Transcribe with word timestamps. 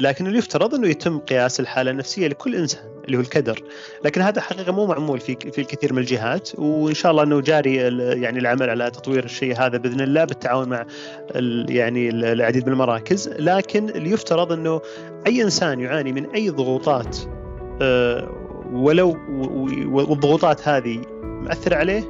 لكن 0.00 0.26
اللي 0.26 0.38
يفترض 0.38 0.74
إنه 0.74 0.88
يتم 0.88 1.18
قياس 1.18 1.60
الحالة 1.60 1.90
النفسية 1.90 2.28
لكل 2.28 2.56
إنسان 2.56 2.82
اللي 3.04 3.16
هو 3.16 3.20
الكدر، 3.20 3.62
لكن 4.04 4.20
هذا 4.20 4.40
حقيقة 4.40 4.72
مو 4.72 4.86
معمول 4.86 5.20
في 5.20 5.36
في 5.52 5.60
الكثير 5.60 5.92
من 5.92 5.98
الجهات 5.98 6.50
وإن 6.58 6.94
شاء 6.94 7.12
الله 7.12 7.22
إنه 7.22 7.40
جاري 7.40 7.76
يعني 8.22 8.38
العمل 8.38 8.70
على 8.70 8.90
تطوير 8.90 9.24
الشيء 9.24 9.56
هذا 9.58 9.78
بإذن 9.78 10.00
الله 10.00 10.24
بالتعاون 10.24 10.68
مع 10.68 10.86
يعني 11.68 12.08
العديد 12.08 12.66
من 12.66 12.72
المراكز، 12.72 13.28
لكن 13.28 13.88
اللي 13.88 14.10
يفترض 14.10 14.52
إنه 14.52 14.80
أي 15.26 15.42
إنسان 15.42 15.80
يعاني 15.80 16.12
من 16.12 16.30
أي 16.30 16.50
ضغوطات 16.50 17.16
آه، 17.82 18.28
ولو 18.72 19.16
والضغوطات 19.86 20.68
هذه 20.68 21.02
مأثرة 21.22 21.76
عليه 21.76 22.02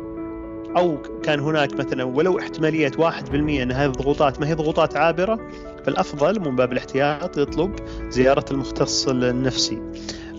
أو 0.76 1.02
كان 1.22 1.40
هناك 1.40 1.74
مثلا 1.74 2.04
ولو 2.04 2.38
احتمالية 2.38 2.90
1% 2.90 3.34
إن 3.34 3.72
هذه 3.72 3.86
الضغوطات 3.86 4.40
ما 4.40 4.48
هي 4.48 4.54
ضغوطات 4.54 4.96
عابرة 4.96 5.40
فالافضل 5.86 6.40
من 6.40 6.56
باب 6.56 6.72
الاحتياط 6.72 7.38
يطلب 7.38 7.76
زيارة 8.08 8.44
المختص 8.50 9.08
النفسي. 9.08 9.82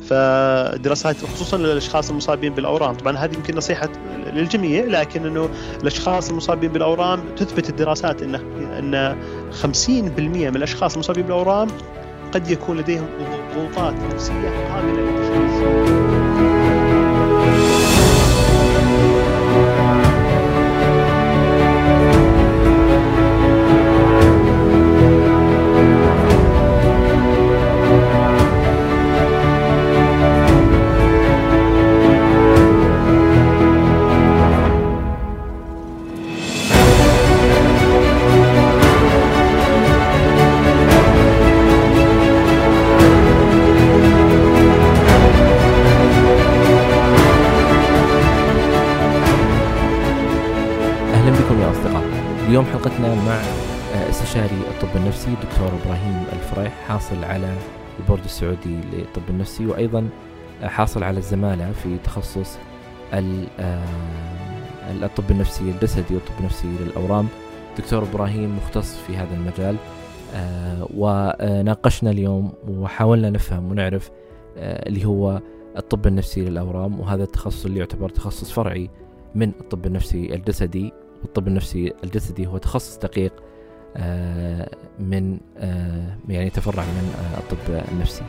فدراسات 0.09 1.15
خصوصا 1.15 1.57
للأشخاص 1.57 2.09
المصابين 2.09 2.53
بالأورام 2.53 2.95
طبعا 2.95 3.17
هذه 3.17 3.35
يمكن 3.35 3.57
نصيحة 3.57 3.89
للجميع 4.33 4.83
لكن 4.85 5.25
إنه 5.25 5.49
الأشخاص 5.81 6.29
المصابين 6.29 6.71
بالأورام 6.71 7.19
تثبت 7.37 7.69
الدراسات 7.69 8.21
إن 8.21 8.35
ان 8.35 9.17
50% 9.63 9.89
من 9.89 10.55
الأشخاص 10.55 10.93
المصابين 10.93 11.23
بالأورام 11.23 11.67
قد 12.31 12.49
يكون 12.51 12.77
لديهم 12.77 13.07
ضغوطات 13.55 13.93
نفسية 14.13 14.49
قابلة 14.73 15.01
للتشخيص 15.01 16.04
اليوم 52.55 52.65
حلقتنا 52.65 53.15
مع 53.15 53.35
آه، 53.95 54.09
استشاري 54.09 54.55
الطب 54.71 54.95
النفسي 54.95 55.31
دكتور 55.31 55.67
إبراهيم 55.67 56.23
الفريح 56.33 56.73
حاصل 56.87 57.23
على 57.23 57.53
البورد 57.99 58.23
السعودي 58.23 58.79
للطب 58.93 59.21
النفسي 59.29 59.65
وأيضا 59.65 60.09
آه، 60.63 60.67
حاصل 60.67 61.03
على 61.03 61.17
الزمالة 61.17 61.71
في 61.71 61.97
تخصص 62.03 62.57
آه، 63.13 63.83
الطب 65.03 65.31
النفسي 65.31 65.63
الجسدي 65.63 66.13
والطب 66.15 66.39
النفسي 66.39 66.67
للأورام. 66.67 67.27
دكتور 67.77 68.03
إبراهيم 68.03 68.57
مختص 68.57 68.97
في 68.97 69.17
هذا 69.17 69.33
المجال 69.33 69.75
وناقشنا 70.93 72.11
اليوم 72.11 72.53
وحاولنا 72.67 73.29
نفهم 73.29 73.71
ونعرف 73.71 74.11
اللي 74.57 75.05
هو 75.05 75.41
الطب 75.77 76.07
النفسي 76.07 76.41
للأورام 76.41 76.99
وهذا 76.99 77.23
التخصص 77.23 77.65
اللي 77.65 77.79
يعتبر 77.79 78.09
تخصص 78.09 78.51
فرعي 78.51 78.89
من 79.35 79.51
الطب 79.61 79.85
النفسي 79.85 80.35
الجسدي. 80.35 81.04
والطب 81.25 81.47
النفسي 81.47 81.93
الجسدي 82.03 82.47
هو 82.47 82.57
تخصص 82.57 82.97
دقيق 82.97 83.33
آه، 83.97 84.69
من 84.99 85.37
آه، 85.57 86.17
يعني 86.29 86.47
يتفرع 86.47 86.83
من 86.83 87.13
آه، 87.19 87.37
الطب 87.37 87.83
النفسي. 87.91 88.23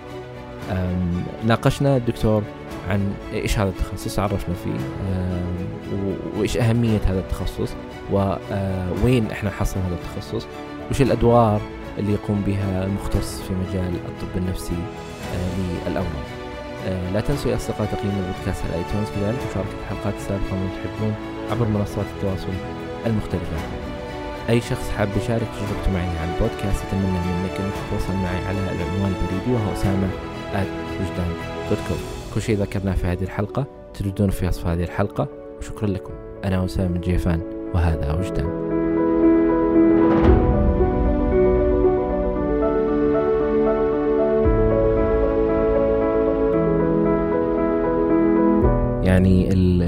ناقشنا 1.45 1.97
الدكتور 1.97 2.43
عن 2.89 3.15
إيش 3.33 3.59
هذا 3.59 3.69
التخصص 3.69 4.19
عرفنا 4.19 4.55
فيه 4.55 4.79
وإيش 6.39 6.57
أهمية 6.57 6.99
هذا 6.99 7.21
التخصص 7.21 7.75
ووين 8.13 9.31
إحنا 9.31 9.51
نحصل 9.51 9.81
هذا 9.81 9.95
التخصص 9.95 10.47
وش 10.91 11.03
الأدوار 11.03 11.61
اللي 11.99 12.13
يقوم 12.13 12.43
بها 12.47 12.85
المختص 12.85 13.43
في 13.43 13.53
مجال 13.55 13.95
الطب 13.95 14.37
النفسي 14.37 14.77
للاورام 15.87 16.37
لا 17.15 17.21
تنسوا 17.21 17.51
يا 17.51 17.57
أصدقاء 17.57 17.87
تقييم 17.87 18.13
البودكاست 18.19 18.65
على 18.65 18.75
ايتونز 18.75 19.09
كذلك 19.09 19.39
مشاركة 19.51 19.71
الحلقات 19.83 20.15
السابقة 20.15 20.55
من 20.55 20.71
تحبون 20.85 21.15
عبر 21.51 21.69
منصات 21.69 22.07
التواصل. 22.17 22.76
المختلفة. 23.07 23.57
أي 24.49 24.61
شخص 24.61 24.91
حاب 24.91 25.09
يشارك 25.17 25.47
تجربته 25.57 25.93
معي 25.93 26.19
على 26.19 26.35
البودكاست 26.35 26.85
أتمنى 26.85 27.07
منك 27.07 27.61
أنك 27.61 27.73
تتواصل 27.89 28.15
معي 28.15 28.45
على 28.47 28.59
العنوان 28.59 29.15
البريدي 29.15 29.53
وهو 29.53 29.73
أسامة 29.73 30.09
وجدان 31.01 31.31
دوت 31.71 31.99
كل 32.35 32.43
شيء 32.43 32.57
ذكرناه 32.57 32.95
في 32.95 33.07
هذه 33.07 33.23
الحلقة 33.23 33.67
تجدونه 33.95 34.33
في 34.33 34.47
وصف 34.47 34.67
هذه 34.67 34.85
الحلقة. 34.85 35.29
وشكرا 35.59 35.89
لكم. 35.89 36.13
أنا 36.45 36.65
أسامة 36.65 36.99
جيفان 36.99 37.41
وهذا 37.75 38.13
وجدان. 38.13 38.67
يعني 49.03 49.53
ال 49.53 49.83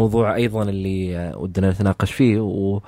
الموضوع 0.00 0.34
أيضا 0.34 0.62
اللي 0.62 1.32
ودنا 1.36 1.70
نتناقش 1.70 2.12
فيه 2.12 2.40
و 2.40 2.80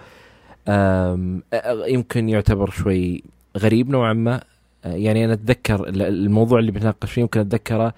يمكن 1.87 2.29
يعتبر 2.29 2.71
شوي 2.71 3.23
غريب 3.59 3.91
نوعا 3.91 4.13
ما. 4.13 4.41
يعني 4.85 5.25
أنا 5.25 5.33
أتذكر 5.33 5.89
الموضوع 5.89 6.59
اللي 6.59 6.73
بنتناقش 6.73 7.13
فيه 7.13 7.23
يمكن 7.23 7.41
أتذكره 7.41 7.95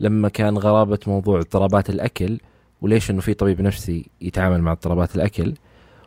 لما 0.00 0.28
كان 0.28 0.58
غرابة 0.58 0.98
موضوع 1.06 1.38
اضطرابات 1.38 1.90
الأكل 1.90 2.38
وليش 2.82 3.10
إنه 3.10 3.20
في 3.20 3.34
طبيب 3.34 3.60
نفسي 3.60 4.06
يتعامل 4.20 4.62
مع 4.62 4.72
اضطرابات 4.72 5.16
الأكل. 5.16 5.54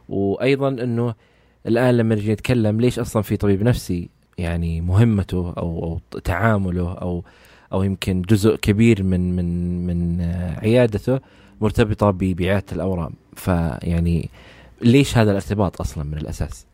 وأيضا 0.10 0.70
إنه 0.70 1.14
الآن 1.68 1.98
لما 1.98 2.16
نجي 2.16 2.34
نتكلم 2.34 2.82
ليش 2.82 3.00
أصلا 3.00 3.22
في 3.22 3.38
طبيب 3.38 3.64
نفسي 3.64 4.10
يعني 4.38 4.82
مهمته 4.82 5.54
أو 5.58 6.00
أو 6.14 6.20
تعامله 6.20 6.94
أو 6.94 7.24
أو 7.74 7.84
يمكن 7.84 8.22
جزء 8.22 8.56
كبير 8.56 9.04
من 9.04 9.36
من 9.36 9.88
من 9.88 10.22
عيادته 10.64 11.20
مرتبطة 11.62 12.12
ببيعات 12.12 12.74
الأورام 12.74 13.14
فيعني 13.36 14.30
ليش 14.82 15.18
هذا 15.18 15.32
الارتباط 15.32 15.82
أصلا 15.82 16.04
من 16.04 16.18
الأساس؟ 16.18 16.67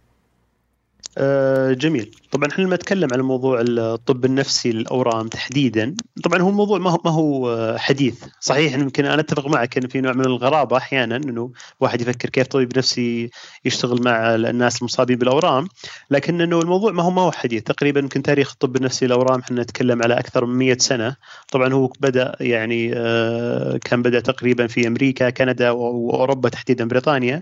آه، 1.17 1.73
جميل. 1.73 2.11
طبعا 2.31 2.49
إحنا 2.49 2.63
لما 2.63 2.75
نتكلم 2.75 3.09
على 3.13 3.23
موضوع 3.23 3.61
الطب 3.67 4.25
النفسي 4.25 4.71
للأورام 4.71 5.27
تحديدا 5.27 5.95
طبعا 6.23 6.41
هو 6.41 6.49
الموضوع 6.49 6.79
ما 6.79 6.89
هو 6.91 6.99
ما 7.05 7.11
هو 7.11 7.75
حديث. 7.77 8.23
صحيح 8.39 8.73
يمكن 8.73 9.05
أنا 9.05 9.21
أتفق 9.21 9.47
معك 9.47 9.77
ان 9.77 9.87
في 9.87 10.01
نوع 10.01 10.13
من 10.13 10.25
الغرابة 10.25 10.77
أحيانا 10.77 11.15
إنه 11.15 11.51
واحد 11.79 12.01
يفكر 12.01 12.29
كيف 12.29 12.47
طبيب 12.47 12.77
نفسي 12.77 13.29
يشتغل 13.65 14.03
مع 14.03 14.35
الناس 14.35 14.79
المصابين 14.79 15.17
بالأورام 15.17 15.67
لكن 16.11 16.41
إنه 16.41 16.59
الموضوع 16.61 16.91
ما 16.91 17.03
هو 17.03 17.11
ما 17.11 17.21
هو 17.21 17.31
حديث. 17.31 17.63
تقريبا 17.63 17.99
يمكن 17.99 18.21
تاريخ 18.23 18.51
الطب 18.51 18.75
النفسي 18.75 19.05
للأورام 19.05 19.39
إحنا 19.39 19.61
نتكلم 19.61 20.03
على 20.03 20.13
أكثر 20.19 20.45
من 20.45 20.55
100 20.57 20.77
سنة. 20.79 21.15
طبعا 21.51 21.73
هو 21.73 21.87
بدأ 21.99 22.35
يعني 22.39 22.91
آه، 22.95 23.77
كان 23.85 24.01
بدأ 24.01 24.19
تقريبا 24.19 24.67
في 24.67 24.87
أمريكا 24.87 25.29
كندا 25.29 25.71
وأوروبا 25.71 26.49
تحديدا 26.49 26.87
بريطانيا. 26.87 27.41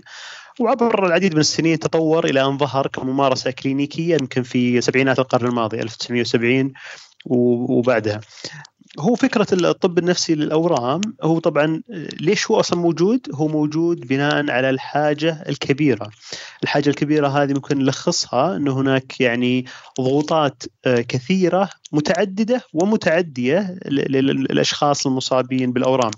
وعبر 0.60 1.06
العديد 1.06 1.34
من 1.34 1.40
السنين 1.40 1.78
تطور 1.78 2.24
إلى 2.24 2.44
أن 2.44 2.58
ظهر 2.58 2.86
كممارسة 2.86 3.50
كلينيكية 3.50 4.16
يمكن 4.20 4.42
في 4.42 4.80
سبعينات 4.80 5.18
القرن 5.18 5.46
الماضي 5.46 5.82
1970 5.82 6.72
وبعدها 7.26 8.20
هو 8.98 9.14
فكرة 9.14 9.46
الطب 9.52 9.98
النفسي 9.98 10.34
للأورام 10.34 11.00
هو 11.22 11.38
طبعا 11.38 11.82
ليش 12.20 12.50
هو 12.50 12.60
أصلا 12.60 12.78
موجود؟ 12.78 13.28
هو 13.34 13.48
موجود 13.48 14.06
بناء 14.06 14.50
على 14.50 14.70
الحاجة 14.70 15.44
الكبيرة. 15.48 16.10
الحاجة 16.62 16.88
الكبيرة 16.88 17.28
هذه 17.28 17.52
ممكن 17.52 17.78
نلخصها 17.78 18.56
انه 18.56 18.80
هناك 18.80 19.20
يعني 19.20 19.64
ضغوطات 20.00 20.62
آه، 20.86 21.00
كثيرة 21.00 21.68
متعددة 21.92 22.62
ومتعدية 22.72 23.78
للأشخاص 23.86 25.06
المصابين 25.06 25.72
بالأورام. 25.72 26.10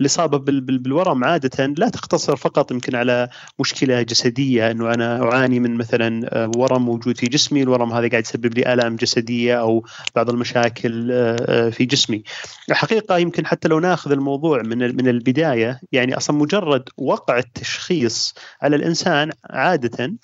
الإصابة 0.00 0.38
بالورم 0.60 1.24
عادة 1.24 1.66
لا 1.66 1.88
تقتصر 1.88 2.36
فقط 2.36 2.70
يمكن 2.70 2.96
على 2.96 3.28
مشكلة 3.60 4.02
جسدية 4.02 4.70
إنه 4.70 4.94
أنا 4.94 5.22
أعاني 5.22 5.60
من 5.60 5.74
مثلا 5.74 6.28
آه، 6.44 6.50
ورم 6.56 6.84
موجود 6.84 7.16
في 7.18 7.26
جسمي، 7.26 7.62
الورم 7.62 7.92
هذا 7.92 8.08
قاعد 8.08 8.22
يسبب 8.22 8.54
لي 8.54 8.72
آلام 8.72 8.96
جسدية 8.96 9.60
أو 9.60 9.84
بعض 10.14 10.30
المشاكل 10.30 11.08
آه، 11.12 11.70
في 11.70 11.84
جسمي. 11.84 12.22
الحقيقة 12.70 13.18
يمكن 13.18 13.46
حتى 13.46 13.68
لو 13.68 13.80
ناخذ 13.80 14.12
الموضوع 14.12 14.62
من 14.62 14.78
من 14.96 15.08
البداية 15.08 15.80
يعني 15.92 16.16
أصلا 16.16 16.36
مجرد 16.36 16.88
وقع 16.96 17.38
التشخيص 17.38 18.34
على 18.62 18.76
الإنسان 18.76 19.32
عادة 19.50 20.14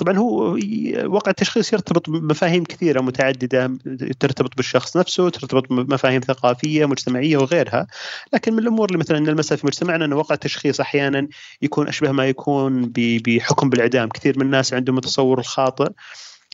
طبعا 0.00 0.18
هو 0.18 0.58
وقع 1.04 1.30
التشخيص 1.30 1.72
يرتبط 1.72 2.10
بمفاهيم 2.10 2.64
كثيرة 2.64 3.00
متعددة 3.00 3.78
ترتبط 4.20 4.56
بالشخص 4.56 4.96
نفسه 4.96 5.28
ترتبط 5.28 5.72
بمفاهيم 5.72 6.20
ثقافية 6.20 6.86
مجتمعية 6.86 7.36
وغيرها. 7.36 7.86
لكن 8.32 8.52
من 8.52 8.58
الأمور 8.58 8.86
اللي 8.86 8.98
مثلا 8.98 9.18
نلمسها 9.18 9.56
في 9.56 9.66
مجتمعنا 9.66 10.04
أن 10.04 10.12
وقع 10.12 10.34
التشخيص 10.34 10.80
أحيانا 10.80 11.28
يكون 11.62 11.88
أشبه 11.88 12.12
ما 12.12 12.26
يكون 12.26 12.92
بحكم 12.96 13.70
بالإعدام. 13.70 14.08
كثير 14.08 14.38
من 14.38 14.46
الناس 14.46 14.74
عندهم 14.74 14.98
التصور 14.98 15.38
الخاطئ 15.38 15.90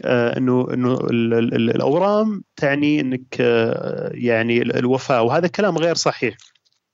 انه 0.05 0.67
إنه 0.75 0.99
الأورام 1.11 2.43
تعني 2.57 3.01
إنك 3.01 3.41
يعني 4.11 4.63
الوفاه 4.63 5.23
وهذا 5.23 5.47
الكلام 5.47 5.79
غير 5.79 5.95
صحيح. 5.95 6.37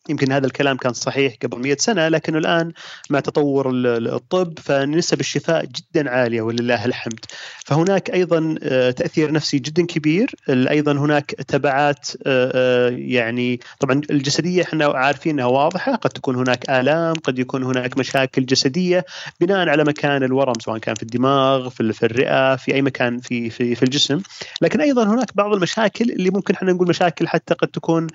يمكن 0.09 0.33
هذا 0.33 0.47
الكلام 0.47 0.77
كان 0.77 0.93
صحيح 0.93 1.35
قبل 1.43 1.59
100 1.59 1.77
سنة 1.79 2.09
لكنه 2.09 2.39
الآن 2.39 2.73
مع 3.11 3.21
تطور 3.21 3.71
الطب 3.85 4.59
فنسب 4.59 5.21
الشفاء 5.21 5.65
جدا 5.65 6.11
عالية 6.11 6.43
ولله 6.43 6.85
الحمد. 6.85 7.25
فهناك 7.65 8.11
أيضا 8.11 8.55
آه، 8.63 8.91
تأثير 8.91 9.33
نفسي 9.33 9.59
جدا 9.59 9.87
كبير. 9.87 10.35
أيضا 10.49 10.93
هناك 10.93 11.31
تبعات 11.31 12.09
آه، 12.27 12.53
آه، 12.55 12.91
يعني 12.91 13.61
طبعا 13.81 14.01
الجسدية 14.11 14.63
إحنا 14.63 14.87
عارفين 14.87 15.33
إنها 15.33 15.47
واضحة. 15.47 15.95
قد 15.95 16.11
تكون 16.11 16.37
هناك 16.37 16.71
آلام 16.71 17.15
قد 17.15 17.39
يكون 17.39 17.63
هناك 17.63 17.99
مشاكل 17.99 18.47
جسدية 18.47 19.05
بناء 19.41 19.69
على 19.69 19.85
مكان 19.85 20.23
الورم 20.23 20.55
سواء 20.61 20.79
كان 20.79 20.95
في 20.95 21.03
الدماغ 21.03 21.69
في 21.69 22.07
الرئة 22.07 22.57
في 22.57 22.75
أي 22.75 22.83
مكان 22.83 23.19
في 23.19 23.51
في 23.51 23.75
في 23.75 23.83
الجسم. 23.83 24.21
لكن 24.61 24.81
أيضا 24.81 25.05
هناك 25.05 25.37
بعض 25.37 25.53
المشاكل 25.53 26.11
اللي 26.11 26.31
ممكن 26.31 26.55
إحنا 26.55 26.73
نقول 26.73 26.89
مشاكل 26.89 27.29
حتى 27.29 27.55
قد 27.55 27.69
تكون 27.69 28.07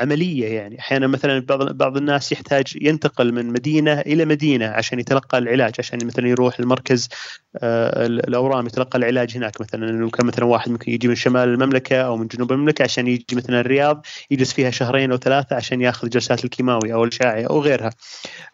عملية 0.00 0.15
عمليه 0.16 0.46
يعني. 0.46 0.78
أحيانا 0.78 1.06
مثلا 1.06 1.38
بعض 1.38 1.72
بعض 1.72 1.96
الناس 1.96 2.32
يحتاج 2.32 2.78
ينتقل 2.80 3.32
من 3.32 3.46
مدينة 3.46 4.00
إلى 4.00 4.24
مدينة 4.24 4.66
عشان 4.66 5.00
يتلقى 5.00 5.38
العلاج 5.38 5.74
عشان 5.78 6.06
مثلا 6.06 6.28
يروح 6.28 6.58
المركز 6.58 7.08
آه، 7.56 8.06
الأورام 8.06 8.66
يتلقى 8.66 8.98
العلاج 8.98 9.36
هناك 9.36 9.60
مثلا. 9.60 9.90
انه 9.90 10.10
كان 10.10 10.26
مثلا 10.26 10.44
واحد 10.44 10.70
ممكن 10.70 10.92
يجي 10.92 11.08
من 11.08 11.14
شمال 11.14 11.48
المملكة 11.48 11.96
أو 11.96 12.16
من 12.16 12.26
جنوب 12.26 12.52
المملكة 12.52 12.82
عشان 12.82 13.06
يجي 13.06 13.36
مثلا 13.36 13.60
الرياض 13.60 14.06
يجلس 14.30 14.52
فيها 14.52 14.70
شهرين 14.70 15.12
أو 15.12 15.16
ثلاثة 15.16 15.56
عشان 15.56 15.80
يأخذ 15.80 16.08
جلسات 16.08 16.44
الكيماوي 16.44 16.92
أو 16.92 17.04
الأشعة 17.04 17.42
أو 17.42 17.60
غيرها 17.60 17.90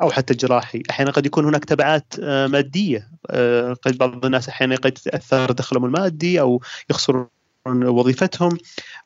أو 0.03 0.11
حتى 0.11 0.33
الجراحي. 0.33 0.83
أحيانا 0.91 1.11
قد 1.11 1.27
يكون 1.27 1.45
هناك 1.45 1.65
تبعات 1.65 2.15
آه، 2.23 2.47
مادية 2.47 3.09
آه، 3.31 3.73
قد 3.73 3.99
بعض 3.99 4.25
الناس 4.25 4.49
أحيانا 4.49 4.77
قد 4.77 4.99
يتاثر 5.07 5.53
دخلهم 5.53 5.85
المادي 5.85 6.41
أو 6.41 6.63
يخسروا 6.91 7.27
وظيفتهم. 7.67 8.59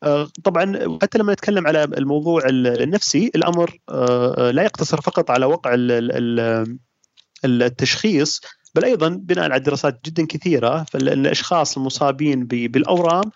آه، 0.03 0.29
طبعا 0.45 0.99
حتى 1.03 1.19
لما 1.19 1.33
نتكلم 1.33 1.67
على 1.67 1.85
الموضوع 1.85 2.43
النفسي 2.49 3.31
الأمر 3.35 3.79
آه، 3.89 4.51
لا 4.51 4.63
يقتصر 4.63 5.01
فقط 5.01 5.31
على 5.31 5.47
وقع 5.47 5.77
التشخيص 7.45 8.41
بل 8.75 8.85
أيضا 8.85 9.09
بناء 9.09 9.45
على 9.53 9.61
دراسات 9.61 10.01
جدا 10.05 10.27
كثيرة 10.27 10.85
فالأشخاص 10.91 11.77
المصابين 11.77 12.47
بالأورام 12.47 13.31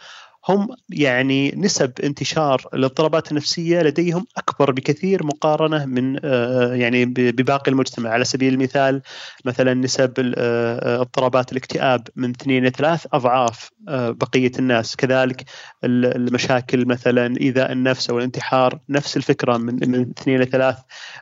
هم 0.49 0.69
يعني 0.89 1.51
نسب 1.57 1.93
انتشار 2.05 2.69
الاضطرابات 2.75 3.31
النفسية 3.31 3.83
لديهم 3.83 4.27
أكبر 4.37 4.71
بكثير 4.73 5.27
مقارنة 5.27 5.87
من 5.87 6.17
آه، 6.25 6.75
يعني 6.75 7.05
بباقي 7.05 7.71
المجتمع. 7.71 8.11
على 8.11 8.25
سبيل 8.25 8.55
المثال 8.55 9.03
مثلا 9.45 9.75
نسب 9.75 10.35
آه، 10.37 11.01
اضطرابات 11.01 11.53
الاكتئاب 11.53 12.09
من 12.17 12.31
اثنين 12.31 12.63
إلى 12.63 12.71
ثلاث 12.71 13.07
أضعاف 13.13 13.71
آه، 13.89 14.11
بقية 14.11 14.53
الناس. 14.59 14.97
كذلك 14.97 15.45
المشاكل 15.85 16.87
مثلا 16.87 17.41
إيذاء 17.41 17.73
النفس 17.73 18.11
أو 18.11 18.19
الانتحار 18.19 18.79
نفس 18.89 19.17
الفكرة 19.17 19.57
من 19.57 19.91
من 19.91 20.11
اثنين 20.19 20.37
إلى 20.37 20.47
ثلاث 20.47 20.77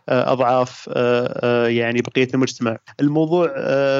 أضعاف 0.08 0.86
يعني 1.66 2.00
بقية 2.00 2.28
المجتمع. 2.34 2.78
الموضوع 3.00 3.48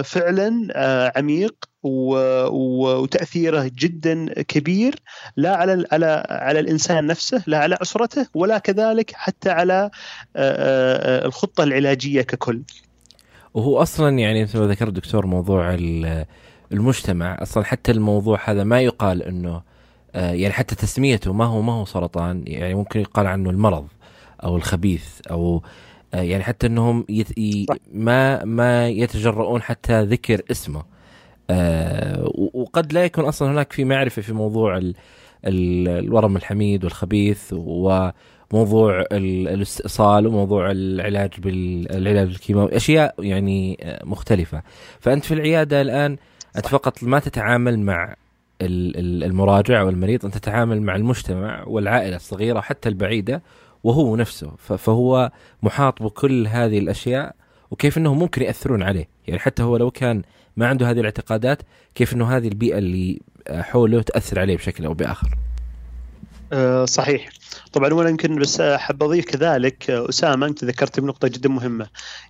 فعلا 0.02 1.12
عميق 1.16 1.67
وتأثيره 1.82 3.70
جدا 3.78 4.42
كبير 4.42 4.94
لا 5.36 5.56
على 5.56 5.84
على 5.92 6.26
على 6.28 6.60
الإنسان 6.60 7.06
نفسه 7.06 7.42
لا 7.46 7.58
على 7.58 7.78
اسرته 7.82 8.26
ولا 8.34 8.58
كذلك 8.58 9.12
حتى 9.14 9.50
على 9.50 9.90
الخطة 11.26 11.64
العلاجية 11.64 12.22
ككل. 12.22 12.62
وهو 13.54 13.82
أصلا 13.82 14.18
يعني 14.18 14.42
مثل 14.42 14.58
ما 14.58 14.66
ذكرت 14.66 14.92
دكتور 14.92 15.26
موضوع 15.26 15.76
المجتمع 16.72 17.38
أصلا 17.42 17.64
حتى 17.64 17.92
الموضوع 17.92 18.50
هذا 18.50 18.64
ما 18.64 18.80
يقال 18.80 19.22
إنه 19.22 19.62
يعني 20.14 20.52
حتى 20.52 20.74
تسميته 20.74 21.32
ما 21.32 21.44
هو 21.44 21.62
ما 21.62 21.72
هو 21.72 21.84
سرطان 21.84 22.44
يعني 22.46 22.74
ممكن 22.74 23.00
يقال 23.00 23.26
عنه 23.26 23.50
المرض 23.50 23.86
أو 24.44 24.56
الخبيث 24.56 25.20
أو 25.30 25.62
يعني 26.12 26.42
حتى 26.42 26.66
إنهم 26.66 27.06
يت... 27.08 27.28
ما 27.92 28.44
ما 28.44 28.88
يتجرؤون 28.88 29.62
حتى 29.62 30.02
ذكر 30.02 30.42
اسمه 30.50 30.80
آه 30.80 30.97
وقد 32.54 32.92
لا 32.92 33.04
يكون 33.04 33.24
أصلا 33.24 33.50
هناك 33.50 33.72
في 33.72 33.84
معرفة 33.84 34.22
في 34.22 34.32
موضوع 34.32 34.76
ال 34.76 34.94
ال 35.46 35.88
الورم 35.88 36.36
الحميد 36.36 36.84
والخبيث 36.84 37.52
وموضوع 37.52 39.04
الاستئصال 39.12 40.26
وموضوع 40.26 40.70
العلاج 40.70 41.40
بالعلاج 41.40 42.28
الكيماوي 42.28 42.76
أشياء 42.76 43.14
يعني 43.18 43.78
مختلفة. 44.04 44.62
فأنت 45.00 45.24
في 45.24 45.34
العيادة 45.34 45.80
الآن 45.80 46.16
انت 46.56 46.66
فقط 46.66 47.02
ما 47.02 47.18
تتعامل 47.18 47.78
مع 47.78 48.14
المراجع 48.60 49.80
أو 49.80 49.88
المريض 49.88 50.24
انت 50.24 50.38
تتعامل 50.38 50.82
مع 50.82 50.96
المجتمع 50.96 51.64
والعائلة 51.66 52.16
الصغيرة 52.16 52.60
حتى 52.60 52.88
البعيدة 52.88 53.42
وهو 53.84 54.16
نفسه. 54.16 54.52
فهو 54.58 55.30
محاط 55.62 56.02
بكل 56.02 56.46
هذه 56.46 56.78
الأشياء 56.78 57.34
وكيف 57.70 57.98
انهم 57.98 58.18
ممكن 58.18 58.42
يأثرون 58.42 58.82
عليه. 58.82 59.08
يعني 59.26 59.40
حتى 59.40 59.62
هو 59.62 59.76
لو 59.76 59.90
كان 59.90 60.22
ما 60.56 60.66
عنده 60.66 60.90
هذه 60.90 61.00
الاعتقادات 61.00 61.62
كيف 61.94 62.14
إنه 62.14 62.36
هذه 62.36 62.48
البيئة 62.48 62.78
اللي 62.78 63.20
حوله 63.50 64.02
تأثر 64.02 64.40
عليه 64.40 64.56
بشكل 64.56 64.84
أو 64.84 64.94
بآخر. 64.94 65.28
أه 66.52 66.84
صحيح. 66.84 67.28
طبعا 67.72 67.94
وأنا 67.94 68.08
يمكن 68.08 68.36
بس 68.38 68.60
أحب 68.60 69.02
أضيف 69.02 69.24
كذلك 69.24 69.90
أسامة 69.90 70.46
أنت 70.46 70.64
ذكرت 70.64 71.00
بنقطه 71.00 71.28
جدا 71.28 71.48
مهمة. 71.48 71.86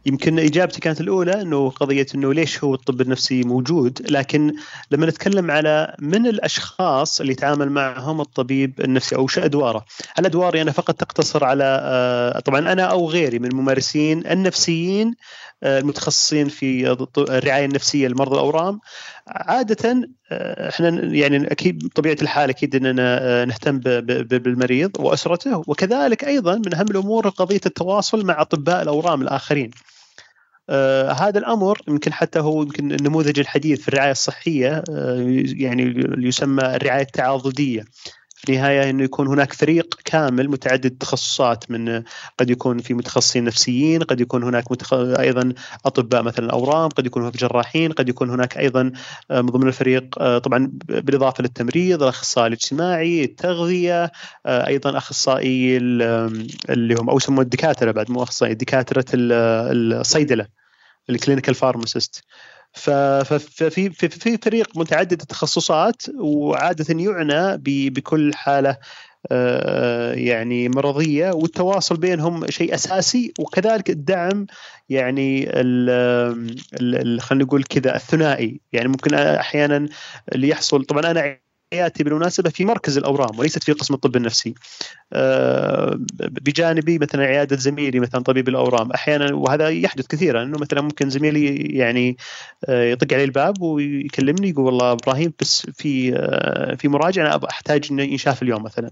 يمكن 0.07 0.39
إجابتي 0.39 0.81
كانت 0.81 1.01
الأولى 1.01 1.43
إنه 1.43 1.71
قضية 1.71 2.07
إنه 2.15 2.35
ليش 2.35 2.65
هو 2.65 2.75
الطب 2.75 3.01
النفسي 3.01 3.43
موجود 3.43 4.11
لكن 4.11 4.55
لما 4.91 5.07
نتكلم 5.07 5.51
على 5.51 5.95
من 5.99 6.27
الأشخاص 6.27 7.21
اللي 7.21 7.33
يتعامل 7.33 7.71
معهم 7.71 8.21
الطبيب 8.21 8.81
النفسي 8.81 9.17
أو 9.17 9.27
شو 9.27 9.41
أدواره؟ 9.41 9.85
الادوار 10.19 10.57
يعني 10.57 10.73
فقط 10.73 10.95
تقتصر 10.95 11.45
على 11.45 11.81
آه، 11.83 12.41
طبعا 12.41 12.73
أنا 12.73 12.83
أو 12.83 13.11
غيري 13.11 13.39
من 13.39 13.47
الممارسين 13.47 14.27
النفسيين 14.27 15.15
المتخصصين 15.63 16.49
في 16.49 16.97
الرعاية 17.19 17.65
النفسية 17.65 18.09
لمرضى 18.09 18.35
الأورام 18.35 18.81
عادة 19.29 20.09
آه، 20.33 20.69
إحنا 20.69 20.89
يعني 20.89 21.53
أكيد 21.53 21.87
بطبيعة 21.89 22.17
الحال 22.23 22.51
أكيد 22.51 22.77
إننا 22.77 23.19
آه، 23.23 23.45
نهتم 23.45 23.79
بالمريض 23.79 24.91
وأسرته 24.99 25.63
وكذلك 25.67 26.25
أيضا 26.25 26.55
من 26.55 26.75
أهم 26.75 26.87
الأمور 26.91 27.29
قضية 27.29 27.61
التواصل 27.67 28.27
مع 28.27 28.41
أطباء 28.41 28.83
الأورام 28.83 29.23
الآخرين. 29.23 29.71
آه 30.71 31.13
هذا 31.13 31.39
الأمر 31.39 31.81
يمكن 31.89 32.13
حتى 32.13 32.41
هو 32.41 32.63
يمكن 32.63 32.93
النموذج 32.93 33.39
الحديث 33.39 33.81
في 33.81 33.89
الرعاية 33.89 34.11
الصحية 34.11 34.83
آه 34.91 35.25
يعني 35.57 35.95
يسمى 36.19 36.63
الرعاية 36.63 37.03
التعاضدية 37.03 37.85
في 38.39 38.53
النهايه 38.53 38.91
إنه 38.91 39.05
يكون 39.05 39.27
هناك 39.27 39.53
فريق 39.53 39.95
كامل 40.05 40.49
متعدد 40.49 40.85
التخصصات 40.85 41.71
من 41.71 42.03
قد 42.39 42.51
يكون 42.51 42.79
في 42.79 42.95
متخصصين 42.95 43.45
نفسيين، 43.45 44.03
قد 44.03 44.21
يكون 44.21 44.43
هناك 44.43 44.73
متخ... 44.73 44.93
أيضا 44.95 45.53
أطباء 45.87 46.23
مثلا 46.23 46.47
الأورام، 46.47 46.89
قد 46.89 47.07
يكون 47.07 47.23
هناك 47.23 47.37
جراحين، 47.37 47.93
قد 47.93 48.09
يكون 48.09 48.31
هناك 48.31 48.59
أيضا 48.59 48.93
آه، 49.31 49.41
من 49.41 49.49
ضمن 49.49 49.69
الفريق 49.69 50.23
آه، 50.23 50.39
طبعا 50.39 50.73
بالإضافة 50.89 51.43
للتمريض، 51.43 52.03
الأخصائي 52.03 52.47
الاجتماعي، 52.47 53.25
التغذية، 53.25 54.13
آه، 54.47 54.67
أيضا 54.67 54.99
أخصائي 54.99 55.77
اللي 55.77 56.95
هم 56.99 57.11
أو 57.11 57.17
يسمون 57.17 57.45
الدكاترة 57.45 57.91
بعد 57.91 58.11
مو 58.11 58.23
أخصائي 58.23 58.55
دكاترة 58.55 59.05
الصيدلة 59.15 60.47
ال 61.11 61.16
clinical 61.16 61.55
pharmacist 61.55 62.25
ففي 62.79 63.91
في 63.91 64.39
فريق 64.39 64.79
متعدد 64.79 65.21
التخصصات 65.21 66.03
وعادة 66.19 66.87
يعنى 67.01 67.57
بكل 67.91 68.35
حالة 68.35 68.77
آه، 69.33 70.13
يعني 70.13 70.69
مرضية 70.69 71.31
والتواصل 71.31 71.97
بينهم 71.97 72.51
شيء 72.51 72.75
أساسي 72.75 73.33
وكذلك 73.39 73.91
الدعم 73.91 74.47
يعني 74.89 75.47
خلينا 77.21 77.45
نقول 77.45 77.65
كذا 77.65 77.97
الثنائي. 77.97 78.61
يعني 78.73 78.89
ممكن 78.89 79.15
أحيانا 79.15 79.89
اللي 80.35 80.49
يحصل 80.49 80.85
طبعا 80.85 81.11
أنا 81.11 81.48
حياتي 81.73 82.05
بالمناسبة 82.05 82.51
في 82.51 82.65
مركز 82.65 82.99
الأورام 82.99 83.39
وليست 83.39 83.65
في 83.65 83.73
قسم 83.73 83.95
الطب 83.95 84.17
النفسي. 84.17 84.55
آه، 85.13 85.99
بجانبي 86.19 86.99
مثلا 86.99 87.25
عيادة 87.25 87.57
زميلي 87.57 88.01
مثلا 88.01 88.23
طبيب 88.23 88.49
الأورام. 88.49 88.93
أحيانا 88.93 89.35
وهذا 89.35 89.69
يحدث 89.69 90.07
كثيرا 90.07 90.43
أنه 90.43 90.59
مثلا 90.59 90.81
ممكن 90.81 91.11
زميلي 91.11 91.57
يعني 91.57 92.17
آه، 92.69 92.85
يطق 92.85 93.15
علي 93.15 93.25
الباب 93.25 93.63
ويكلمني 93.63 94.49
يقول 94.49 94.65
والله 94.65 94.93
إبراهيم 94.93 95.33
بس 95.41 95.67
في 95.75 96.13
آه، 96.17 96.75
في 96.75 96.89
مراجعة 96.89 97.27
أنا 97.27 97.49
أحتاج 97.51 97.89
إنه 97.91 98.03
ينشاف 98.03 98.43
اليوم 98.43 98.63
مثلا. 98.63 98.91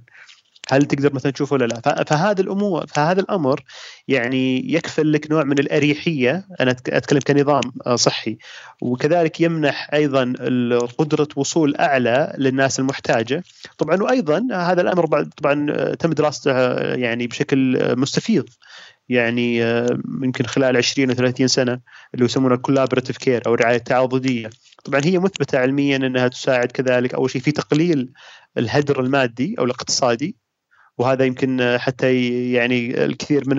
هل 0.69 0.85
تقدر 0.85 1.15
مثلا 1.15 1.33
تشوفه 1.33 1.55
ولا 1.55 1.65
لا؟ 1.65 2.05
فهذا 2.05 2.41
الأمور 2.41 2.87
فهذا 2.87 3.21
الأمر 3.21 3.65
يعني 4.09 4.73
يكفل 4.73 5.13
لك 5.13 5.31
نوع 5.31 5.45
من 5.45 5.59
الأريحية. 5.59 6.47
أنا 6.61 6.71
أتكلم 6.71 7.21
كنظام 7.21 7.61
صحي. 7.95 8.39
وكذلك 8.81 9.41
يمنح 9.41 9.91
أيضا 9.95 10.33
قدره 10.99 11.29
وصول 11.37 11.77
أعلى 11.77 12.35
للناس 12.39 12.81
المحتاجة. 12.81 13.45
طبعا 13.79 14.03
وأيضا 14.03 14.49
هذا 14.53 14.83
الأمر 14.83 15.25
طبعا 15.25 15.95
تم 15.95 16.13
دراسته 16.13 16.73
يعني 16.95 17.27
بشكل 17.27 17.79
مستفيض. 17.97 18.45
يعني 19.09 19.59
يمكن 20.23 20.47
خلال 20.47 20.77
20 20.77 21.11
أو 21.11 21.17
30 21.17 21.49
سنة 21.49 21.81
اللي 22.15 22.25
يسمونها 22.25 22.57
ال 22.57 22.61
collaborative 22.61 23.17
care 23.17 23.43
أو 23.47 23.55
الرعايه 23.55 23.77
التعاضديه 23.77 24.51
طبعا 24.85 25.01
هي 25.05 25.19
مثبتة 25.19 25.59
علميا 25.59 25.97
إنها 25.97 26.29
تساعد 26.29 26.73
كذلك 26.73 27.15
أول 27.15 27.31
شيء 27.31 27.43
في 27.43 27.53
تقليل 27.53 28.13
الهدر 28.59 29.01
المادي 29.01 29.55
أو 29.59 29.65
الاقتصادي. 29.65 30.37
وهذا 30.99 31.25
يمكن 31.25 31.77
حتى 31.79 32.29
يعني 32.53 33.05
الكثير 33.05 33.43
من 33.47 33.57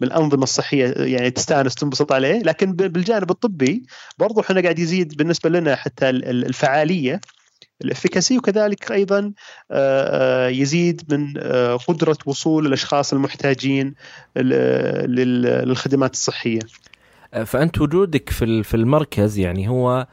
من 0.00 0.06
الأنظمة 0.08 0.42
الصحية 0.42 0.86
يعني 0.96 1.30
تستانس 1.30 1.74
تنبسط 1.74 2.12
عليه 2.12 2.42
لكن 2.42 2.72
بالجانب 2.72 3.30
الطبي 3.30 3.82
برضو 4.18 4.40
إحنا 4.40 4.60
قاعد 4.60 4.78
يزيد 4.78 5.16
بالنسبة 5.16 5.50
لنا 5.50 5.76
حتى 5.76 6.10
الفعالية 6.10 7.20
ال 7.84 7.90
efficacy 7.90 8.38
وكذلك 8.38 8.92
أيضا 8.92 9.32
يزيد 10.48 11.02
من 11.12 11.38
قدرة 11.76 12.18
وصول 12.26 12.66
الأشخاص 12.66 13.12
المحتاجين 13.12 13.94
للخدمات 14.36 16.12
الصحية. 16.12 16.60
فأنت 17.44 17.80
وجودك 17.80 18.30
في 18.30 18.62
في 18.62 18.74
المركز 18.74 19.38
يعني 19.38 19.68
هو 19.68 20.06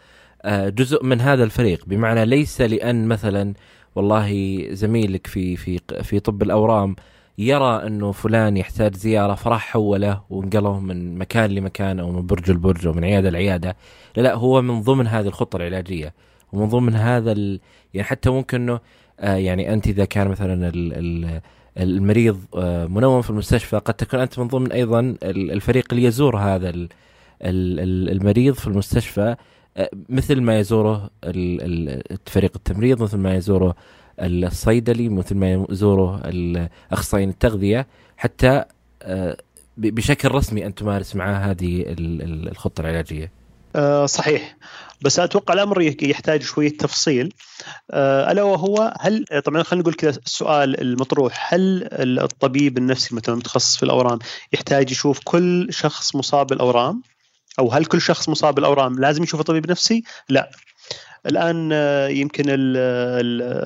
جزء 0.47 1.03
من 1.03 1.21
هذا 1.21 1.43
الفريق 1.43 1.85
بمعنى 1.85 2.25
ليس 2.25 2.61
لأن 2.61 3.07
مثلا 3.07 3.53
والله 3.95 4.67
زميلك 4.71 5.27
في 5.27 5.55
في 5.55 5.79
في 6.03 6.19
طب 6.19 6.41
الأورام 6.41 6.95
يرى 7.37 7.87
أنه 7.87 8.11
فلان 8.11 8.57
يحتاج 8.57 8.95
زيارة 8.95 9.35
فراح 9.35 9.67
حوله 9.67 10.21
ونقله 10.29 10.79
من 10.79 11.17
مكان 11.17 11.49
لمكان 11.49 11.99
أو 11.99 12.11
من 12.11 12.27
برج 12.27 12.51
لبرج 12.51 12.87
أو 12.87 12.93
من 12.93 13.03
عيادة 13.03 13.29
لعيادة. 13.29 13.75
لا 14.17 14.21
لا 14.21 14.33
هو 14.35 14.61
من 14.61 14.81
ضمن 14.81 15.07
هذه 15.07 15.27
الخطة 15.27 15.57
العلاجية 15.57 16.13
ومن 16.53 16.69
ضمن 16.69 16.95
هذا 16.95 17.31
ال... 17.31 17.59
يعني 17.93 18.07
حتى 18.07 18.29
ممكن 18.29 18.61
إنه 18.61 18.79
آه 19.19 19.35
يعني 19.35 19.73
أنت 19.73 19.87
إذا 19.87 20.05
كان 20.05 20.27
مثلا 20.27 20.69
ال... 20.69 20.93
ال... 20.93 21.41
المريض 21.77 22.39
آه 22.55 22.85
منوم 22.85 23.21
في 23.21 23.29
المستشفى 23.29 23.77
قد 23.77 23.93
تكون 23.93 24.19
أنت 24.19 24.39
من 24.39 24.47
ضمن 24.47 24.71
أيضا 24.71 25.15
الفريق 25.23 25.85
اللي 25.91 26.03
يزور 26.03 26.37
هذا 26.37 26.87
المريض 27.41 28.53
في 28.53 28.67
المستشفى. 28.67 29.35
مثل 30.09 30.41
ما 30.41 30.59
يزوره 30.59 31.09
فريق 32.25 32.51
التمريض 32.55 33.03
مثل 33.03 33.17
ما 33.17 33.35
يزوره 33.35 33.75
الصيدلي 34.19 35.09
مثل 35.09 35.35
ما 35.35 35.65
يزوره 35.69 36.21
اخصائيين 36.91 37.29
التغذية 37.29 37.87
حتى 38.17 38.63
آه، 39.01 39.37
بشكل 39.77 40.31
رسمي 40.31 40.65
أن 40.65 40.75
تمارس 40.75 41.15
معه 41.15 41.37
هذه 41.37 41.85
الخطة 41.87 42.81
العلاجية. 42.81 43.31
آه، 43.75 44.05
صحيح. 44.05 44.57
بس 45.01 45.19
أتوقع 45.19 45.53
الأمر 45.53 45.81
يحتاج 45.81 46.41
شوية 46.41 46.77
تفصيل. 46.77 47.33
ألا 47.93 48.43
وهو 48.43 48.93
هل 48.99 49.25
طبعا 49.45 49.63
خلينا 49.63 49.81
نقول 49.81 49.93
كذا 49.93 50.19
السؤال 50.25 50.81
المطروح 50.81 51.53
هل 51.53 51.87
الطبيب 52.19 52.77
النفسي 52.77 53.15
مثلا 53.15 53.35
متخصص 53.35 53.77
في 53.77 53.83
الأورام 53.83 54.19
يحتاج 54.53 54.91
يشوف 54.91 55.19
كل 55.23 55.67
شخص 55.69 56.15
مصاب 56.15 56.47
بالأورام؟ 56.47 57.01
أو 57.59 57.71
هل 57.71 57.85
كل 57.85 58.01
شخص 58.01 58.29
مصاب 58.29 58.55
بالأورام 58.55 58.99
لازم 58.99 59.23
يشوف 59.23 59.41
طبيب 59.41 59.71
نفسي؟ 59.71 60.03
لا. 60.29 60.49
الآن 61.25 61.69
آه، 61.73 62.07
يمكن 62.07 62.49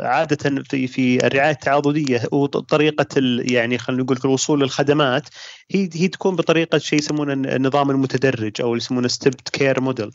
عادة 0.03 0.63
في 0.63 0.87
في 0.87 1.27
الرعاية 1.27 1.51
التعاضدية 1.51 2.21
وطريقه 2.31 3.07
يعني 3.39 3.77
خلينا 3.77 4.03
نقول 4.03 4.19
الوصول 4.25 4.61
للخدمات 4.61 5.29
هي 5.71 5.89
هي 5.93 6.07
تكون 6.07 6.35
بطريقة 6.35 6.77
شيء 6.77 6.99
يسمونه 6.99 7.33
النظام 7.33 7.91
المتدرج 7.91 8.61
أو 8.61 8.75
يسمونه 8.75 9.07
stepped 9.07 9.33
care 9.51 9.81
model. 9.81 10.11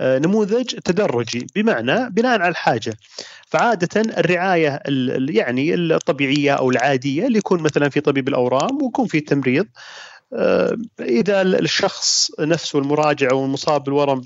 نموذج 0.00 0.64
تدرجي 0.64 1.46
بمعنى 1.54 2.10
بناء 2.10 2.40
على 2.40 2.48
الحاجة. 2.48 2.94
فعادة 3.48 4.00
الرعاية 4.18 4.80
يعني 5.28 5.74
الطبيعية 5.74 6.52
أو 6.52 6.70
العادية 6.70 7.26
اللي 7.26 7.38
يكون 7.38 7.62
مثلا 7.62 7.88
في 7.88 8.00
طبيب 8.00 8.28
الأورام 8.28 8.82
ويكون 8.82 9.06
في 9.06 9.18
التمريض 9.18 9.66
آه، 9.66 9.70
إذا 11.00 11.42
الشخص 11.42 12.30
نفسه 12.40 12.78
المراجع 12.78 13.28
أو 13.30 13.44
المصاب 13.44 13.84
بالورم 13.84 14.22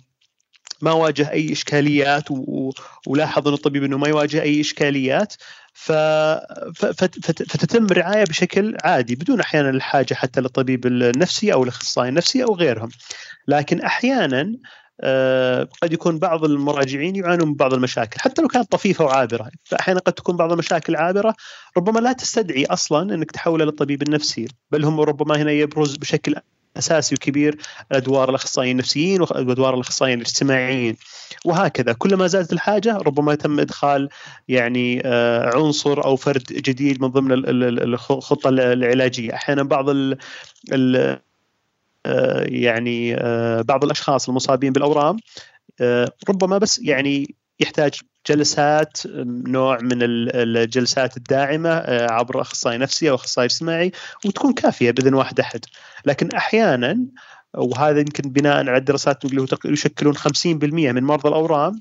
ما 0.83 0.93
واجه 0.93 1.31
أي 1.31 1.52
إشكاليات 1.52 2.25
ولاحظ 3.07 3.49
إن 3.49 3.55
الطبيب 3.55 3.85
إنه 3.85 3.99
ما 3.99 4.09
يواجه 4.09 4.43
أي 4.43 4.61
إشكاليات. 4.61 5.35
فتتم 7.49 7.85
الرعايه 7.85 8.25
بشكل 8.25 8.76
عادي 8.85 9.14
بدون 9.14 9.40
أحيانا 9.40 9.71
الحاجة 9.71 10.14
حتى 10.14 10.40
للطبيب 10.40 10.87
النفسي 10.87 11.52
أو 11.52 11.62
الأخصائي 11.62 12.09
النفسي 12.09 12.45
أو 12.45 12.55
غيرهم 12.55 12.88
لكن 13.49 13.81
أحيانا 13.81 14.52
قد 15.83 15.92
يكون 15.92 16.19
بعض 16.19 16.45
المراجعين 16.45 17.16
يعانون 17.16 17.49
من 17.49 17.54
بعض 17.54 17.75
المشاكل 17.75 18.21
حتى 18.21 18.42
لو 18.42 18.49
كانت 18.49 18.73
طفيفة 18.73 19.04
وعابرة. 19.04 19.50
فأحيانا 19.64 20.00
قد 20.00 20.12
تكون 20.12 20.37
بعض 20.37 20.52
المشاكل 20.52 20.97
عابرة 20.97 21.35
ربما 21.76 22.00
لا 22.00 22.12
تستدعي 22.12 22.64
أصلا 22.64 23.14
إنك 23.14 23.30
تحوله 23.30 23.64
للطبيب 23.64 24.02
النفسي 24.02 24.49
بل 24.71 24.85
هم 24.85 25.00
ربما 25.00 25.42
هنا 25.42 25.50
يبرز 25.50 25.97
بشكل 25.97 26.37
أساسي 26.76 27.14
وكبير 27.14 27.59
ادوار 27.92 28.30
الأخصائيين 28.30 28.76
النفسيين 28.76 29.23
وادوار 29.23 29.75
الأخصائيين 29.75 30.19
الاجتماعيين. 30.19 30.97
وهكذا 31.45 31.92
كلما 31.92 32.26
زادت 32.26 32.52
الحاجة 32.52 32.97
ربما 32.97 33.35
تم 33.35 33.61
إدخال 33.61 34.09
يعني 34.49 35.02
آه، 35.04 35.57
عنصر 35.57 36.04
أو 36.04 36.16
فرد 36.16 36.42
جديد 36.42 37.02
من 37.02 37.09
ضمن 37.09 37.33
الخطة 37.83 38.49
العلاجية. 38.49 39.35
أحيانا 39.35 39.62
بعض 39.62 39.88
ال 39.88 40.16
آه، 40.73 41.30
يعني 42.45 43.14
آه، 43.14 43.62
بعض 43.62 43.85
الأشخاص 43.85 44.28
المصابين 44.28 44.73
بالأورام 44.73 45.16
آه، 45.80 46.12
ربما 46.28 46.59
بس 46.59 46.78
يعني 46.78 47.35
يحتاج 47.61 48.00
جلسات 48.28 48.99
نوع 49.47 49.78
من 49.83 49.99
الجلسات 50.02 51.16
الداعمة 51.16 51.71
عبر 52.11 52.40
أخصائي 52.40 52.78
نفسي 52.78 53.11
أو 53.11 53.14
أخصائي 53.14 53.47
اجتماعي 53.47 53.92
وتكون 54.25 54.52
كافية 54.52 54.90
بإذن 54.90 55.14
واحد 55.14 55.40
أحد. 55.40 55.64
لكن 56.07 56.28
أحيانا 56.37 57.07
وهذا 57.54 57.99
يمكن 57.99 58.30
بناء 58.30 58.57
على 58.57 58.76
الدراسات 58.76 59.25
اللي 59.25 59.47
يشكلون 59.64 60.16
50% 60.16 60.47
من 60.47 61.04
مرضى 61.04 61.28
الأورام 61.28 61.80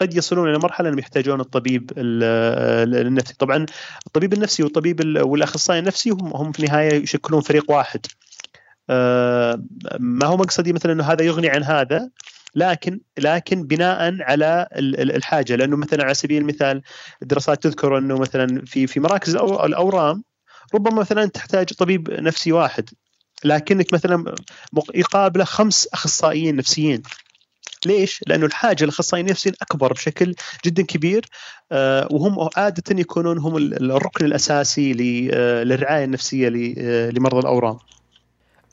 قد 0.00 0.16
يصلون 0.16 0.50
إلى 0.50 0.58
مرحلة 0.58 0.88
أنهم 0.88 0.98
يحتاجون 0.98 1.40
الطبيب 1.40 1.92
النفسي، 1.96 3.34
طبعا 3.34 3.66
الطبيب 4.06 4.32
النفسي 4.32 4.62
والطبيب 4.62 5.00
والأخصائي 5.16 5.78
النفسي 5.78 6.10
هم 6.10 6.36
هم 6.36 6.52
في 6.52 6.60
النهاية 6.60 7.02
يشكلون 7.02 7.40
فريق 7.40 7.70
واحد. 7.70 8.06
آه، 8.06 8.33
ما 9.98 10.26
هو 10.26 10.36
مقصدي 10.36 10.72
مثلا 10.72 10.92
إنه 10.92 11.04
هذا 11.04 11.24
يغني 11.24 11.48
عن 11.48 11.62
هذا 11.62 12.10
لكن 12.54 13.00
لكن 13.18 13.66
بناء 13.66 14.22
على 14.22 14.68
الحاجة 14.76 15.56
لأنه 15.56 15.76
مثلا 15.76 16.04
على 16.04 16.14
سبيل 16.14 16.42
المثال 16.42 16.82
الدراسات 17.22 17.62
تذكر 17.62 17.98
إنه 17.98 18.18
مثلا 18.18 18.62
في 18.66 18.86
في 18.86 19.00
مراكز 19.00 19.36
الأورام 19.36 20.24
ربما 20.74 21.00
مثلا 21.00 21.26
تحتاج 21.26 21.72
طبيب 21.72 22.10
نفسي 22.10 22.52
واحد 22.52 22.90
لكنك 23.44 23.92
مثلا 23.92 24.34
يقابله 24.94 25.44
خمس 25.44 25.88
أخصائيين 25.92 26.56
نفسيين 26.56 27.02
ليش؟ 27.86 28.24
لأنه 28.26 28.46
الحاجة 28.46 28.84
لاخصائيين 28.84 29.30
نفسيين 29.30 29.54
أكبر 29.62 29.92
بشكل 29.92 30.34
جدا 30.64 30.82
كبير 30.82 31.26
آه، 31.72 32.08
وهم 32.10 32.48
عاده 32.56 33.00
يكونون 33.00 33.38
هم 33.38 33.56
الركن 33.56 34.24
الأساسي 34.24 34.90
آه، 35.32 35.62
للرعاية 35.62 36.04
النفسية 36.04 36.48
لمرضى 37.10 37.38
الأورام. 37.38 37.78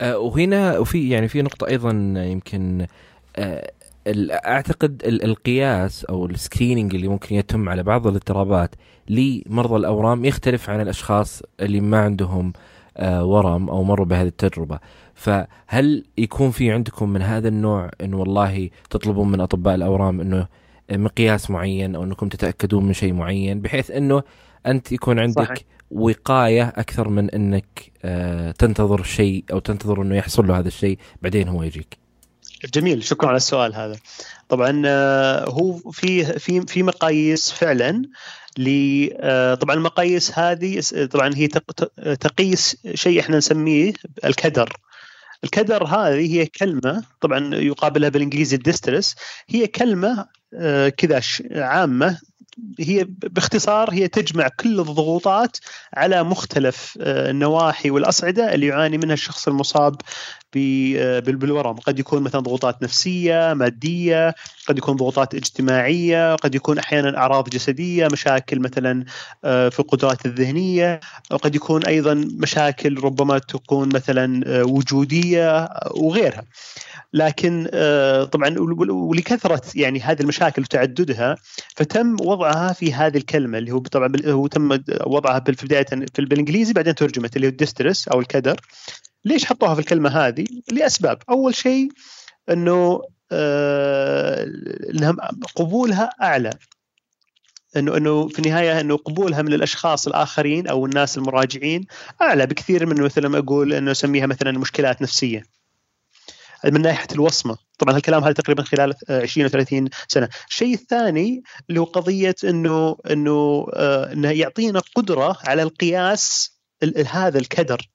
آه، 0.02 0.18
وهنا 0.18 0.78
وفي 0.78 1.10
يعني 1.10 1.28
في 1.28 1.42
نقطة 1.42 1.66
أيضا 1.66 1.90
يمكن 2.16 2.86
آه، 3.36 3.72
أعتقد 4.30 5.02
القياس 5.04 6.04
أو 6.04 6.26
السكريننج 6.26 6.94
اللي 6.94 7.08
ممكن 7.08 7.36
يتم 7.36 7.68
على 7.68 7.82
بعض 7.82 8.06
الاضطرابات 8.06 8.74
لمرضى 9.08 9.76
الأورام 9.76 10.24
يختلف 10.24 10.70
عن 10.70 10.80
الأشخاص 10.80 11.42
اللي 11.60 11.80
ما 11.80 12.00
عندهم 12.00 12.52
آه، 12.96 13.24
ورم 13.24 13.68
أو 13.70 13.82
مروا 13.82 14.06
بهذه 14.06 14.26
التجربة. 14.26 14.78
فهل 15.14 16.04
يكون 16.18 16.50
في 16.50 16.70
عندكم 16.72 17.08
من 17.08 17.22
هذا 17.22 17.48
النوع 17.48 17.90
انه 18.00 18.16
والله 18.16 18.70
تطلبون 18.90 19.30
من 19.30 19.40
أطباء 19.40 19.74
الأورام 19.74 20.20
إنه 20.20 20.46
مقياس 20.92 21.50
معين 21.50 21.94
أو 21.94 22.04
إنكم 22.04 22.28
تتأكدون 22.28 22.84
من 22.84 22.92
شيء 22.92 23.12
معين 23.12 23.60
بحيث 23.60 23.90
إنه 23.90 24.22
أنت 24.66 24.92
يكون 24.92 25.18
عندك 25.18 25.44
صحيح. 25.44 25.58
وقاية 25.90 26.68
أكثر 26.76 27.08
من 27.08 27.30
إنك 27.30 27.92
آه، 28.04 28.50
تنتظر 28.50 29.02
شيء 29.02 29.44
أو 29.52 29.58
تنتظر 29.58 30.02
إنه 30.02 30.16
يحصل 30.16 30.46
له 30.46 30.58
هذا 30.58 30.68
الشيء 30.68 30.98
بعدين 31.22 31.48
هو 31.48 31.62
يجيك. 31.62 31.98
جميل 32.74 33.04
شكرا 33.04 33.28
على 33.28 33.36
السؤال 33.36 33.74
هذا. 33.74 33.96
طبعا 34.48 34.82
آه، 34.86 35.50
هو 35.50 35.78
في 35.90 36.24
في 36.38 36.60
في 36.60 36.82
مقاييس 36.82 37.52
فعلا 37.52 38.02
ل 38.58 38.68
آه، 39.12 39.54
طبعا 39.54 39.76
المقاييس 39.76 40.38
هذه 40.38 40.82
طبعا 41.10 41.30
هي 41.36 41.48
تقيس 42.20 42.76
شيء 42.94 43.20
إحنا 43.20 43.36
نسميه 43.36 43.92
الكدر. 44.24 44.76
الكدر 45.44 45.84
هذه 45.84 46.34
هي 46.34 46.46
كلمة 46.46 47.04
طبعا 47.20 47.54
يقابلها 47.54 48.08
بالإنجليزي 48.08 48.56
الديسترس 48.56 49.14
هي 49.48 49.66
كلمة 49.66 50.26
كذا 50.96 51.20
عامة 51.52 52.18
هي 52.80 53.06
باختصار 53.08 53.92
هي 53.92 54.08
تجمع 54.08 54.48
كل 54.48 54.80
الضغوطات 54.80 55.56
على 55.94 56.22
مختلف 56.22 56.98
آه، 57.00 57.30
النواحي 57.30 57.90
والأصعدة 57.90 58.54
اللي 58.54 58.66
يعاني 58.66 58.98
منها 58.98 59.14
الشخص 59.14 59.48
المصاب 59.48 59.96
بالورم. 60.54 61.74
قد 61.74 61.98
يكون 61.98 62.22
مثلا 62.22 62.40
ضغوطات 62.40 62.82
نفسية 62.82 63.54
مادية 63.54 64.34
قد 64.68 64.78
يكون 64.78 64.96
ضغوطات 64.96 65.34
اجتماعية 65.34 66.34
قد 66.34 66.54
يكون 66.54 66.78
أحيانا 66.78 67.18
أعراض 67.18 67.48
جسدية 67.48 68.08
مشاكل 68.12 68.60
مثلا 68.60 69.04
في 69.42 69.80
القدرات 69.80 70.26
الذهنية 70.26 71.00
وقد 71.30 71.54
يكون 71.54 71.84
أيضا 71.84 72.14
مشاكل 72.14 72.98
ربما 73.04 73.38
تكون 73.38 73.88
مثلا 73.94 74.42
وجودية 74.62 75.68
وغيرها. 75.90 76.44
لكن 77.12 77.68
آه، 77.72 78.24
طبعا 78.24 78.54
ولكثرة 78.90 79.62
يعني 79.74 80.00
هذه 80.00 80.20
المشاكل 80.20 80.62
وتعددها 80.62 81.36
فتم 81.76 82.16
وضعها 82.20 82.72
في 82.72 82.94
هذه 82.94 83.16
الكلمة 83.16 83.58
اللي 83.58 83.72
هو 83.72 83.78
طبعا 83.78 84.12
هو 84.26 84.46
تم 84.46 84.78
وضعها 85.06 85.40
في 85.40 85.66
بداية 85.66 85.86
في 86.14 86.24
بالإنجليزي 86.24 86.72
بعدين 86.72 86.94
ترجمت 86.94 87.36
اللي 87.36 87.46
هو 87.46 87.50
الديسترس 87.50 88.08
أو 88.08 88.20
الكدر. 88.20 88.60
ليش 89.24 89.44
حطوها 89.44 89.74
في 89.74 89.80
الكلمة 89.80 90.10
هذه؟ 90.10 90.44
لأسباب. 90.72 91.18
أول 91.30 91.54
شيء 91.54 91.88
إنه 92.50 93.02
آه 93.32 94.46
قبولها 95.56 96.10
أعلى. 96.22 96.50
إنه 97.76 97.96
إنه 97.96 98.28
في 98.28 98.38
النهاية 98.38 98.80
إنه 98.80 98.96
قبولها 98.96 99.42
من 99.42 99.52
الأشخاص 99.52 100.06
الآخرين 100.06 100.66
أو 100.66 100.86
الناس 100.86 101.18
المراجعين 101.18 101.86
أعلى 102.22 102.46
بكثير 102.46 102.86
من 102.86 103.02
مثل 103.02 103.26
ما 103.26 103.38
أقول 103.38 103.72
إنه 103.72 103.90
أسميها 103.90 104.26
مثلا 104.26 104.58
مشكلات 104.58 105.02
نفسية. 105.02 105.42
من 106.64 106.82
ناحية 106.82 107.06
الوصمة. 107.12 107.56
طبعا 107.78 107.96
هالكلام 107.96 108.24
هذا 108.24 108.32
تقريبا 108.32 108.62
خلال 108.62 108.94
20 109.10 109.46
و 109.46 109.48
30 109.48 109.88
سنة. 110.08 110.28
الشيء 110.48 110.74
الثاني 110.74 111.42
اللي 111.68 111.80
هو 111.80 111.84
قضية 111.84 112.34
إنه 112.44 112.96
إنه 113.10 113.66
آه، 113.74 114.12
إنه 114.12 114.30
يعطينا 114.30 114.82
قدرة 114.94 115.36
على 115.44 115.62
القياس 115.62 116.56
هذا 117.06 117.38
الكدر. 117.38 117.88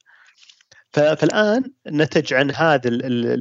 فالآن 0.94 1.64
نتج 1.88 2.34
عن 2.34 2.52
هذا 2.52 2.90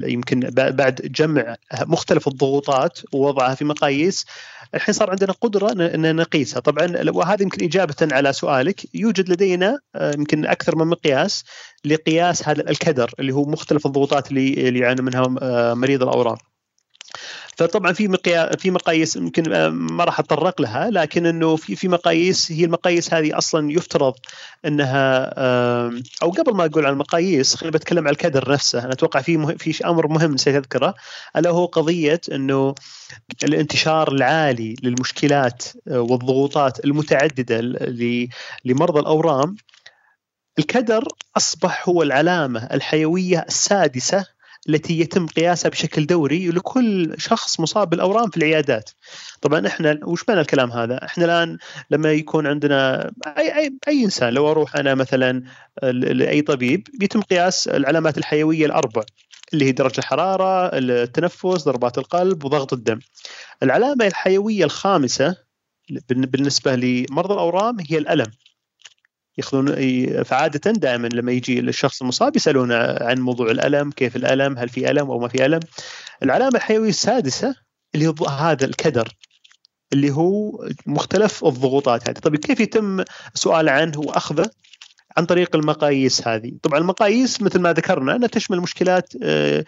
يمكن 0.09 0.41
بعد 0.51 0.95
جمع 0.95 1.57
مختلف 1.81 2.29
الضغوطات 2.29 2.99
ووضعها 3.13 3.55
في 3.55 3.65
مقاييس 3.65 4.27
الحين 4.75 4.95
صار 4.95 5.11
عندنا 5.11 5.33
قدرة 5.33 5.73
ان 5.73 6.17
نقيسها. 6.17 6.61
طبعا 6.61 7.11
وهذا 7.11 7.43
يمكن 7.43 7.65
إجابة 7.65 7.95
على 8.13 8.33
سؤالك. 8.33 8.95
يوجد 8.95 9.29
لدينا 9.29 9.79
آه، 9.95 10.13
يمكن 10.15 10.47
أكثر 10.47 10.77
من 10.77 10.87
مقياس 10.87 11.45
لقياس 11.85 12.49
هذا 12.49 12.71
الكدر 12.71 13.11
اللي 13.21 13.33
هو 13.33 13.45
مختلف 13.45 13.87
الضغوطات 13.87 14.31
اللي 14.31 14.79
يعاني 14.79 15.03
منها 15.03 15.37
آه، 15.43 15.75
مريض 15.75 16.03
الأورام. 16.03 16.37
فطبعا 17.57 17.93
في 17.93 18.19
في 18.59 18.71
مقاييس 18.71 19.17
يمكن 19.17 19.53
آه، 19.53 19.69
ما 19.69 20.05
راح 20.05 20.21
أتطرق 20.21 20.61
لها 20.61 20.91
لكن 20.91 21.27
إنه 21.27 21.57
في 21.57 21.77
في 21.77 21.89
مقاييس 21.89 22.53
هي 22.53 22.65
المقاييس 22.65 23.15
هذه 23.15 23.39
أصلا 23.39 23.73
يفترض 23.73 24.15
إنها 24.65 25.35
أو 26.23 26.31
قبل 26.31 26.55
ما 26.55 26.65
أقول 26.65 26.87
عن 26.87 26.93
المقاييس 26.93 27.55
خليني 27.55 27.73
بتكلم 27.73 28.07
عن 28.07 28.13
الكدر 28.13 28.53
نفسه 28.53 28.85
أنا 28.85 28.93
أتوقع 28.93 29.21
في. 29.21 29.57
في 29.59 29.87
أمر 29.87 30.09
مهم 30.09 30.35
نسيت 30.35 30.55
اذكره 30.55 30.95
ألا 31.37 31.51
هو 31.51 31.67
قضية 31.67 32.21
إنه 32.33 32.75
الانتشار 33.45 34.13
العالي 34.13 34.77
للمشكلات 34.83 35.65
آه، 35.89 36.01
والضغوطات 36.01 36.85
المتعددة 36.85 37.61
لمرضى 38.65 39.01
الأورام 39.01 39.57
الكدر 40.59 41.09
أصبح 41.37 41.89
هو 41.89 42.03
العلامة 42.03 42.69
الحيوية 42.73 43.45
السادسة 43.49 44.27
التي 44.69 45.01
يتم 45.01 45.27
قياسها 45.27 45.69
بشكل 45.69 46.07
دوري 46.07 46.49
لكل 46.49 47.15
شخص 47.19 47.61
مصاب 47.61 47.91
بالأورام 47.91 48.31
في 48.31 48.37
العيادات. 48.37 48.91
طبعا 49.41 49.67
إحنا 49.67 50.01
وش 50.05 50.25
معنى 50.29 50.41
الكلام 50.41 50.73
هذا؟ 50.73 51.05
إحنا 51.05 51.25
الآن 51.25 51.59
لما 51.91 52.13
يكون 52.13 52.47
عندنا 52.47 53.11
اي 53.27 53.59
اي, 53.59 53.77
أي 53.89 54.05
إنسان 54.05 54.33
لو 54.33 54.51
أروح 54.51 54.77
أنا 54.77 54.95
مثلا 54.95 55.43
لأي 55.83 56.43
طبيب 56.43 56.89
بيتم 56.95 57.21
قياس 57.23 57.69
العلامات 57.69 58.19
الحيوية 58.19 58.67
الأربع 58.67 59.03
اللي 59.55 59.65
هي 59.65 59.73
درجة 59.73 59.99
الحرارة، 59.99 60.71
التنفس، 60.79 61.65
ضربات 61.65 61.99
القلب 61.99 62.45
وضغط 62.45 62.73
الدم. 62.73 62.99
العلامة 63.63 64.07
الحيوية 64.07 64.65
الخامسة 64.65 65.37
بالنسبة 66.09 66.77
لمرضى 66.77 67.35
الأورام 67.35 67.77
هي 67.91 67.99
الألم. 67.99 68.27
ياخذون 69.39 69.75
فعادة 70.23 70.71
دائما 70.71 71.09
لما 71.09 71.33
يجي 71.33 71.61
الشخص 71.61 72.03
المصاب 72.03 72.37
يسألون 72.37 72.73
عن 72.73 73.19
موضوع 73.19 73.51
الألم 73.51 73.91
كيف 73.91 74.17
الألم 74.17 74.59
هل 74.59 74.69
في 74.69 74.91
ألم 74.91 75.11
أو 75.11 75.19
ما 75.19 75.29
في 75.29 75.47
ألم. 75.47 75.61
العلامة 76.23 76.57
الحيوية 76.57 76.89
السادسة 76.89 77.55
اللي 77.95 78.07
هو 78.09 78.27
هذا 78.27 78.65
الكدر 78.65 79.17
اللي 79.93 80.11
هو 80.11 80.65
مختلف 80.87 81.45
الضغوطات 81.45 82.09
هذه. 82.09 82.19
طيب 82.19 82.37
كيف 82.37 82.61
يتم 82.61 83.05
السؤال 83.35 83.69
عنه 83.69 83.99
وأخذه؟ 83.99 84.51
عن 85.17 85.27
طريق 85.27 85.57
المقاييس 85.57 86.29
هذه. 86.29 86.53
طبعا 86.63 86.79
المقاييس 86.79 87.43
مثل 87.43 87.61
ما 87.61 87.73
ذكرنا 87.73 88.17
أنها 88.17 88.29
تشمل 88.29 88.61
مشكلات 88.61 89.13
آه، 89.23 89.65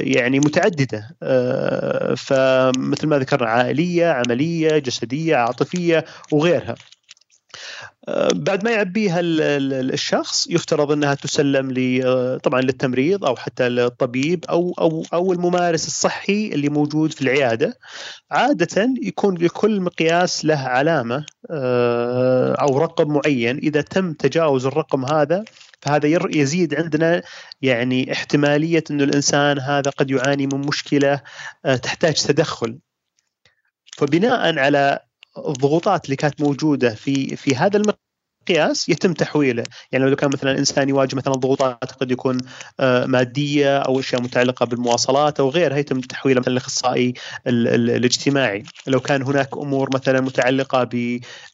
يعني 0.00 0.38
متعددة 0.38 1.16
آه، 1.22 2.14
فمثل 2.14 3.06
ما 3.06 3.18
ذكرنا 3.18 3.50
عائلية 3.50 4.06
عملية 4.06 4.78
جسدية 4.78 5.36
عاطفية 5.36 6.04
وغيرها. 6.32 6.74
بعد 8.34 8.64
ما 8.64 8.70
يعبيها 8.70 9.20
الشخص 9.20 10.46
يفترض 10.50 10.92
أنها 10.92 11.14
تسلم 11.14 11.68
طبعا 12.42 12.60
للتمريض 12.60 13.24
أو 13.24 13.36
حتى 13.36 13.68
للطبيب 13.68 14.44
أو 14.44 14.74
أو 14.80 15.04
أو 15.12 15.32
الممارس 15.32 15.86
الصحي 15.86 16.50
اللي 16.52 16.68
موجود 16.68 17.12
في 17.12 17.22
العيادة. 17.22 17.78
عادة 18.30 18.94
يكون 19.02 19.38
لكل 19.38 19.80
مقياس 19.80 20.44
له 20.44 20.58
علامة 20.58 21.26
آه، 21.50 22.54
أو 22.54 22.78
رقم 22.78 23.12
معين. 23.12 23.58
إذا 23.58 23.80
تم 23.80 24.12
تجاوز 24.12 24.66
الرقم 24.66 25.04
هذا 25.04 25.44
فهذا 25.80 26.08
يزيد 26.34 26.74
عندنا 26.74 27.22
يعني 27.62 28.12
احتمالية 28.12 28.84
إنه 28.90 29.04
الإنسان 29.04 29.58
هذا 29.58 29.90
قد 29.90 30.10
يعاني 30.10 30.46
من 30.46 30.60
مشكلة 30.60 31.20
آه، 31.64 31.76
تحتاج 31.76 32.14
تدخل. 32.14 32.78
فبناء 33.96 34.58
على 34.58 35.07
الضغوطات 35.46 36.04
اللي 36.04 36.16
كانت 36.16 36.40
موجودة 36.40 36.94
في 36.94 37.36
في 37.36 37.56
هذا 37.56 37.76
المقياس 37.76 38.88
يتم 38.88 39.12
تحويله. 39.12 39.64
يعني 39.92 40.04
لو 40.04 40.16
كان 40.16 40.30
مثلا 40.32 40.58
إنسان 40.58 40.88
يواجه 40.88 41.16
مثلا 41.16 41.34
ضغوطات 41.34 41.92
قد 41.92 42.10
يكون 42.10 42.38
آه، 42.80 43.06
مادية 43.06 43.78
أو 43.78 44.00
أشياء 44.00 44.22
متعلقة 44.22 44.66
بالمواصلات 44.66 45.40
أو 45.40 45.48
غيرها 45.48 45.76
يتم 45.76 46.00
تحويله 46.00 46.40
مثلا 46.40 46.52
الاخصائي 46.52 47.14
الاجتماعي. 47.46 48.62
لو 48.86 49.00
كان 49.00 49.22
هناك 49.22 49.56
أمور 49.56 49.88
مثلا 49.94 50.20
متعلقة 50.20 50.88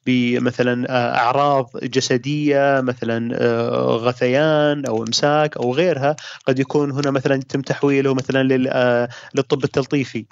بمثلا 0.07 0.91
آه، 0.91 1.17
أعراض 1.17 1.71
جسدية 1.83 2.81
مثلا 2.81 3.37
آه، 3.43 3.97
غثيان 3.97 4.87
أو 4.87 5.03
إمساك 5.03 5.57
أو 5.57 5.75
غيرها 5.75 6.17
قد 6.47 6.59
يكون 6.59 6.91
هنا 6.91 7.11
مثلا 7.11 7.35
يتم 7.35 7.61
تحويله 7.63 8.15
مثلا 8.15 8.43
للطب 9.35 9.65
التلطيفي. 9.65 10.27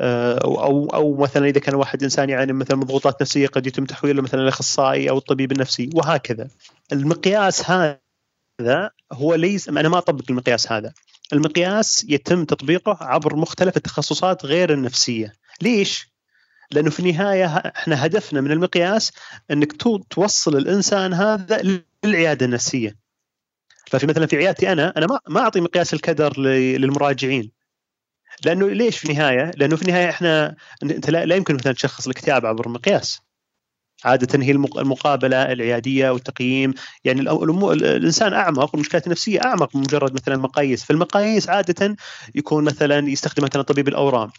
أو 0.00 0.86
أو 0.86 1.16
مثلا 1.16 1.46
إذا 1.46 1.60
كان 1.60 1.74
واحد 1.74 2.02
إنسان 2.02 2.30
يعاني 2.30 2.52
مثلا 2.52 2.76
من 2.76 2.84
ضغوطات 2.84 3.22
نفسية 3.22 3.46
قد 3.46 3.66
يتم 3.66 3.84
تحويله 3.84 4.22
مثلا 4.22 4.40
للاخصائي 4.40 5.10
أو 5.10 5.18
الطبيب 5.18 5.52
النفسي 5.52 5.90
وهكذا. 5.94 6.48
المقياس 6.92 7.70
هذا 7.70 8.90
هو 9.12 9.34
ليس 9.34 9.68
أنا 9.68 9.88
ما 9.88 9.98
أطبق 9.98 10.24
المقياس 10.30 10.72
هذا. 10.72 10.92
المقياس 11.32 12.06
يتم 12.08 12.44
تطبيقه 12.44 12.98
عبر 13.00 13.36
مختلف 13.36 13.76
التخصصات 13.76 14.46
غير 14.46 14.72
النفسية. 14.72 15.32
ليش؟ 15.62 16.10
لأنه 16.70 16.90
في 16.90 17.00
النهاية 17.00 17.46
إحنا 17.46 18.06
هدفنا 18.06 18.40
من 18.40 18.50
المقياس 18.52 19.12
إنك 19.50 19.72
توصل 20.10 20.56
الإنسان 20.56 21.12
هذا 21.12 21.80
للعيادة 22.04 22.46
النفسية. 22.46 22.96
ففي 23.86 24.06
مثلا 24.06 24.26
في 24.26 24.36
عيادتي 24.36 24.72
أنا 24.72 24.92
أنا 24.96 25.06
ما 25.28 25.40
أعطي 25.40 25.60
مقياس 25.60 25.94
الكدر 25.94 26.40
للمراجعين 26.40 27.59
لأنه 28.44 28.68
ليش 28.68 28.98
في 28.98 29.10
النهاية؟ 29.10 29.50
لأنه 29.56 29.76
في 29.76 29.82
النهاية 29.82 30.10
إحنا 30.10 30.56
أنت 30.82 31.10
لا, 31.10 31.24
لا 31.26 31.36
يمكن 31.36 31.54
مثلا 31.54 31.72
تشخص 31.72 32.06
الاكتئاب 32.06 32.46
عبر 32.46 32.68
مقياس 32.68 33.20
عادة 34.04 34.42
هي 34.44 34.50
المقابلة 34.50 35.52
العيادية 35.52 36.10
والتقييم. 36.10 36.74
يعني 37.04 37.20
الإنسان 37.72 38.32
أعمق 38.32 38.74
والمشكلات 38.74 39.06
النفسية 39.06 39.40
أعمق 39.44 39.76
من 39.76 39.82
مجرد 39.82 40.14
مثلا 40.14 40.36
مقاييس. 40.36 40.84
فالمقاييس 40.84 41.48
عادة 41.48 41.96
يكون 42.34 42.64
مثلا 42.64 43.08
يستخدم 43.08 43.44
مثلا 43.44 43.62
طبيب 43.62 43.88
الأورام. 43.88 44.30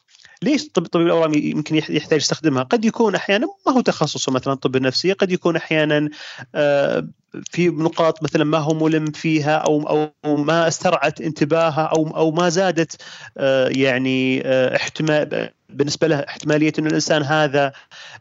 ليش 0.44 0.70
طبيب 0.70 1.08
الأورام 1.08 1.34
يمكن 1.34 1.76
يحتاج 1.76 2.20
يستخدمها؟ 2.20 2.64
قد 2.64 2.86
يكون 2.86 3.16
أحيانا 3.16 3.48
ما 3.68 3.74
هو 3.74 3.82
تخصصه 3.82 4.32
مثلا 4.32 4.54
الطب 4.54 4.76
النفسي، 4.76 5.12
قد 5.12 5.32
يكون 5.32 5.56
أحيانا 5.56 6.10
آه، 6.56 7.08
في 7.52 7.68
نقاط 7.68 8.24
مثلا 8.24 8.44
ما 8.44 8.58
هو 8.58 8.74
ملم 8.74 9.12
فيها 9.12 9.58
أو 9.58 10.12
أو 10.26 10.38
ما 10.38 10.68
استرعت 10.68 11.22
انتباهه 11.22 11.82
أو 11.82 12.08
أو 12.08 12.32
ما 12.32 12.50
زادت 12.50 13.02
آه، 13.38 13.68
يعني 13.68 14.42
آه، 14.46 14.76
احتمال 14.76 15.50
بالنسبة 15.70 16.08
له 16.08 16.16
احتمالية 16.20 16.74
انه 16.80 16.88
الإنسان 16.88 17.24
هذا 17.24 17.74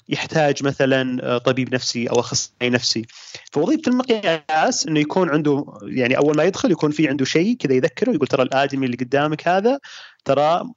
يحتاج 0.08 0.64
مثلا 0.64 1.38
طبيب 1.38 1.74
نفسي 1.74 2.06
أو 2.06 2.20
أخصائي 2.20 2.70
نفسي 2.70 3.06
فوظيفة 3.52 3.82
المقياس 3.88 4.86
إنه 4.86 5.00
يكون 5.00 5.30
عنده 5.30 5.64
يعني 5.82 6.16
أول 6.16 6.36
ما 6.36 6.44
يدخل 6.44 6.70
يكون 6.70 6.90
في 6.90 7.08
عنده 7.08 7.24
شيء 7.24 7.56
كذا 7.56 7.74
يذكره 7.74 8.12
يقول 8.12 8.26
ترى 8.26 8.42
الآدمي 8.42 8.86
اللي 8.86 8.96
قدامك 8.96 9.48
هذا 9.48 9.78
ترى 10.24 10.70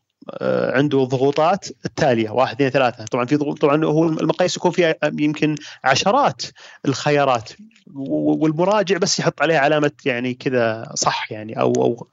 عنده 0.74 1.04
ضغوطات 1.04 1.68
التالية 1.86 2.30
واحد 2.30 2.56
اثنين 2.56 2.70
ثلاثة. 2.70 3.06
طبعا 3.06 3.26
في 3.26 3.36
ضغوط 3.36 3.62
طبعا 3.62 3.86
هو 3.86 4.04
المقاييس 4.04 4.58
يكون 4.58 4.72
فيها 4.72 4.96
يمكن 5.04 5.56
عشرات 5.84 6.42
الخيارات 6.86 7.52
والمراجع 7.96 8.98
بس 8.98 9.20
يحط 9.20 9.42
عليها 9.42 9.60
علامة 9.60 9.92
يعني 10.06 10.34
كذا 10.34 10.92
صح 10.96 11.32
يعني 11.32 11.60
أو 11.60 11.74
أو 11.74 12.08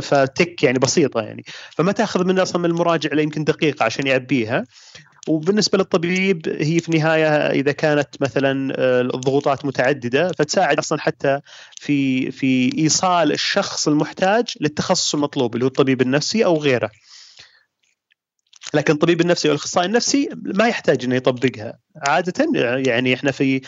فتك 0.00 0.62
يعني 0.62 0.78
بسيطة 0.78 1.20
يعني. 1.20 1.44
فما 1.70 1.92
تأخذ 1.92 2.24
من 2.24 2.38
أصلا 2.38 2.62
من 2.62 2.70
المراجع 2.70 3.10
إلا 3.12 3.22
يمكن 3.22 3.44
دقيقة 3.44 3.84
عشان 3.84 4.06
يعبيها. 4.06 4.64
وبالنسبة 5.28 5.78
للطبيب 5.78 6.48
هي 6.48 6.80
في 6.80 6.88
النهاية 6.88 7.28
إذا 7.28 7.72
كانت 7.72 8.08
مثلا 8.20 8.74
آه، 8.78 9.00
الضغوطات 9.00 9.64
متعددة 9.64 10.32
فتساعد 10.32 10.78
أصلا 10.78 11.00
حتى 11.00 11.40
في 11.80 12.30
في 12.30 12.78
إيصال 12.78 13.32
الشخص 13.32 13.88
المحتاج 13.88 14.44
للتخصص 14.60 15.14
المطلوب 15.14 15.54
اللي 15.54 15.64
هو 15.64 15.68
الطبيب 15.68 16.02
النفسي 16.02 16.44
أو 16.44 16.56
غيره. 16.56 16.90
لكن 18.74 18.92
الطبيب 18.92 19.20
النفسي 19.20 19.48
أو 19.48 19.52
الاخصائي 19.52 19.86
النفسي 19.86 20.28
ما 20.34 20.68
يحتاج 20.68 21.04
إنه 21.04 21.14
يطبقها. 21.16 21.78
عادة 21.96 22.46
يعني 22.86 23.14
إحنا 23.14 23.30
في 23.30 23.60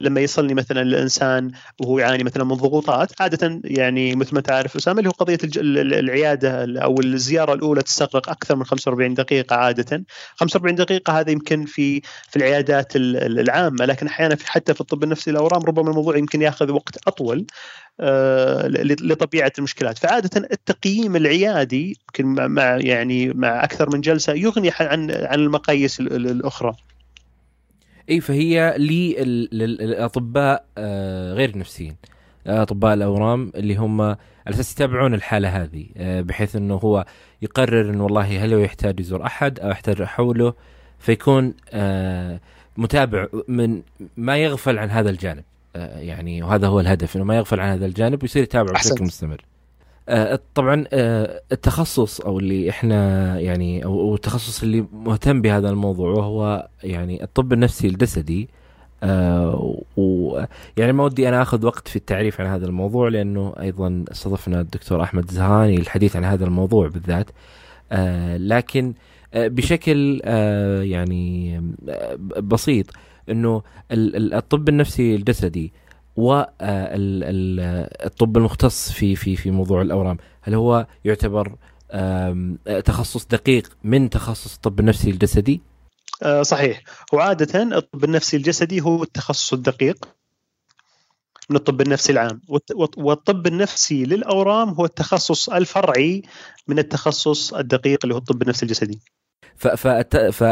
لما 0.00 0.20
يصلني 0.20 0.54
مثلا 0.54 0.82
الإنسان 0.82 1.50
وهو 1.80 1.98
يعاني 1.98 2.24
مثلا 2.24 2.44
من 2.44 2.54
ضغوطات 2.54 3.20
عادة 3.20 3.60
يعني 3.64 4.16
مثل 4.16 4.34
ما 4.34 4.40
تعرف 4.40 4.76
أسامة 4.76 4.98
اللي 4.98 5.08
هو 5.08 5.12
قضية 5.12 5.38
العيادة 5.54 6.82
أو 6.82 7.00
الزيارة 7.00 7.54
الأولى 7.54 7.82
تستغرق 7.82 8.30
أكثر 8.30 8.56
من 8.56 8.64
45 8.64 9.14
دقيقة 9.14 9.56
عادة. 9.56 10.04
45 10.36 10.74
دقيقة 10.74 11.20
هذا 11.20 11.30
يمكن 11.30 11.64
في 11.64 12.00
في 12.00 12.36
العيادات 12.36 12.92
العامة 12.96 13.84
لكن 13.84 14.06
أحيانا 14.06 14.36
حتى 14.44 14.74
في 14.74 14.80
الطب 14.80 15.04
النفسي 15.04 15.30
الاورام 15.30 15.62
ربما 15.62 15.90
الموضوع 15.90 16.16
يمكن 16.16 16.42
يأخذ 16.42 16.70
وقت 16.70 17.08
أطول 17.08 17.46
آه، 18.00 18.68
لطبيعة 18.68 19.52
المشكلات. 19.58 19.98
فعادة 19.98 20.48
التقييم 20.52 21.16
العيادي 21.16 21.98
يمكن 22.08 22.52
مع 22.54 22.76
يعني 22.76 23.28
مع 23.32 23.64
أكثر 23.64 23.90
من 23.90 24.00
جلسة 24.00 24.32
يغني 24.32 24.70
عن 24.80 25.10
عن 25.10 25.40
المقاييس 25.40 26.00
الأخرى. 26.00 26.76
اي 28.10 28.20
فهي 28.20 28.74
للأطباء 29.52 30.64
آه، 30.78 31.32
غير 31.32 31.48
النفسيين 31.48 31.96
أطباء 32.46 32.94
الأورام 32.94 33.52
اللي 33.54 33.76
هم 33.76 34.00
على 34.00 34.16
أساس 34.46 34.72
يتابعون 34.72 35.14
الحالة 35.14 35.48
هذه 35.62 35.86
آه، 35.96 36.20
بحيث 36.20 36.56
إنه 36.56 36.74
هو 36.74 37.04
يقرر 37.42 37.90
انه 37.90 38.04
والله 38.04 38.44
هل 38.44 38.54
هو 38.54 38.60
يحتاج 38.60 39.00
يزور 39.00 39.26
أحد 39.26 39.60
أو 39.60 39.70
يحتاج 39.70 40.02
حوله 40.02 40.54
فيكون 40.98 41.54
آه، 41.70 42.40
متابع 42.76 43.26
من 43.48 43.82
ما 44.16 44.36
يغفل 44.36 44.78
عن 44.78 44.90
هذا 44.90 45.10
الجانب. 45.10 45.44
يعني 45.94 46.42
وهذا 46.42 46.66
هو 46.66 46.80
الهدف 46.80 47.16
إنه 47.16 47.24
ما 47.24 47.36
يغفل 47.36 47.60
عن 47.60 47.68
هذا 47.68 47.86
الجانب 47.86 48.22
ويصير 48.22 48.42
يتابعه 48.42 48.72
بشكل 48.72 49.04
مستمر. 49.04 49.44
آه، 50.08 50.40
طبعا 50.54 50.84
آه، 50.92 51.42
التخصص 51.52 52.20
أو 52.20 52.38
اللي 52.38 52.70
إحنا 52.70 53.40
يعني 53.40 53.84
أو 53.84 54.14
التخصص 54.14 54.62
اللي 54.62 54.86
مهتم 54.92 55.42
بهذا 55.42 55.70
الموضوع 55.70 56.10
وهو 56.10 56.68
يعني 56.84 57.22
الطب 57.24 57.52
النفسي 57.52 57.86
الجسدي. 57.86 58.48
آه 59.02 59.82
ويعني 59.96 60.92
ما 60.92 61.04
ودي 61.04 61.28
أنا 61.28 61.42
آخذ 61.42 61.66
وقت 61.66 61.88
في 61.88 61.96
التعريف 61.96 62.40
عن 62.40 62.46
هذا 62.46 62.66
الموضوع 62.66 63.08
لأنه 63.08 63.54
أيضا 63.60 64.04
استضفنا 64.12 64.60
الدكتور 64.60 65.02
أحمد 65.02 65.30
زهراني 65.30 65.76
للحديث 65.76 66.16
عن 66.16 66.24
هذا 66.24 66.44
الموضوع 66.44 66.88
بالذات. 66.88 67.30
لكن 68.40 68.94
بشكل 69.34 70.20
يعني 70.84 71.60
بسيط 72.40 72.86
إنه 73.30 73.62
الطب 73.92 74.68
النفسي 74.68 75.14
الجسدي 75.14 75.72
والطب 76.18 77.16
المختص 78.36 78.92
في 78.92 79.16
في 79.16 79.36
في 79.36 79.50
موضوع 79.50 79.82
الأورام. 79.82 80.16
هل 80.42 80.54
هو 80.54 80.86
يعتبر 81.04 81.56
تخصص 82.84 83.26
دقيق 83.26 83.76
من 83.84 84.10
تخصص 84.10 84.54
الطب 84.54 84.80
النفسي 84.80 85.10
الجسدي؟ 85.10 85.60
آه، 86.22 86.42
صحيح. 86.42 86.82
وعادة 87.12 87.62
الطب 87.62 88.04
النفسي 88.04 88.36
الجسدي 88.36 88.80
هو 88.80 89.02
التخصص 89.02 89.52
الدقيق 89.52 90.08
من 91.50 91.56
الطب 91.56 91.80
النفسي 91.80 92.12
العام. 92.12 92.40
والطب 92.96 93.46
النفسي 93.46 94.04
للأورام 94.04 94.68
هو 94.68 94.84
التخصص 94.84 95.48
الفرعي 95.48 96.22
من 96.68 96.78
التخصص 96.78 97.54
الدقيق 97.54 97.98
اللي 98.04 98.14
هو 98.14 98.18
الطب 98.18 98.42
النفسي 98.42 98.66
الجسدي. 98.66 99.00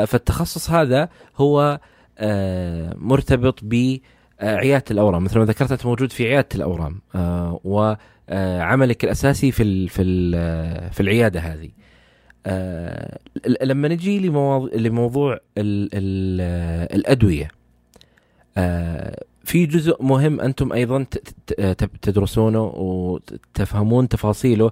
فالتخصص 0.06 0.70
هذا 0.70 1.08
هو 1.36 1.80
آه، 2.18 2.94
مرتبط 2.96 3.58
ب 3.62 3.74
آه، 3.74 3.98
عيادة 4.40 4.84
الأورام 4.90 5.24
مثل 5.24 5.38
ما 5.38 5.44
ذكرت 5.44 5.72
أنت 5.72 5.86
موجود 5.86 6.12
في 6.12 6.28
عيادة 6.28 6.48
الأورام 6.54 7.00
آه، 7.14 7.60
وعملك 7.64 9.04
الأساسي 9.04 9.52
في 9.52 9.88
في 9.88 10.02
في 10.92 11.00
العيادة 11.00 11.40
هذه. 11.40 11.70
آه، 12.46 13.18
لما 13.62 13.88
نجي 13.88 14.18
لموضوع 14.74 15.38
الأدوية 16.94 17.50
في 19.44 19.66
جزء 19.66 20.02
مهم 20.02 20.40
أنتم 20.40 20.72
أيضا 20.72 21.06
تدرسونه 22.02 22.62
وتفهمون 22.64 24.08
تفاصيله 24.08 24.70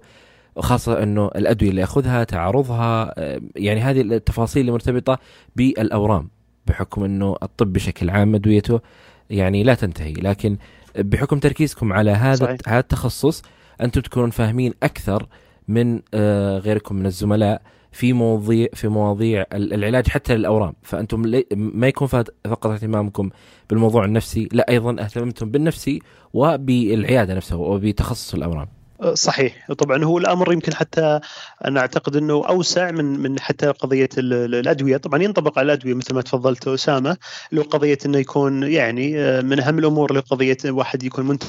وخاصة 0.56 1.02
إنه 1.02 1.26
الأدوية 1.26 1.70
اللي 1.70 1.82
اخذها 1.84 2.24
تعارضها 2.24 3.14
يعني 3.56 3.80
هذه 3.80 4.00
التفاصيل 4.00 4.68
المرتبطة 4.68 5.18
بالأورام 5.56 6.28
بحكم 6.66 7.04
إنه 7.04 7.36
الطب 7.42 7.72
بشكل 7.72 8.10
عام 8.10 8.34
أدويته 8.34 8.80
يعني 9.30 9.62
لا 9.62 9.74
تنتهي 9.74 10.12
لكن 10.12 10.56
بحكم 10.98 11.38
تركيزكم 11.38 11.92
على 11.92 12.10
هذا 12.10 12.56
هذا 12.66 12.80
التخصص 12.80 13.42
أنتم 13.80 14.00
تكونون 14.00 14.30
فاهمين 14.30 14.72
أكثر 14.82 15.26
من 15.68 16.00
آه، 16.14 16.58
غيركم 16.58 16.96
من 16.96 17.06
الزملاء 17.06 17.62
في 17.92 18.12
مواضيع 18.12 18.68
في 18.74 18.88
مواضيع 18.88 19.44
العلاج 19.52 20.08
حتى 20.08 20.36
للأورام. 20.36 20.74
فأنتم 20.82 21.42
ما 21.56 21.88
يكون 21.88 22.08
فقط 22.08 22.66
اهتمامكم 22.66 23.30
بالموضوع 23.70 24.04
النفسي 24.04 24.48
لا 24.52 24.70
أيضا 24.70 25.02
اهتممتم 25.02 25.50
بالنفسي 25.50 26.02
وبالعيادة 26.32 27.34
نفسها 27.34 27.56
وبتخصص 27.56 28.34
الأورام. 28.34 28.68
صحيح. 29.12 29.72
طبعا 29.72 30.04
هو 30.04 30.18
الأمر 30.18 30.52
يمكن 30.52 30.74
حتى 30.74 31.20
أنا 31.64 31.80
أعتقد 31.80 32.16
إنه 32.16 32.34
أوسع 32.48 32.90
من 32.90 33.04
من 33.04 33.40
حتى 33.40 33.66
قضية 33.66 34.08
الأدوية. 34.18 34.96
طبعا 34.96 35.22
ينطبق 35.22 35.58
على 35.58 35.66
الأدوية 35.66 35.94
مثل 35.94 36.14
ما 36.14 36.22
تفضلت 36.22 36.68
أسامة 36.68 37.16
هو 37.52 37.62
قضية 37.62 37.98
إنه 38.06 38.18
يكون 38.18 38.62
يعني 38.62 39.20
آه، 39.20 39.40
من 39.40 39.60
أهم 39.60 39.78
الأمور 39.78 40.12
لقضية 40.12 40.56
واحد 40.66 41.02
يكون 41.02 41.26
منتج 41.26 41.48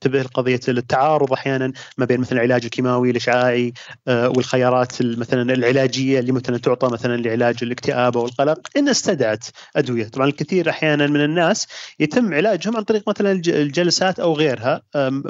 تنتبه 0.00 0.22
لقضية 0.22 0.60
التعارض 0.68 1.32
أحيانا 1.32 1.72
ما 1.98 2.04
بين 2.04 2.20
مثلا 2.20 2.38
العلاج 2.38 2.64
الكيماوي 2.64 3.10
الإشعاعي 3.10 3.72
آه، 4.08 4.28
والخيارات 4.28 5.02
مثلا 5.02 5.54
العلاجية 5.54 6.18
اللي 6.20 6.32
مثلا 6.32 6.58
تعطى 6.58 6.88
مثلا 6.92 7.16
لعلاج 7.16 7.56
الاكتئاب 7.62 8.16
أو 8.16 8.26
القلق. 8.26 8.68
إن 8.76 8.88
استدعت 8.88 9.44
أدوية، 9.76 10.08
طبعا 10.08 10.26
الكثير 10.26 10.70
أحيانا 10.70 11.06
من 11.06 11.24
الناس 11.24 11.66
يتم 12.00 12.34
علاجهم 12.34 12.76
عن 12.76 12.82
طريق 12.82 13.08
مثلا 13.08 13.32
الجلسات 13.32 14.20
أو 14.20 14.32
غيرها 14.34 14.82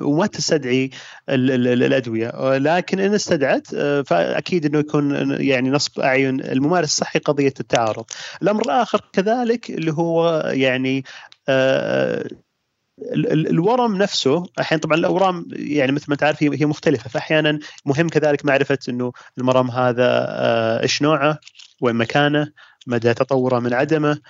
وما 0.02 0.26
تستدعي 0.26 0.90
الأدوية، 1.29 2.59
لكن 2.59 3.00
إن 3.00 3.14
استدعت 3.14 3.66
آه، 3.74 4.02
فأكيد 4.02 4.66
إنه 4.66 4.79
يكون 4.79 5.37
يعني 5.40 5.70
نصب 5.70 6.00
أعين 6.00 6.40
الممارس 6.40 6.88
الصحي 6.88 7.18
قضية 7.18 7.55
التعارض. 7.61 8.05
الأمر 8.42 8.62
الآخر 8.62 9.00
كذلك 9.12 9.70
اللي 9.70 9.92
هو 9.92 10.42
يعني 10.55 11.05
آه، 11.48 12.29
الورم 13.02 13.96
نفسه 13.96 14.46
أحيانا 14.61 14.82
طبعا 14.82 14.96
الأورام 14.96 15.48
يعني 15.52 15.92
مثل 15.92 16.06
ما 16.09 16.16
تعرف 16.16 16.42
هي 16.42 16.66
مختلفة 16.66 17.11
فاحيانا 17.11 17.59
مهم 17.85 18.09
كذلك 18.09 18.44
معرفة 18.44 18.78
إنه 18.88 19.12
المرض 19.38 19.70
هذا 19.70 20.26
آه، 20.28 20.82
إيش 20.82 21.02
نوعه 21.02 21.38
وين 21.80 21.96
مكانه 21.96 22.52
مدى 22.87 23.14
تطوره 23.14 23.59
من 23.59 23.74
عدمه 23.74 24.20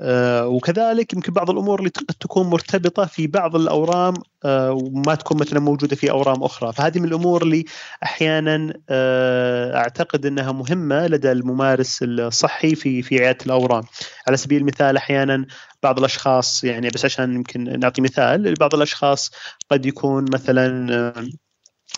وكذلك 0.00 1.12
يمكن 1.12 1.32
بعض 1.32 1.50
الأمور 1.50 1.78
اللي 1.78 1.90
قد 1.90 2.14
تكون 2.20 2.46
مرتبطة 2.46 3.04
في 3.04 3.26
بعض 3.26 3.56
الأورام 3.56 4.14
آه، 4.44 4.72
وما 4.72 5.14
تكون 5.14 5.40
مثلا 5.40 5.60
موجودة 5.60 5.96
في 5.96 6.10
أورام 6.10 6.42
أخرى، 6.42 6.72
فهذه 6.72 6.98
من 6.98 7.04
الأمور 7.04 7.42
اللي 7.42 7.64
أحيانا 8.02 8.72
آه، 8.88 9.76
أعتقد 9.76 10.26
إنها 10.26 10.52
مهمة 10.52 11.06
لدى 11.06 11.32
الممارس 11.32 11.98
الصحي 12.02 12.74
في 12.74 13.02
في 13.02 13.18
عيادة 13.18 13.44
الأورام. 13.46 13.82
على 14.28 14.36
سبيل 14.36 14.60
المثال 14.60 14.96
أحيانا 14.96 15.46
بعض 15.82 15.98
الأشخاص 15.98 16.64
يعني 16.64 16.88
بس 16.88 17.04
عشان 17.04 17.34
يمكن 17.34 17.80
نعطي 17.80 18.02
مثال 18.02 18.54
بعض 18.54 18.74
الأشخاص 18.74 19.30
قد 19.70 19.86
يكون 19.86 20.24
مثلا 20.32 21.12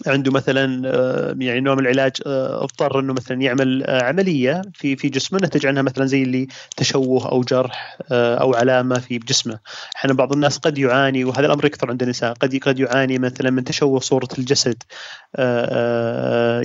عنده 0.06 0.32
مثلا 0.32 0.82
آه، 0.86 1.36
يعني 1.38 1.60
نوع 1.60 1.74
من 1.74 1.80
العلاج 1.80 2.12
آه، 2.26 2.64
اضطر 2.64 3.00
إنه 3.00 3.12
مثلا 3.12 3.42
يعمل 3.42 3.82
آه، 3.84 4.02
عملية 4.02 4.62
في 4.74 4.96
في 4.96 5.08
جسمه 5.08 5.38
نتج 5.42 5.66
عنها 5.66 5.82
مثلا 5.82 6.06
زي 6.06 6.22
اللي 6.22 6.46
تشوه 6.76 7.28
أو 7.28 7.40
جرح 7.40 7.98
أو 8.12 8.54
علامة 8.54 8.98
في 8.98 9.18
جسمه، 9.18 9.58
أحيانا 9.96 10.14
بعض 10.14 10.32
الناس 10.32 10.58
قد 10.58 10.78
يعاني 10.78 11.24
وهذا 11.24 11.46
الأمر 11.46 11.64
يكثر 11.64 11.90
عند 11.90 12.02
النساء، 12.02 12.32
قد 12.32 12.56
قد 12.56 12.78
يعاني 12.78 13.18
مثلا 13.18 13.50
من 13.50 13.64
تشوه 13.64 14.00
صورة 14.00 14.28
الجسد 14.38 14.82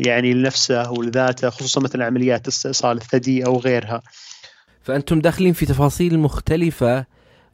يعني 0.08 0.34
لنفسه 0.34 0.82
أو 0.82 1.02
لذاته 1.02 1.50
خصوصا 1.50 1.82
مثلا 1.82 2.06
عمليات 2.06 2.48
استئصال 2.48 2.98
الثدي 2.98 3.46
أو 3.46 3.60
غيرها. 3.60 4.02
فأنتم 4.82 5.20
داخلين 5.20 5.54
في 5.54 5.66
تفاصيل 5.66 6.20
مختلفة 6.20 7.06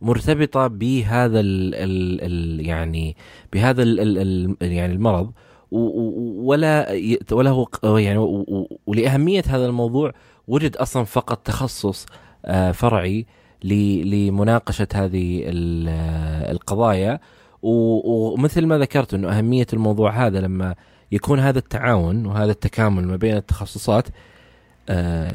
مرتبطة 0.01 0.67
بهذا 0.67 1.39
ال 1.39 1.75
ال 1.75 2.21
ال 2.21 2.65
يعني 2.65 3.15
بهذا 3.53 3.83
ال 3.83 3.99
ال 3.99 4.55
يعني 4.61 4.93
المرض 4.93 5.31
ولا 5.71 6.99
ولا 7.32 7.49
هو 7.49 7.67
يعني 7.97 8.17
ولأهمية 8.88 9.43
هذا 9.47 9.65
الموضوع 9.65 10.12
وجد 10.47 10.75
أصلا 10.75 11.03
فقط 11.03 11.38
تخصص 11.38 12.05
آه، 12.45 12.71
فرعي 12.71 13.25
لمناقشة 13.63 14.88
هذه 14.93 15.43
القضايا. 16.51 17.19
ومثل 17.62 18.65
ما 18.65 18.77
ذكرت 18.77 19.13
إنه 19.13 19.38
أهمية 19.38 19.67
الموضوع 19.73 20.27
هذا 20.27 20.41
لما 20.41 20.75
يكون 21.12 21.39
هذا 21.39 21.60
التعاون 21.60 22.25
وهذا 22.25 22.51
التكامل 22.51 23.08
ما 23.08 23.15
بين 23.15 23.38
التخصصات 23.38 24.08
آه 24.89 25.32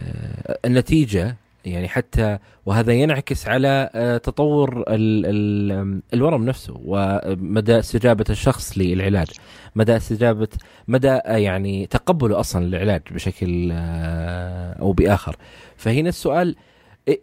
النتيجة 0.65 1.37
يعني 1.65 1.89
حتى 1.89 2.39
وهذا 2.67 2.93
ينعكس 2.93 3.49
على 3.49 3.91
آه 3.95 4.17
تطور 4.17 4.85
ال 4.89 5.27
ال 5.27 6.03
الورم 6.15 6.45
نفسه 6.45 6.75
ومدى 6.85 7.79
استجابة 7.79 8.25
الشخص 8.31 8.79
للعلاج 8.79 9.29
مدى 9.77 9.97
استجابة 9.97 10.49
مدى 10.89 11.11
آه، 11.11 11.37
يعني 11.37 11.87
تقبله 11.87 12.41
أصلا 12.41 12.65
للعلاج 12.65 13.03
بشكل 13.11 13.71
آه 13.73 14.73
أو 14.81 14.93
بآخر. 14.93 15.37
فهنا 15.77 16.09
السؤال 16.09 16.57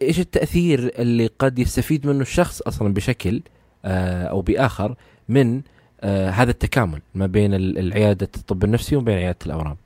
إيش 0.02 0.20
التأثير 0.20 0.92
اللي 0.98 1.26
قد 1.38 1.58
يستفيد 1.58 2.06
منه 2.06 2.20
الشخص 2.20 2.62
أصلا 2.62 2.94
بشكل 2.94 3.42
أو 3.84 4.40
بآخر 4.40 4.94
من 5.28 5.62
هذا 6.04 6.50
التكامل 6.50 7.00
ما 7.14 7.26
بين 7.26 7.54
العيادة 7.54 8.28
الطب 8.36 8.64
النفسي 8.64 8.96
وبين 8.96 9.14
عيادة 9.14 9.38
الأورام؟ 9.46 9.76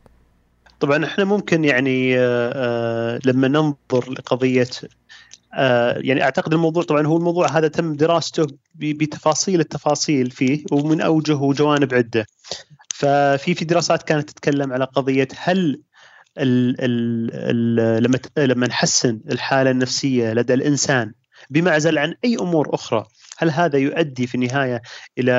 طبعا 0.81 1.05
إحنا 1.05 1.25
ممكن 1.25 1.65
يعني 1.65 2.19
آه, 2.19 2.53
آه، 2.55 3.21
لما 3.25 3.49
ننظر 3.49 4.11
لقضية 4.11 4.69
آه 5.55 5.99
يعني 5.99 6.23
أعتقد 6.23 6.53
الموضوع 6.53 6.83
طبعا 6.83 7.07
هو 7.07 7.17
الموضوع 7.17 7.49
هذا 7.59 7.69
تم 7.69 7.93
دراسته 7.95 8.47
بتفاصيل 8.75 9.61
التفاصيل 9.61 10.31
فيه 10.31 10.65
ومن 10.73 11.01
أوجه 11.01 11.35
وجوانب 11.37 11.95
عدة. 11.95 12.27
ففي 12.95 13.55
في 13.55 13.65
دراسات 13.65 14.03
كانت 14.03 14.31
تتكلم 14.31 14.73
على 14.73 14.85
قضية 14.85 15.29
هل 15.39 15.81
ال 16.39 16.77
ال 16.81 18.03
لما 18.03 18.19
لما 18.39 18.67
نحسن 18.67 19.21
الحالة 19.31 19.71
النفسية 19.71 20.33
لدى 20.33 20.55
الإنسان 20.55 21.13
بمعزل 21.51 21.99
عن 21.99 22.15
أي 22.25 22.37
أمور 22.41 22.75
أخرى 22.75 23.07
هل 23.39 23.51
هذا 23.51 23.79
يؤدي 23.79 24.27
في 24.27 24.35
النهاية 24.35 24.83
إلى 25.19 25.33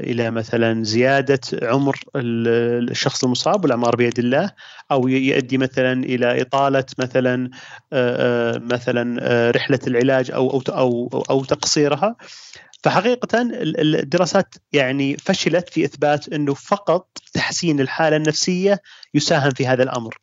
إلى 0.00 0.30
مثلا 0.30 0.84
زيادة 0.84 1.40
عمر 1.62 2.00
الشخص 2.16 3.24
المصاب 3.24 3.64
والاعمار 3.64 3.96
بيد 3.96 4.18
الله؟ 4.18 4.50
أو 4.90 5.08
يؤدي 5.08 5.58
مثلا 5.58 5.92
إلى 5.92 6.42
إطالة 6.42 6.84
مثلا 6.98 7.50
مثلا 8.74 9.50
رحلة 9.50 9.80
العلاج 9.86 10.30
أو 10.30 10.50
أو 10.50 10.62
أو, 10.68 11.24
أو 11.30 11.44
تقصيرها؟ 11.44 12.16
فحقيقة 12.82 13.28
الدراسات 13.42 14.54
يعني 14.72 15.16
فشلت 15.16 15.68
في 15.68 15.84
إثبات 15.84 16.28
أنه 16.28 16.54
فقط 16.54 17.18
تحسين 17.32 17.80
الحالة 17.80 18.16
النفسية 18.16 18.80
يساهم 19.14 19.50
في 19.50 19.66
هذا 19.66 19.82
الأمر. 19.82 20.18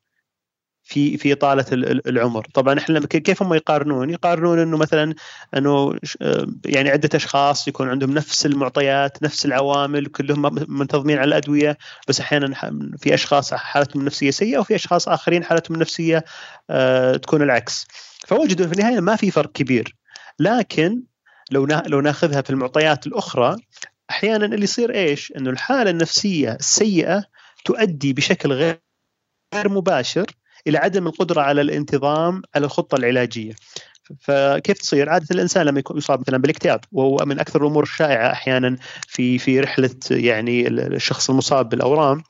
في 0.88 1.18
في 1.18 1.34
اطاله 1.34 1.66
العمر. 2.08 2.48
طبعا 2.54 2.80
إحنا 2.80 3.00
كيف 3.00 3.44
هم 3.44 3.54
يقارنون؟ 3.54 4.10
يقارنون 4.10 4.60
إنه 4.60 4.78
مثلا 4.78 5.16
إنه 5.58 5.96
يعني 6.66 6.90
عدة 6.90 7.10
أشخاص 7.16 7.68
يكون 7.68 7.90
عندهم 7.90 8.12
نفس 8.12 8.46
المعطيات 8.46 9.24
نفس 9.24 9.46
العوامل 9.46 10.06
كلهم 10.06 10.66
منتظمين 10.68 11.18
على 11.18 11.28
الأدوية 11.28 11.78
بس 12.08 12.20
أحيانا 12.20 12.72
في 12.98 13.14
أشخاص 13.14 13.54
حالتهم 13.54 14.00
النفسية 14.00 14.32
سيئة 14.32 14.58
وفي 14.58 14.76
أشخاص 14.76 15.08
آخرين 15.08 15.44
حالتهم 15.44 15.76
النفسية 15.76 16.26
آه، 16.70 17.16
تكون 17.16 17.42
العكس. 17.42 17.88
فوجدوا 18.28 18.68
في 18.68 18.74
النهاية 18.74 19.00
ما 19.00 19.16
في 19.16 19.32
فرق 19.32 19.52
كبير. 19.52 19.96
لكن 20.40 21.04
لو 21.52 21.66
لو 21.66 22.02
ناخذها 22.02 22.42
في 22.42 22.50
المعطيات 22.50 23.08
الأخرى 23.08 23.56
أحيانا 24.10 24.46
اللي 24.46 24.64
يصير 24.64 24.94
إيش؟ 24.96 25.34
إنه 25.38 25.50
الحالة 25.50 25.90
النفسية 25.90 26.52
السيئة 26.52 27.24
تؤدي 27.66 28.14
بشكل 28.14 28.54
غير 28.54 28.80
مباشر 29.70 30.26
إلى 30.68 30.78
عدم 30.78 31.08
القدرة 31.08 31.42
على 31.42 31.62
الانتظام 31.62 32.42
على 32.56 32.66
الخطة 32.66 32.96
العلاجية. 32.96 33.54
فكيف 34.20 34.78
تصير؟ 34.78 35.10
عادة 35.10 35.28
الإنسان 35.32 35.66
لما 35.66 35.80
يكون 35.80 35.98
يصاب 35.98 36.20
مثلا 36.20 36.38
بالاكتئاب 36.38 36.80
وهو 36.92 37.18
من 37.26 37.40
أكثر 37.40 37.62
الأمور 37.62 37.84
الشائعة 37.84 38.32
أحيانا 38.32 38.78
في 39.08 39.38
في 39.38 39.60
رحلة 39.60 39.96
يعني 40.12 40.68
الشخص 40.68 41.30
المصاب 41.30 41.70
بالأورام 41.70 42.24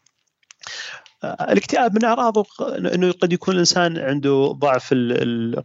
الاكتئاب 1.24 1.96
من 1.96 2.06
اعراضه 2.06 2.46
إنه 2.70 3.12
قد 3.12 3.34
يكون 3.34 3.54
الإنسان 3.54 3.98
عنده 3.98 4.56
ضعف 4.60 4.94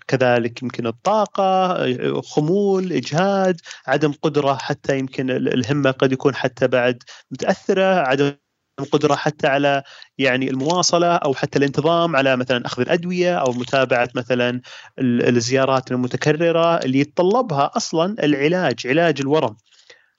كذلك 0.08 0.62
يمكن 0.62 0.86
الطاقة 0.86 1.76
خمول 2.20 2.92
إجهاد 2.92 3.60
عدم 3.86 4.12
قدرة 4.12 4.54
حتى 4.54 4.98
يمكن 4.98 5.30
الهمة 5.30 5.90
قد 5.90 6.12
يكون 6.12 6.34
حتى 6.34 6.68
بعد 6.68 7.02
متأثرة 7.30 7.84
عدم 7.84 8.32
القدرة 8.80 9.14
حتى 9.14 9.46
على 9.46 9.82
يعني 10.18 10.50
المواصلة 10.50 11.14
أو 11.16 11.34
حتى 11.34 11.58
الانتظام 11.58 12.16
على 12.16 12.36
مثلا 12.36 12.66
أخذ 12.66 12.82
الأدوية 12.82 13.38
أو 13.38 13.52
متابعة 13.52 14.08
مثلا 14.14 14.60
الزيارات 15.00 15.92
المتكررة 15.92 16.76
اللي 16.76 16.98
يتطلبها 16.98 17.70
أصلا 17.76 18.24
العلاج 18.24 18.86
علاج 18.86 19.20
الورم. 19.20 19.56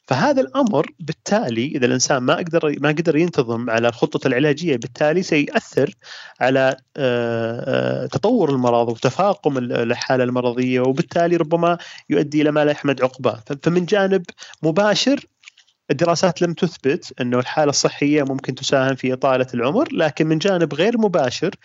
فهذا 0.08 0.42
الأمر 0.42 0.86
بالتالي 1.00 1.66
إذا 1.66 1.86
الإنسان 1.86 2.18
ما 2.18 2.36
قدر 2.36 2.76
ما 2.80 2.90
قدر 2.90 3.16
ينتظم 3.16 3.70
على 3.70 3.88
الخطة 3.88 4.28
العلاجية 4.28 4.76
بالتالي 4.76 5.24
سيؤثر 5.24 5.96
على 6.42 6.78
آه، 6.98 8.04
آه، 8.04 8.06
تطور 8.06 8.50
المرض 8.50 8.90
وتفاقم 8.90 9.58
الحالة 9.58 10.24
المرضية 10.24 10.80
وبالتالي 10.82 11.36
ربما 11.36 11.78
يؤدي 12.10 12.42
إلى 12.42 12.52
ما 12.52 12.66
لا 12.66 12.72
يحمد 12.72 13.02
عقباه 13.02 13.44
فمن 13.64 13.86
جانب 13.86 14.24
مباشر 14.64 15.26
الدراسات 15.92 16.42
لم 16.42 16.54
تثبت 16.54 17.14
أنه 17.22 17.40
الحالة 17.40 17.70
الصحية 17.70 18.24
ممكن 18.24 18.56
تساهم 18.56 18.96
في 18.96 19.14
إطالة 19.14 19.48
العمر 19.54 19.88
لكن 19.94 20.28
من 20.28 20.38
جانب 20.38 20.74
غير 20.74 20.98
مباشر 20.98 21.56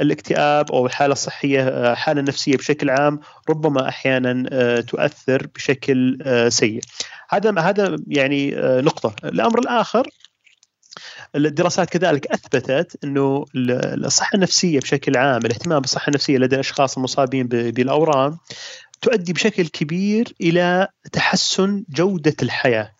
الاكتئاب 0.00 0.72
أو 0.72 0.86
الحالة 0.86 1.12
الصحية 1.12 1.92
الحالة 1.92 2.20
النفسية 2.20 2.56
بشكل 2.56 2.90
عام 2.90 3.20
ربما 3.50 3.88
أحيانا 3.88 4.44
آه، 4.52 4.80
تؤثر 4.80 5.46
بشكل 5.54 6.18
آه، 6.22 6.48
سيء. 6.48 6.80
هذا 7.28 7.60
هذا 7.60 7.96
يعني 8.06 8.58
آه، 8.58 8.80
نقطة، 8.80 9.14
الأمر 9.24 9.58
الآخر 9.58 10.08
الدراسات 11.36 11.90
كذلك 11.90 12.26
أثبتت 12.26 13.04
أنه 13.04 13.44
الصحة 13.56 14.34
النفسية 14.34 14.80
بشكل 14.80 15.16
عام 15.16 15.46
الاهتمام 15.46 15.80
بالصحة 15.80 16.08
النفسية 16.08 16.38
لدى 16.38 16.54
الاشخاص 16.54 16.96
المصابين 16.96 17.46
بالأورام 17.48 18.38
تؤدي 19.02 19.32
بشكل 19.32 19.66
كبير 19.68 20.34
إلى 20.40 20.88
تحسن 21.12 21.84
جودة 21.88 22.36
الحياة 22.42 22.92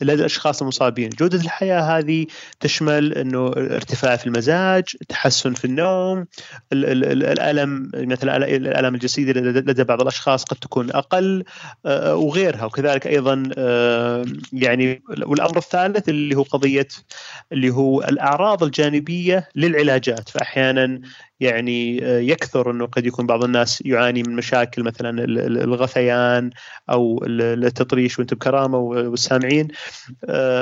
لدى 0.00 0.20
الأشخاص 0.20 0.62
المصابين، 0.62 1.08
جودة 1.08 1.38
الحياة 1.38 1.80
هذه 1.80 2.26
تشمل 2.60 3.14
إنه 3.14 3.46
ارتفاع 3.56 4.16
في 4.16 4.26
المزاج، 4.26 4.84
تحسن 5.08 5.54
في 5.54 5.64
النوم، 5.64 6.26
الألم 6.72 7.90
مثل 7.94 8.28
الألم 8.28 8.94
الجسدي 8.94 9.32
لدى 9.32 9.84
بعض 9.84 10.00
الأشخاص 10.00 10.44
قد 10.44 10.56
تكون 10.56 10.90
أقل 10.90 11.44
آه، 11.86 12.16
وغيرها. 12.16 12.64
وكذلك 12.64 13.06
أيضا 13.06 13.42
آه، 13.58 14.24
يعني 14.52 15.02
والأمر 15.08 15.56
الثالث 15.56 16.08
اللي 16.08 16.36
هو 16.36 16.42
قضية 16.42 16.88
اللي 17.52 17.70
هو 17.70 18.02
الأعراض 18.02 18.62
الجانبية 18.62 19.48
للعلاجات، 19.56 20.28
فاحيانا 20.28 21.00
يعني 21.40 22.04
آه، 22.04 22.18
يكثر 22.18 22.70
إنه 22.70 22.86
قد 22.86 23.06
يكون 23.06 23.26
بعض 23.26 23.44
الناس 23.44 23.82
يعاني 23.86 24.22
من 24.22 24.36
مشاكل 24.36 24.82
مثلا 24.82 25.24
الغثيان 25.64 26.50
أو 26.90 27.24
التطريش 27.28 28.18
وانت 28.18 28.34
بكرامة 28.34 28.78
والسامعين. 28.78 29.68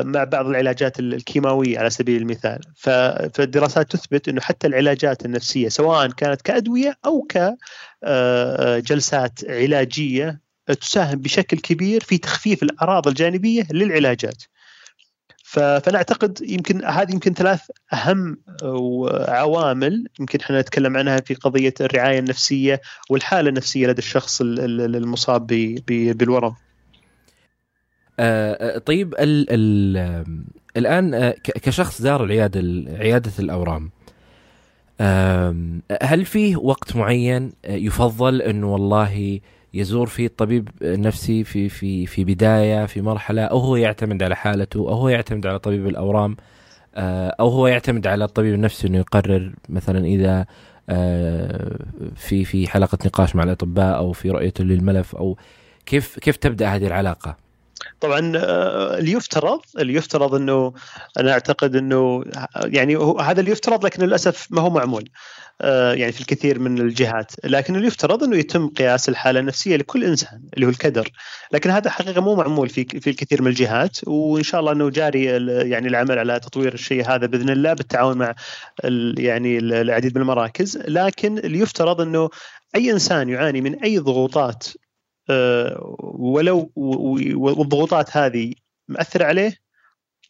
مع 0.02 0.24
بعض 0.24 0.46
العلاجات 0.46 0.98
الكيماوية 1.00 1.78
على 1.78 1.90
سبيل 1.90 2.22
المثال 2.22 2.60
فالدراسات 3.34 3.92
تثبت 3.92 4.28
إنه 4.28 4.40
حتى 4.40 4.66
العلاجات 4.66 5.24
النفسية 5.24 5.68
سواء 5.68 6.10
كانت 6.10 6.42
كأدوية 6.42 6.98
أو 7.06 7.26
كجلسات 8.02 9.44
آه، 9.44 9.62
علاجية 9.62 10.40
تساهم 10.80 11.18
بشكل 11.18 11.58
كبير 11.58 12.00
في 12.00 12.18
تخفيف 12.18 12.62
الأعراض 12.62 13.08
الجانبية 13.08 13.66
للعلاجات. 13.70 14.42
فأنا 15.44 15.96
أعتقد 15.96 16.38
يمكن 16.42 16.84
هذه 16.84 17.12
يمكن 17.12 17.34
ثلاث 17.34 17.60
أهم 17.92 18.38
عوامل 19.28 20.08
يمكن 20.20 20.38
إحنا 20.40 20.60
نتكلم 20.60 20.96
عنها 20.96 21.20
في 21.20 21.34
قضية 21.34 21.74
الرعاية 21.80 22.18
النفسية 22.18 22.80
والحالة 23.10 23.48
النفسية 23.48 23.86
لدى 23.86 23.98
الشخص 23.98 24.40
المصاب 24.40 25.46
بالورم. 25.86 26.54
آه, 28.20 28.76
آه، 28.76 28.78
طيب 28.78 29.14
ال 29.14 29.46
ال 29.50 30.24
الآن 30.76 31.14
آه، 31.14 31.34
كشخص 31.44 32.02
زار 32.02 32.24
العياده 32.24 32.60
عيادة 32.98 33.32
الأورام 33.38 33.90
هل 36.02 36.24
فيه 36.24 36.56
وقت 36.56 36.96
معين 36.96 37.52
يفضل 37.68 38.42
انه 38.42 38.72
والله 38.72 39.40
يزور 39.74 40.06
فيه 40.06 40.26
الطبيب 40.26 40.68
النفسي 40.82 41.44
في 41.44 41.68
في 41.68 42.06
في 42.06 42.24
بداية 42.24 42.86
في 42.86 43.00
مرحلة 43.00 43.42
أو 43.42 43.58
هو 43.58 43.76
يعتمد 43.76 44.22
على 44.22 44.36
حالته 44.36 44.78
أو 44.78 44.94
هو 44.94 45.08
يعتمد 45.08 45.46
على 45.46 45.58
طبيب 45.58 45.86
الأورام 45.86 46.36
أو 46.96 47.48
هو 47.48 47.66
يعتمد 47.66 48.06
على 48.06 48.24
الطبيب 48.24 48.54
النفسي 48.54 48.86
إنه 48.88 48.98
يقرر 48.98 49.52
مثلا 49.68 50.06
إذا 50.06 50.46
في 52.16 52.44
في 52.44 52.68
حلقة 52.68 52.98
نقاش 53.06 53.36
مع 53.36 53.42
الأطباء 53.42 53.96
أو 53.96 54.12
في 54.12 54.30
رؤيته 54.30 54.64
للملف 54.64 55.16
أو 55.16 55.36
كيف 55.86 56.18
كيف 56.18 56.36
تبدأ 56.36 56.68
هذه 56.68 56.86
العلاقة؟ 56.86 57.45
طبعا 58.00 58.18
اللي 58.98 59.12
يفترض 59.12 59.60
اللي 59.78 59.94
يفترض 59.94 60.34
إنه 60.34 60.72
أنا 61.18 61.32
أعتقد 61.32 61.76
إنه 61.76 62.24
يعني 62.64 62.96
هذا 63.20 63.40
اللي 63.40 63.50
يفترض 63.50 63.84
لكن 63.84 64.02
للأسف 64.02 64.46
ما 64.50 64.60
هو 64.60 64.70
معمول 64.70 65.08
يعني 65.94 66.12
في 66.12 66.20
الكثير 66.20 66.58
من 66.58 66.78
الجهات. 66.78 67.32
لكن 67.44 67.76
اللي 67.76 67.86
يفترض 67.86 68.22
إنه 68.24 68.36
يتم 68.36 68.68
قياس 68.68 69.08
الحالة 69.08 69.40
النفسية 69.40 69.76
لكل 69.76 70.04
إنسان 70.04 70.42
اللي 70.54 70.66
هو 70.66 70.70
الكدر. 70.70 71.10
لكن 71.52 71.70
هذا 71.70 71.90
حقيقة 71.90 72.20
مو 72.20 72.34
معمول 72.34 72.68
في 72.68 72.84
في 72.84 73.10
الكثير 73.10 73.42
من 73.42 73.48
الجهات 73.48 73.98
وإن 74.06 74.42
شاء 74.42 74.60
الله 74.60 74.72
إنه 74.72 74.90
جاري 74.90 75.24
يعني 75.70 75.88
العمل 75.88 76.18
على 76.18 76.40
تطوير 76.40 76.74
الشيء 76.74 77.08
هذا 77.08 77.26
بإذن 77.26 77.50
الله 77.50 77.72
بالتعاون 77.72 78.18
مع 78.18 78.34
يعني 79.18 79.58
العديد 79.58 80.16
من 80.16 80.22
المراكز. 80.22 80.76
لكن 80.76 81.38
اللي 81.38 81.58
يفترض 81.58 82.00
إنه 82.00 82.30
أي 82.76 82.90
إنسان 82.92 83.28
يعاني 83.28 83.60
من 83.60 83.74
أي 83.82 83.98
ضغوطات 83.98 84.66
آه، 84.66 84.85
ولو 85.98 86.72
والضغوطات 86.76 88.16
هذه 88.16 88.52
مأثرة 88.88 89.24
عليه 89.24 89.56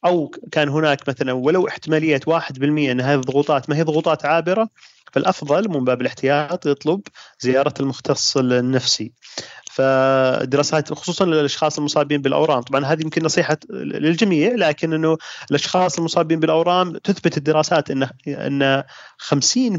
أو 0.05 0.31
كان 0.53 0.69
هناك 0.69 1.09
مثلا 1.09 1.33
ولو 1.33 1.69
احتمالية 1.69 2.21
1% 2.31 2.63
إن 2.63 3.01
هذه 3.01 3.19
الضغوطات 3.19 3.71
ما 3.71 3.77
هي 3.77 3.83
ضغوطات 3.83 4.25
عابرة 4.25 4.69
فالأفضل 5.13 5.69
من 5.69 5.85
باب 5.85 6.01
الاحتياط 6.01 6.67
يطلب 6.67 7.01
زيارة 7.41 7.75
المختص 7.81 8.37
النفسي. 8.37 9.13
فدراسات 9.77 10.93
خصوصا 10.93 11.25
للأشخاص 11.25 11.79
المصابين 11.79 12.23
بالأورام 12.23 12.63
طبعا 12.63 12.85
هذه 12.85 13.03
يمكن 13.03 13.25
نصيحة 13.25 13.59
للجميع 13.71 14.55
لكن 14.55 14.93
إنه 14.93 15.19
الأشخاص 15.51 15.99
المصابين 15.99 16.41
بالأورام 16.41 16.93
تثبت 16.93 17.37
الدراسات 17.37 17.91
ان 17.91 18.09
إن 18.29 18.83
50% 19.19 19.37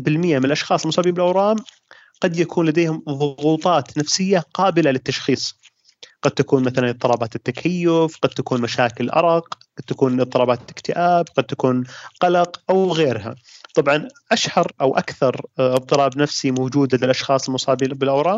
من 0.08 0.46
الأشخاص 0.46 0.84
المصابين 0.84 1.14
بالأورام 1.14 1.56
قد 2.22 2.40
يكون 2.40 2.66
لديهم 2.66 3.04
ضغوطات 3.10 3.98
نفسية 3.98 4.44
قابلة 4.54 4.92
للتشخيص. 4.92 5.56
قد 6.22 6.32
تكون 6.32 6.64
مثلا 6.64 6.90
اضطرابات 6.90 7.36
التكيف 7.36 8.18
قد 8.18 8.30
تكون 8.30 8.62
مشاكل 8.62 9.10
ارق 9.10 9.54
قد 9.78 9.84
تكون 9.88 10.22
اضطرابات 10.22 10.72
اكتئاب 10.72 11.26
قد 11.38 11.44
تكون 11.44 11.84
قلق 12.20 12.62
أو 12.70 12.94
غيرها. 12.94 13.36
طبعا 13.78 14.08
أشهر 14.32 14.72
أو 14.82 14.98
أكثر 14.98 15.42
آه، 15.60 15.76
اضطراب 15.76 16.18
نفسي 16.18 16.52
موجود 16.52 16.96
لدى 16.96 17.06
الأشخاص 17.06 17.48
المصابين 17.48 17.90
بالأورام 17.90 18.38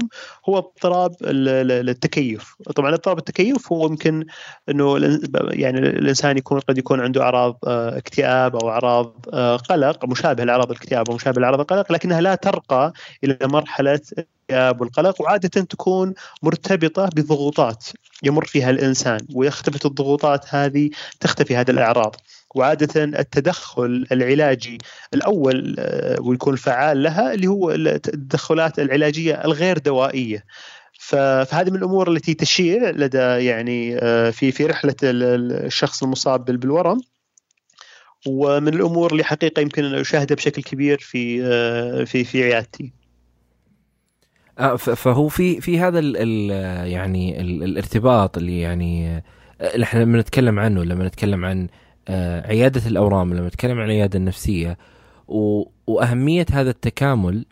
هو 0.49 0.57
اضطراب 0.57 1.15
التكيف. 1.21 2.55
طبعا 2.75 2.93
اضطراب 2.93 3.17
التكيف 3.17 3.71
هو 3.71 3.87
يمكن 3.87 4.25
إنه 4.69 4.97
يعني 5.35 5.79
الإنسان 5.79 6.37
يكون 6.37 6.59
قد 6.59 6.77
يكون 6.77 6.99
عنده 7.01 7.23
أعراض 7.23 7.57
آه، 7.67 7.97
اكتئاب 7.97 8.55
أو 8.55 8.69
أعراض 8.69 9.25
آه، 9.33 9.55
قلق 9.55 10.05
مشابهه 10.05 10.45
لأعراض 10.45 10.71
الاكتئاب 10.71 11.09
أو 11.09 11.15
مشابهه 11.15 11.41
لأعراض 11.41 11.59
القلق 11.59 11.91
لكنها 11.91 12.21
لا 12.21 12.35
ترقى 12.35 12.93
إلى 13.23 13.37
مرحلة 13.43 14.01
الاكتئاب 14.49 14.81
والقلق 14.81 15.21
وعادة 15.21 15.61
تكون 15.61 16.13
مرتبطة 16.43 17.09
بضغوطات 17.15 17.85
يمر 18.23 18.45
فيها 18.45 18.69
الإنسان 18.69 19.19
ويختفت 19.35 19.85
الضغوطات 19.85 20.45
هذه 20.49 20.89
تختفي 21.19 21.55
هذه 21.55 21.71
الأعراض. 21.71 22.15
وعادة 22.55 23.03
التدخل 23.03 24.07
العلاجي 24.11 24.77
الأول 25.13 25.75
آه، 25.79 26.21
ويكون 26.21 26.55
فعال 26.55 27.03
لها 27.03 27.33
اللي 27.33 27.47
هو 27.47 27.71
التدخلات 27.71 28.79
العلاجية 28.79 29.33
الغير 29.45 29.77
دوائية 29.77 30.45
فهذه 30.99 31.69
من 31.69 31.75
الأمور 31.75 32.11
التي 32.11 32.33
تشيع 32.33 32.89
لدى 32.89 33.17
يعني 33.17 33.97
آه، 33.97 34.29
في 34.29 34.51
في 34.51 34.65
رحلة 34.65 34.95
الشخص 35.03 36.03
المصاب 36.03 36.45
بالورم 36.45 37.01
ومن 38.27 38.73
الأمور 38.73 39.11
اللي 39.11 39.23
حقيقة 39.23 39.59
يمكن 39.59 39.85
أن 39.85 39.95
أشاهدها 39.95 40.35
بشكل 40.35 40.63
كبير 40.63 40.97
في 40.99 41.43
آه، 41.43 42.03
في 42.03 42.23
في 42.23 42.43
عيادتي. 42.43 42.93
فهو 44.77 45.27
في 45.27 45.61
في 45.61 45.79
هذا 45.79 45.99
ال 45.99 46.17
ال 46.17 46.49
يعني 46.87 47.41
ال 47.41 47.63
الارتباط 47.63 48.37
اللي 48.37 48.61
يعني 48.61 49.23
إحنا 49.61 49.99
لما 49.99 50.19
نتكلم 50.19 50.59
عنه 50.59 50.83
لما 50.83 51.07
نتكلم 51.07 51.45
عن 51.45 51.67
عيادة 52.45 52.87
الأورام 52.87 53.33
لما 53.33 53.47
نتكلم 53.47 53.79
عن 53.79 53.85
العيادة 53.85 54.19
النفسية 54.19 54.77
وأهمية 55.87 56.45
هذا 56.51 56.69
التكامل 56.69 57.45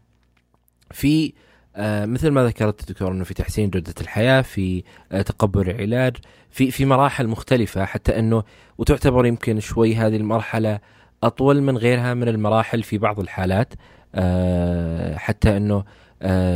في 0.92 1.34
آه، 1.76 2.06
مثل 2.06 2.30
ما 2.30 2.46
ذكرت 2.46 2.82
الدكتور 2.82 3.12
إنه 3.12 3.24
في 3.24 3.34
تحسين 3.34 3.70
جودة 3.70 3.94
الحياة 4.02 4.42
في 4.42 4.84
آه، 5.12 5.22
تقبل 5.22 5.70
العلاج 5.70 6.18
في 6.50 6.72
في 6.72 6.86
مراحل 6.86 7.28
مختلفة 7.28 7.86
حتى 7.86 8.20
إنه 8.20 8.44
وتعتبر 8.78 9.26
يمكن 9.26 9.60
شوي 9.60 9.96
هذه 9.96 10.16
المرحلة 10.16 10.80
أطول 11.24 11.62
من 11.62 11.78
غيرها 11.78 12.14
من 12.14 12.28
المراحل 12.28 12.84
في 12.84 12.98
بعض 12.98 13.20
الحالات 13.20 13.74
حتى 15.16 15.58
إنه 15.58 15.84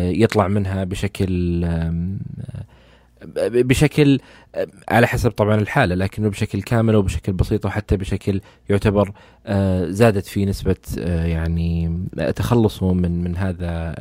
يطلع 0.09 0.47
منها 0.47 0.83
بشكل 0.83 1.65
بشكل 3.37 4.19
على 4.89 5.07
حسب 5.07 5.31
طبعا 5.31 5.55
الحالة 5.55 5.95
لكنه 5.95 6.29
بشكل 6.29 6.61
كامل 6.61 6.95
وبشكل 6.95 7.33
بسيط 7.33 7.65
وحتى 7.65 7.97
بشكل 7.97 8.41
يعتبر 8.69 9.11
آه، 9.45 9.89
زادت 9.89 10.25
في 10.25 10.45
نسبة 10.45 10.75
آه، 10.99 11.25
يعني 11.25 11.99
تخلصه 12.35 12.93
من 12.93 13.23
من 13.23 13.37
هذا 13.37 13.95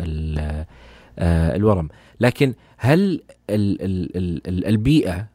آه، 1.19 1.57
الورم. 1.57 1.89
لكن 2.21 2.55
هل 2.77 3.21
البيئة 4.49 5.27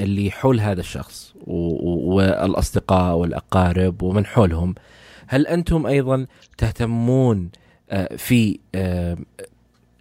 اللي 0.00 0.30
حول 0.30 0.60
هذا 0.60 0.80
الشخص 0.80 1.34
والأصدقاء 1.46 3.16
والأقارب 3.16 4.02
ومن 4.02 4.26
حولهم 4.26 4.74
هل 5.26 5.46
أنتم 5.46 5.86
أيضا 5.86 6.26
تهتمون 6.58 7.50
في 8.16 8.58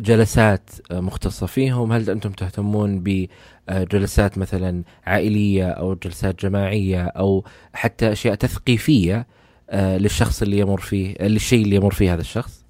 جلسات 0.02 0.70
مختصة 0.92 1.46
فيهم؟ 1.46 1.92
هل 1.92 2.10
أنتم 2.10 2.32
تهتمون 2.32 3.04
بجلسات 3.04 4.38
مثلا 4.38 4.84
عائلية 5.06 5.70
أو 5.70 5.94
جلسات 5.94 6.42
جماعية 6.42 7.04
أو 7.04 7.46
حتى 7.74 8.12
أشياء 8.12 8.36
تثقيفية 8.36 9.28
آه، 9.70 9.98
للشخص 9.98 10.42
اللي 10.42 10.58
يمر 10.60 10.80
فيه 10.80 11.16
للشيء 11.22 11.64
اللي 11.64 11.76
يمر 11.76 11.94
فيه 11.94 12.14
هذا 12.14 12.22
الشخص؟ 12.22 12.66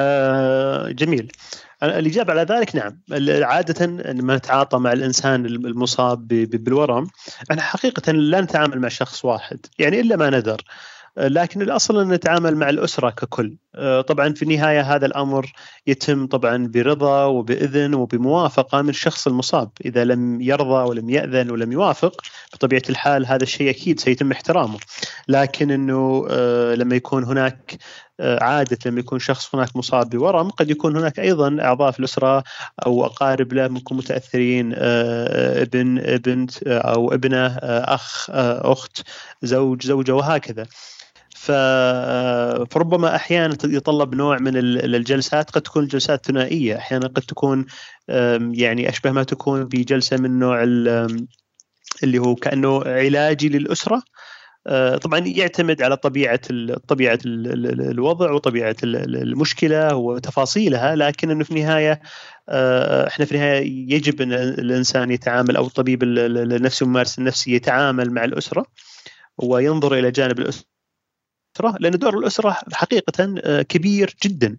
آه 0.00 0.90
جميل. 0.90 1.32
الإجابة 1.82 2.32
على 2.32 2.42
ذلك 2.42 2.76
نعم. 2.76 3.00
عادة 3.44 3.86
لما 3.86 4.36
نتعاطى 4.36 4.78
مع 4.78 4.92
الإنسان 4.92 5.46
المصاب 5.46 6.28
بالورم 6.28 7.06
إحنا 7.50 7.62
حقيقة 7.62 8.12
لا 8.12 8.40
نتعامل 8.40 8.80
مع 8.80 8.88
شخص 8.88 9.24
واحد 9.24 9.66
يعني 9.78 10.00
إلا 10.00 10.16
ما 10.16 10.30
ندر. 10.30 10.62
لكن 11.16 11.62
الأصل 11.62 12.00
أن 12.00 12.08
نتعامل 12.08 12.56
مع 12.56 12.68
الأسرة 12.68 13.10
ككل. 13.10 13.56
آه، 13.74 14.00
طبعا 14.00 14.32
في 14.32 14.42
النهاية 14.42 14.80
هذا 14.80 15.06
الأمر 15.06 15.52
يتم 15.86 16.26
طبعا 16.26 16.66
برضا 16.66 17.24
وبإذن 17.24 17.94
وبموافقة 17.94 18.82
من 18.82 18.88
الشخص 18.88 19.26
المصاب. 19.26 19.70
إذا 19.84 20.04
لم 20.04 20.40
يرضى 20.40 20.88
ولم 20.88 21.10
يأذن 21.10 21.50
ولم 21.50 21.72
يوافق 21.72 22.22
بطبيعة 22.52 22.82
الحال 22.90 23.26
هذا 23.26 23.42
الشيء 23.42 23.70
أكيد 23.70 24.00
سيتم 24.00 24.32
احترامه. 24.32 24.78
لكن 25.28 25.70
إنه 25.70 26.26
آه، 26.30 26.74
لما 26.74 26.96
يكون 26.96 27.24
هناك 27.24 27.78
آه، 28.20 28.44
عادة 28.44 28.78
لما 28.86 29.00
يكون 29.00 29.18
شخص 29.18 29.54
هناك 29.54 29.76
مصاب 29.76 30.10
بورم 30.10 30.50
قد 30.50 30.70
يكون 30.70 30.96
هناك 30.96 31.20
أيضا 31.20 31.56
أعضاء 31.60 31.90
في 31.90 31.98
الأسرة 31.98 32.44
أو 32.86 33.06
أقارب 33.06 33.52
له 33.52 33.68
ممكن 33.68 33.96
متأثرين 33.96 34.72
ابن 34.76 36.16
بنت 36.16 36.62
أو 36.62 37.14
ابنة 37.14 37.46
أخ 37.62 38.30
أخت 38.30 39.02
زوج 39.42 39.86
زوجة 39.86 40.14
وهكذا. 40.14 40.66
فربما 41.42 43.16
أحيانا 43.16 43.56
يتطلب 43.64 44.14
نوع 44.14 44.38
من 44.38 44.56
الجلسات 44.56 45.50
قد 45.50 45.62
تكون 45.62 45.82
الجلسات 45.82 46.26
ثنائية 46.26 46.76
أحيانا 46.76 47.06
قد 47.06 47.22
تكون 47.22 47.66
يعني 48.52 48.88
أشبه 48.88 49.10
ما 49.12 49.22
تكون 49.22 49.64
بجلسة 49.64 50.16
من 50.16 50.38
نوع 50.38 50.62
اللي 52.02 52.18
هو 52.18 52.34
كأنه 52.34 52.82
علاجي 52.84 53.48
للأسرة. 53.48 54.02
آه، 54.66 54.96
طبعا 54.96 55.18
يعتمد 55.18 55.82
على 55.82 55.96
طبيعة 55.96 56.40
طبيعة 56.88 57.18
الوضع 57.24 58.30
وطبيعة 58.32 58.76
المشكلة 58.84 59.94
وتفاصيلها 59.94 60.96
لكن 60.96 61.30
إنه 61.30 61.44
في 61.44 61.50
النهاية 61.50 62.00
آه، 62.48 63.08
إحنا 63.08 63.24
في 63.24 63.32
النهاية 63.32 63.92
يجب 63.94 64.22
إن 64.22 64.32
الإنسان 64.32 65.10
يتعامل 65.10 65.56
أو 65.56 65.66
الطبيب 65.66 66.02
النفسي 66.02 66.84
الممارس 66.84 67.18
النفسي 67.18 67.52
يتعامل 67.54 68.10
مع 68.10 68.24
الأسرة 68.24 68.66
وينظر 69.38 69.98
إلى 69.98 70.10
جانب 70.10 70.38
الأسرة. 70.38 70.71
الأسرة 71.60 71.78
لأن 71.80 71.98
دور 71.98 72.18
الأسرة 72.18 72.56
حقيقة 72.72 73.34
آه، 73.44 73.62
كبير 73.62 74.14
جدا 74.24 74.56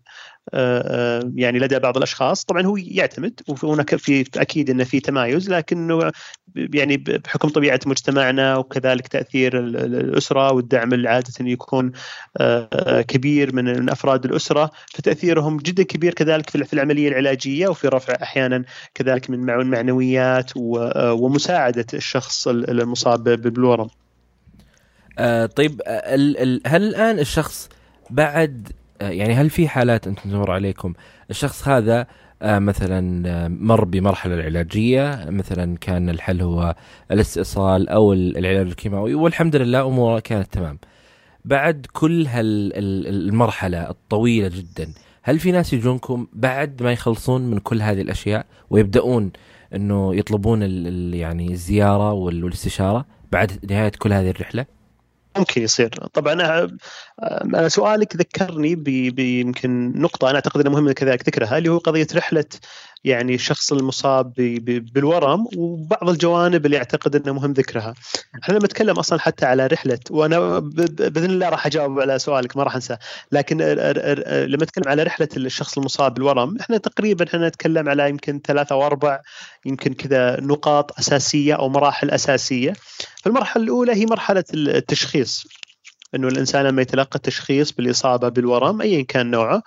آه، 0.53 1.19
آه، 1.21 1.31
يعني 1.35 1.59
لدى 1.59 1.79
بعض 1.79 1.97
الأشخاص 1.97 2.43
طبعا 2.43 2.65
هو 2.65 2.77
يعتمد 2.77 3.41
وهناك 3.63 3.95
في 3.95 4.25
أكيد 4.37 4.69
إنه 4.69 4.83
في 4.83 4.99
تمايز 4.99 5.49
لكنه 5.49 6.11
يعني 6.55 6.97
بحكم 6.97 7.49
طبيعة 7.49 7.79
مجتمعنا 7.85 8.57
وكذلك 8.57 9.07
تأثير 9.07 9.59
الأسرة 9.59 10.53
والدعم 10.53 10.93
اللي 10.93 11.09
عادة 11.09 11.33
يكون 11.39 11.91
كبير 13.07 13.55
من 13.55 13.89
أفراد 13.89 14.25
الأسرة 14.25 14.71
فتأثيرهم 14.93 15.57
جدا 15.57 15.83
كبير 15.83 16.13
كذلك 16.13 16.49
في 16.49 16.73
العملية 16.73 17.07
العلاجية 17.07 17.67
وفي 17.67 17.87
رفع 17.87 18.13
أحيانا 18.21 18.63
كذلك 18.93 19.29
من 19.29 19.49
المعنويات 19.49 20.51
ومساعدة 20.55 21.85
الشخص 21.93 22.47
المصاب 22.47 23.23
بالورم. 23.23 23.87
آه 25.19 25.45
طيب 25.45 25.81
آه، 25.85 26.15
ال 26.15 26.37
ال 26.37 26.61
هل 26.67 26.83
الآن 26.83 27.19
الشخص 27.19 27.69
بعد 28.09 28.67
آه 29.01 29.09
يعني 29.09 29.33
هل 29.33 29.49
في 29.49 29.67
حالات 29.67 30.07
أنتم 30.07 30.29
تمر 30.29 30.51
عليكم 30.51 30.93
الشخص 31.29 31.67
هذا 31.67 32.07
آه، 32.43 32.59
مثلا 32.59 33.29
آه، 33.29 33.47
مر 33.47 33.85
بمرحلة 33.85 34.33
العلاجية 34.33 35.25
مثلا 35.29 35.77
كان 35.77 36.09
الحل 36.09 36.41
هو 36.41 36.75
الاستئصال 37.11 37.89
أو 37.89 38.13
العلاج 38.13 38.67
الكيماوي 38.67 39.15
والحمد 39.15 39.55
لله 39.55 39.87
أموره 39.87 40.19
كانت 40.19 40.53
تمام 40.53 40.79
بعد 41.45 41.85
كل 41.93 42.27
هالمرحله 42.27 43.89
الطويلة 43.89 44.47
جدا 44.47 44.93
هل 45.23 45.39
في 45.39 45.51
ناس 45.51 45.73
يجونكم 45.73 46.27
بعد 46.33 46.83
ما 46.83 46.91
يخلصون 46.91 47.41
من 47.41 47.57
كل 47.59 47.81
هذه 47.81 48.01
الأشياء 48.01 48.45
ويبدأون 48.69 49.31
إنه 49.75 50.15
يطلبون 50.15 50.61
يعني 51.13 51.51
الزيارة 51.51 52.13
والاستشارة 52.13 53.05
بعد 53.31 53.71
نهاية 53.71 53.91
كل 53.99 54.13
هذه 54.13 54.29
الرحلة؟ 54.29 54.65
ممكن 55.37 55.61
يصير. 55.61 55.89
طبعا 56.13 56.33
أنا 56.33 57.69
سؤالك 57.69 58.15
ذكرني 58.15 58.75
بيمكن 59.09 60.01
نقطة 60.01 60.29
أنا 60.29 60.35
أعتقد 60.35 60.59
إنها 60.61 60.71
مهمة 60.73 60.91
كذلك 60.93 61.27
ذكرها 61.27 61.57
اللي 61.57 61.69
هو 61.69 61.77
قضية 61.77 62.07
رحلة 62.15 62.45
يعني 63.03 63.35
الشخص 63.35 63.73
المصاب 63.73 64.33
بالورم 64.93 65.47
وبعض 65.55 66.09
الجوانب 66.09 66.65
اللي 66.65 66.77
اعتقد 66.77 67.15
إنه 67.15 67.33
مهم 67.33 67.51
ذكرها. 67.51 67.93
إحنا 68.43 68.53
لما 68.53 68.65
نتكلم 68.65 68.99
أصلا 68.99 69.19
حتى 69.19 69.45
على 69.45 69.67
رحلة 69.67 69.99
وأنا 70.09 70.59
بإذن 70.59 71.29
الله 71.29 71.49
راح 71.49 71.65
أجاوب 71.65 71.99
على 71.99 72.19
سؤالك 72.19 72.57
ما 72.57 72.63
راح 72.63 72.75
أنسى، 72.75 72.97
لكن 73.31 73.57
لما 73.57 74.63
نتكلم 74.63 74.87
على 74.87 75.03
رحلة 75.03 75.29
الشخص 75.37 75.77
المصاب 75.77 76.13
بالورم 76.13 76.57
إحنا 76.61 76.77
تقريبا 76.77 77.27
إحنا 77.27 77.47
نتكلم 77.47 77.89
على 77.89 78.09
يمكن 78.09 78.41
ثلاثة 78.45 78.73
أو 78.73 78.85
أربع 78.85 79.19
يمكن 79.65 79.93
كذا 79.93 80.39
نقاط 80.41 80.99
أساسية 80.99 81.53
أو 81.53 81.69
مراحل 81.69 82.09
أساسية. 82.09 82.73
فالمرحلة 83.23 83.63
الأولى 83.63 83.93
هي 83.93 84.05
مرحلة 84.05 84.43
التشخيص 84.53 85.47
إنه 86.15 86.27
الإنسان 86.27 86.65
لما 86.65 86.81
يتلقى 86.81 87.15
التشخيص 87.15 87.71
بالإصابة 87.71 88.29
بالورم 88.29 88.81
ايا 88.81 89.01
كان 89.03 89.31
نوعه 89.31 89.63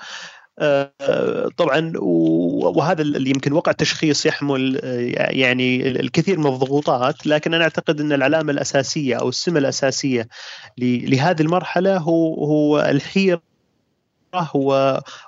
طبعا 1.57 1.93
وهذا 1.97 3.03
اللي 3.03 3.31
يمكن 3.31 3.53
وقع 3.53 3.71
التشخيص 3.71 4.27
يحمل 4.27 4.81
يعني 5.17 5.89
الكثير 5.89 6.39
من 6.39 6.47
الضغوطات 6.47 7.27
لكن 7.27 7.55
أنا 7.55 7.65
أعتقد 7.65 8.01
أن 8.01 8.13
العلامة 8.13 8.53
الأساسية 8.53 9.17
أو 9.17 9.29
السمة 9.29 9.59
الأساسية 9.59 10.29
لهذه 10.79 11.43
المرحلة 11.43 11.97
هو 11.97 12.45
هو 12.45 12.81
الحيرة 12.81 13.43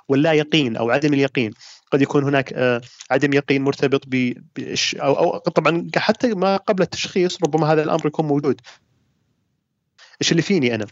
واللا 0.07 0.33
يقين 0.33 0.75
أو 0.75 0.89
عدم 0.89 1.13
اليقين 1.13 1.51
قد 1.91 2.01
يكون 2.01 2.23
هناك 2.23 2.53
آه، 2.53 2.81
عدم 3.11 3.33
يقين 3.33 3.61
مرتبط 3.61 4.03
ب 4.07 4.33
أو 4.95 5.37
طبعا 5.37 5.87
حتى 5.95 6.33
ما 6.33 6.57
قبل 6.57 6.83
التشخيص 6.83 7.43
ربما 7.43 7.73
هذا 7.73 7.83
الأمر 7.83 8.07
يكون 8.07 8.25
موجود 8.25 8.61
إيش 10.21 10.31
اللي 10.31 10.41
فيني 10.41 10.75
أنا؟ 10.75 10.87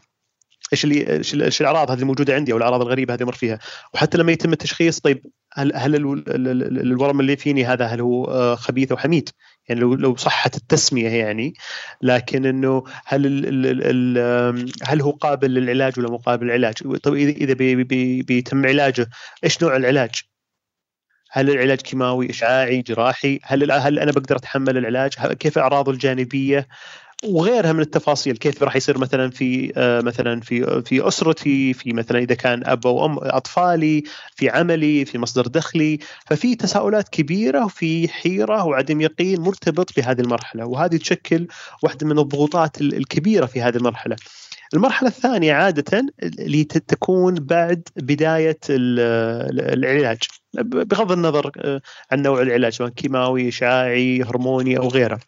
إيش 0.73 0.83
اللي 0.83 1.45
إيش 1.45 1.61
الأعراض 1.61 1.91
هذه 1.91 1.99
الموجودة 1.99 2.35
عندي 2.35 2.51
أو 2.51 2.57
الأعراض 2.57 2.81
الغريبة 2.81 3.13
هذه 3.13 3.23
مر 3.23 3.33
فيها 3.33 3.59
وحتى 3.93 4.17
لما 4.17 4.31
يتم 4.31 4.53
التشخيص 4.53 4.99
طيب 4.99 5.23
هل 5.53 5.75
هل 5.75 5.95
الورم 6.81 7.19
اللي 7.19 7.37
فيني 7.37 7.65
هذا 7.65 7.85
هل 7.85 8.01
هو 8.01 8.25
آه، 8.25 8.55
خبيث 8.55 8.91
أو 8.91 8.97
حميد؟ 8.97 9.29
يعني 9.69 9.81
لو 9.81 9.95
لو 9.95 10.15
صحت 10.15 10.57
التسمية 10.57 11.09
يعني 11.09 11.53
لكن 12.01 12.45
إنه 12.45 12.83
هل 13.05 13.25
ال 13.25 13.45
ال 14.17 14.73
هل 14.83 15.01
هو 15.01 15.11
قابل 15.11 15.53
للعلاج 15.53 15.99
ولا 15.99 16.09
مو 16.09 16.17
قابل 16.17 16.45
للعلاج؟ 16.45 16.97
طيب 17.03 17.15
اذا 17.15 17.31
إذا 17.31 17.53
بي 17.53 17.83
بي 17.83 18.21
بيتم 18.21 18.65
علاجه 18.65 19.09
إيش 19.43 19.63
نوع 19.63 19.75
العلاج؟ 19.75 20.21
هل 21.31 21.49
العلاج 21.49 21.81
كيماوي 21.81 22.29
إشعاعي 22.29 22.81
جراحي؟ 22.81 23.39
هل 23.43 23.71
هل 23.71 23.99
أنا 23.99 24.11
بقدر 24.11 24.35
أتحمل 24.35 24.77
العلاج؟ 24.77 25.13
كيف 25.13 25.57
أعراضه 25.57 25.91
الجانبية؟ 25.91 26.67
وغيرها 27.23 27.73
من 27.73 27.79
التفاصيل 27.79 28.37
كيف 28.37 28.63
راح 28.63 28.75
يصير 28.75 28.97
مثلا 28.97 29.29
في 29.29 29.73
آه، 29.77 30.01
مثلا 30.01 30.41
في 30.41 30.81
في 30.81 31.07
أسرتي 31.07 31.73
في 31.73 31.93
مثلا 31.93 32.19
إذا 32.19 32.35
كان 32.35 32.63
أب 32.65 32.87
أو 32.87 33.05
أم 33.05 33.17
أطفالي 33.19 34.03
في 34.35 34.49
عملي 34.49 35.05
في 35.05 35.17
مصدر 35.17 35.47
دخلي 35.47 35.99
ففي 36.27 36.55
تساؤلات 36.55 37.09
كبيرة 37.09 37.65
وفي 37.65 38.07
حيرة 38.07 38.65
وعدم 38.65 39.01
يقين 39.01 39.41
مرتبط 39.41 39.95
بهذه 39.97 40.21
المرحلة 40.21 40.65
وهذه 40.65 40.97
تشكل 40.97 41.47
واحدة 41.83 42.07
من 42.07 42.19
الضغوطات 42.19 42.81
الكبيرة 42.81 43.45
في 43.45 43.61
هذه 43.61 43.77
المرحلة. 43.77 44.15
المرحلة 44.73 45.09
الثانية 45.09 45.53
عادة 45.53 46.05
اللي 46.23 46.63
تكون 46.63 47.33
بعد 47.35 47.87
بداية 47.95 48.59
العلاج 48.69 50.17
بغض 50.63 51.11
النظر 51.11 51.51
آه، 51.57 51.81
عن 52.11 52.21
نوع 52.21 52.41
العلاج 52.41 52.73
سواء 52.73 52.89
كيماوي 52.89 53.47
اشعاعي 53.47 54.23
هرموني 54.23 54.77
أو 54.77 54.87
غيره. 54.87 55.19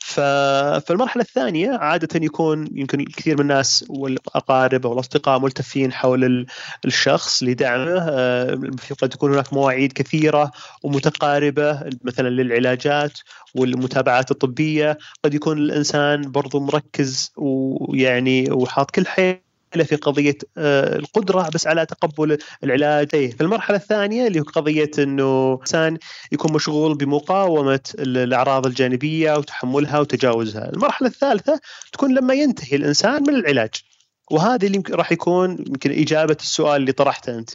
فالمرحلة 0.00 1.22
الثانية 1.22 1.70
عادة 1.70 2.24
يكون 2.24 2.68
يمكن 2.72 3.04
كثير 3.04 3.34
من 3.34 3.40
الناس 3.40 3.84
والأقارب 3.88 4.86
أو 4.86 4.92
الأصدقاء 4.92 5.38
ملتفين 5.38 5.92
حول 5.92 6.46
الشخص 6.84 7.42
لدعمه. 7.42 7.98
آه، 7.98 8.60
قد 9.02 9.08
تكون 9.08 9.32
هناك 9.32 9.52
مواعيد 9.52 9.92
كثيرة 9.92 10.50
ومتقاربة 10.82 11.80
مثلا 12.04 12.28
للعلاجات 12.28 13.18
والمتابعات 13.54 14.30
الطبية. 14.30 14.98
قد 15.24 15.34
يكون 15.34 15.58
الإنسان 15.58 16.30
برضو 16.30 16.60
مركز 16.60 17.32
ويعني 17.36 18.50
وحاط 18.52 18.90
كل 18.90 19.06
حيل 19.74 19.84
في 19.84 19.96
قضية 19.96 20.38
آه، 20.58 20.96
القدرة 20.96 21.48
بس 21.54 21.66
على 21.66 21.86
تقبل 21.86 22.38
العلاج. 22.64 23.08
إيه، 23.14 23.30
في 23.30 23.40
المرحلة 23.40 23.76
الثانية 23.76 24.26
اللي 24.26 24.40
هو 24.40 24.44
قضية 24.44 24.90
إنه 24.98 25.54
الانسان 25.54 25.98
يكون 26.32 26.52
مشغول 26.52 26.94
بمقاومة 26.94 27.80
الأعراض 27.98 28.66
الجانبية 28.66 29.36
وتحملها 29.36 30.00
وتجاوزها. 30.00 30.70
المرحلة 30.70 31.08
الثالثة 31.08 31.60
تكون 31.92 32.14
لما 32.14 32.34
ينتهي 32.34 32.76
الإنسان 32.76 33.22
من 33.22 33.34
العلاج. 33.34 33.70
وهذا 34.30 34.66
اللي 34.66 34.82
راح 34.90 35.12
يكون 35.12 35.50
يمكن 35.68 35.90
إجابة 35.90 36.36
السؤال 36.40 36.80
اللي 36.80 36.92
طرحته 36.92 37.38
أنت. 37.38 37.50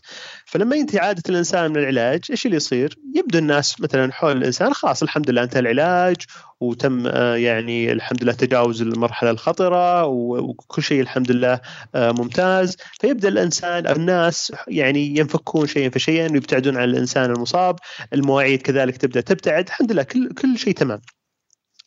فلما 0.46 0.76
ينتهي 0.76 1.00
عادة 1.00 1.24
الإنسان 1.30 1.72
من 1.72 1.78
العلاج 1.78 2.22
إيش 2.30 2.46
اللي 2.46 2.58
يصير؟ 2.58 2.98
يبدو 3.16 3.38
الناس 3.38 3.82
مثلا 3.82 4.14
حول 4.14 4.38
الإنسان 4.38 4.74
خلاص 4.74 5.04
الحمد 5.04 5.30
لله 5.30 5.44
انتهى 5.44 5.60
العلاج 5.60 6.16
وتم 6.60 7.08
آه، 7.08 7.36
يعني 7.36 7.92
الحمد 7.92 8.24
لله 8.24 8.34
تجاوز 8.34 8.82
المرحلة 8.82 9.30
الخطرة 9.32 10.06
وكل 10.06 10.84
شيء 10.84 11.02
الحمد 11.02 11.32
لله 11.32 11.60
آه، 11.96 12.12
ممتاز. 12.12 12.78
فيبدأ 13.00 13.28
الإنسان 13.28 13.88
الناس 13.88 14.54
يعني 14.68 15.18
ينفكون 15.18 15.68
شيئا 15.68 15.90
فشيئا 15.90 16.32
ويبتعدون 16.32 16.78
عن 16.78 16.84
الإنسان 16.84 17.32
المصاب 17.32 17.76
المواعيد 18.14 18.62
كذلك 18.62 18.98
تبدأ 18.98 19.22
تبتعد 19.22 19.68
الحمد 19.68 19.92
لله 19.92 20.04
كل 20.04 20.30
كل 20.34 20.58
شيء 20.58 20.74
تمام. 20.74 21.02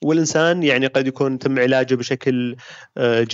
والإنسان 0.02 0.62
يعني 0.62 0.86
قد 0.86 1.06
يكون 1.06 1.38
تم 1.38 1.58
علاجه 1.58 1.94
بشكل 1.94 2.56
آه، 2.96 3.24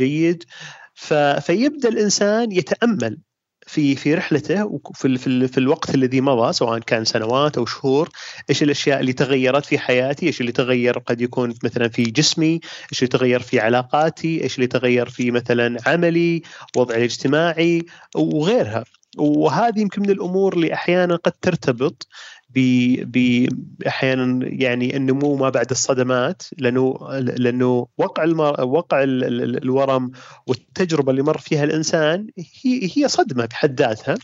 فيبدأ 1.41 1.89
الإنسان 1.89 2.53
يتأمل 2.53 3.19
في 3.67 3.97
في 3.97 4.15
رحلته 4.15 4.65
وفي 4.65 5.19
في, 5.19 5.49
في 5.49 5.59
الوقت 5.59 5.95
الذي 5.95 6.21
مضى 6.21 6.53
سواء 6.53 6.79
كان 6.79 7.05
سنوات 7.05 7.59
أو 7.59 7.67
شهور 7.67 8.09
إيش 8.51 8.63
الأشياء 8.63 9.01
اللي 9.01 9.13
تغيرت 9.13 9.67
في 9.67 9.79
حياتي 9.79 10.27
إيش 10.27 10.41
اللي 10.41 10.53
تغير 10.53 10.99
قد 10.99 11.21
يكون 11.21 11.55
مثلا 11.65 11.89
في 11.89 12.03
جسمي 12.03 12.61
إيش 12.93 13.03
اللي 13.03 13.09
تغير 13.09 13.41
في 13.41 13.61
علاقاتي 13.61 14.43
إيش 14.43 14.55
اللي 14.55 14.67
تغير 14.67 15.09
في 15.09 15.31
مثلا 15.31 15.77
عملي 15.87 16.43
وضعي 16.77 16.99
الاجتماعي 16.99 17.83
وغيرها. 18.17 18.85
وهذه 19.19 19.81
يمكن 19.81 20.03
من 20.03 20.11
الأمور 20.11 20.55
اللي 20.55 20.75
أحيانا 20.75 21.17
قد 21.17 21.33
ترتبط 21.33 22.07
ب 22.55 23.49
أحيانا 23.87 24.47
يعني 24.47 24.97
النمو 24.97 25.37
ما 25.37 25.49
بعد 25.49 25.71
الصدمات 25.71 26.43
لأنه 26.59 26.99
لأنه 27.19 27.87
وقع 27.99 28.25
المر... 28.25 28.65
وقع 28.65 29.05
الورم 29.05 30.11
والتجربة 30.47 31.11
اللي 31.11 31.23
مر 31.23 31.39
فيها 31.39 31.65
الإنسان 31.65 32.27
هي 32.65 32.91
هي 32.97 33.09
صدمة 33.09 33.45
بحد 33.47 33.81
ذاتها. 33.81 34.15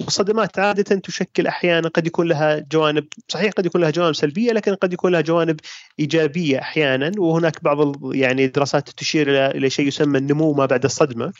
والصدمات 0.00 0.58
عادة 0.58 0.96
تشكل 0.96 1.46
أحيانا 1.46 1.88
قد 1.88 2.06
يكون 2.06 2.28
لها 2.28 2.58
جوانب 2.72 3.04
صحيح 3.28 3.52
قد 3.52 3.66
يكون 3.66 3.80
لها 3.80 3.90
جوانب 3.90 4.14
سلبية 4.14 4.52
لكن 4.52 4.74
قد 4.74 4.92
يكون 4.92 5.12
لها 5.12 5.20
جوانب 5.20 5.60
إيجابية 5.98 6.58
أحيانا. 6.58 7.12
وهناك 7.18 7.64
بعض 7.64 8.14
يعني 8.14 8.46
دراسات 8.46 8.90
تشير 8.90 9.30
إلى 9.30 9.46
إلى 9.46 9.70
شيء 9.70 9.86
يسمى 9.86 10.18
النمو 10.18 10.52
ما 10.52 10.66
بعد 10.66 10.84
الصدمة. 10.84 11.32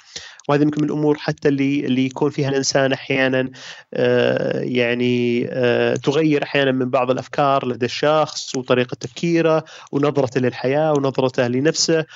وهذه 0.51 0.63
يمكن 0.63 0.83
من 0.83 0.89
الأمور 0.89 1.19
حتى 1.19 1.49
اللي 1.49 1.87
اللي 1.87 2.07
يكون 2.07 2.31
فيها 2.31 2.49
الإنسان 2.49 2.93
أحيانا 2.93 3.51
آه 3.95 4.61
يعني 4.61 5.49
آه 5.51 5.95
تغير 5.95 6.43
أحيانا 6.43 6.73
من 6.73 6.91
بعض 6.91 7.11
الأفكار 7.11 7.67
لدى 7.69 7.87
الشخص 7.87 8.57
وطريقة 8.57 8.95
تفكيره 8.95 9.65
ونظرته 9.93 10.41
للحياة 10.41 10.93
ونظرته 10.93 11.47
لنفسه 11.47 12.07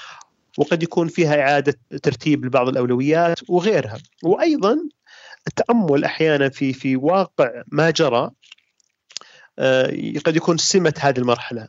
وقد 0.59 0.83
يكون 0.83 1.09
فيها 1.09 1.41
إعادة 1.41 1.75
ترتيب 2.03 2.45
لبعض 2.45 2.69
الأولويات 2.69 3.39
وغيرها. 3.49 3.99
وأيضا 4.23 4.79
التأمل 5.47 6.05
أحيانا 6.05 6.49
في 6.49 6.73
في 6.73 6.97
واقع 6.97 7.63
ما 7.69 7.91
جرى 7.91 8.31
آه، 9.59 9.87
قد 10.27 10.37
يكون 10.37 10.57
سمة 10.57 10.95
هذه 11.01 11.19
المرحلة. 11.19 11.69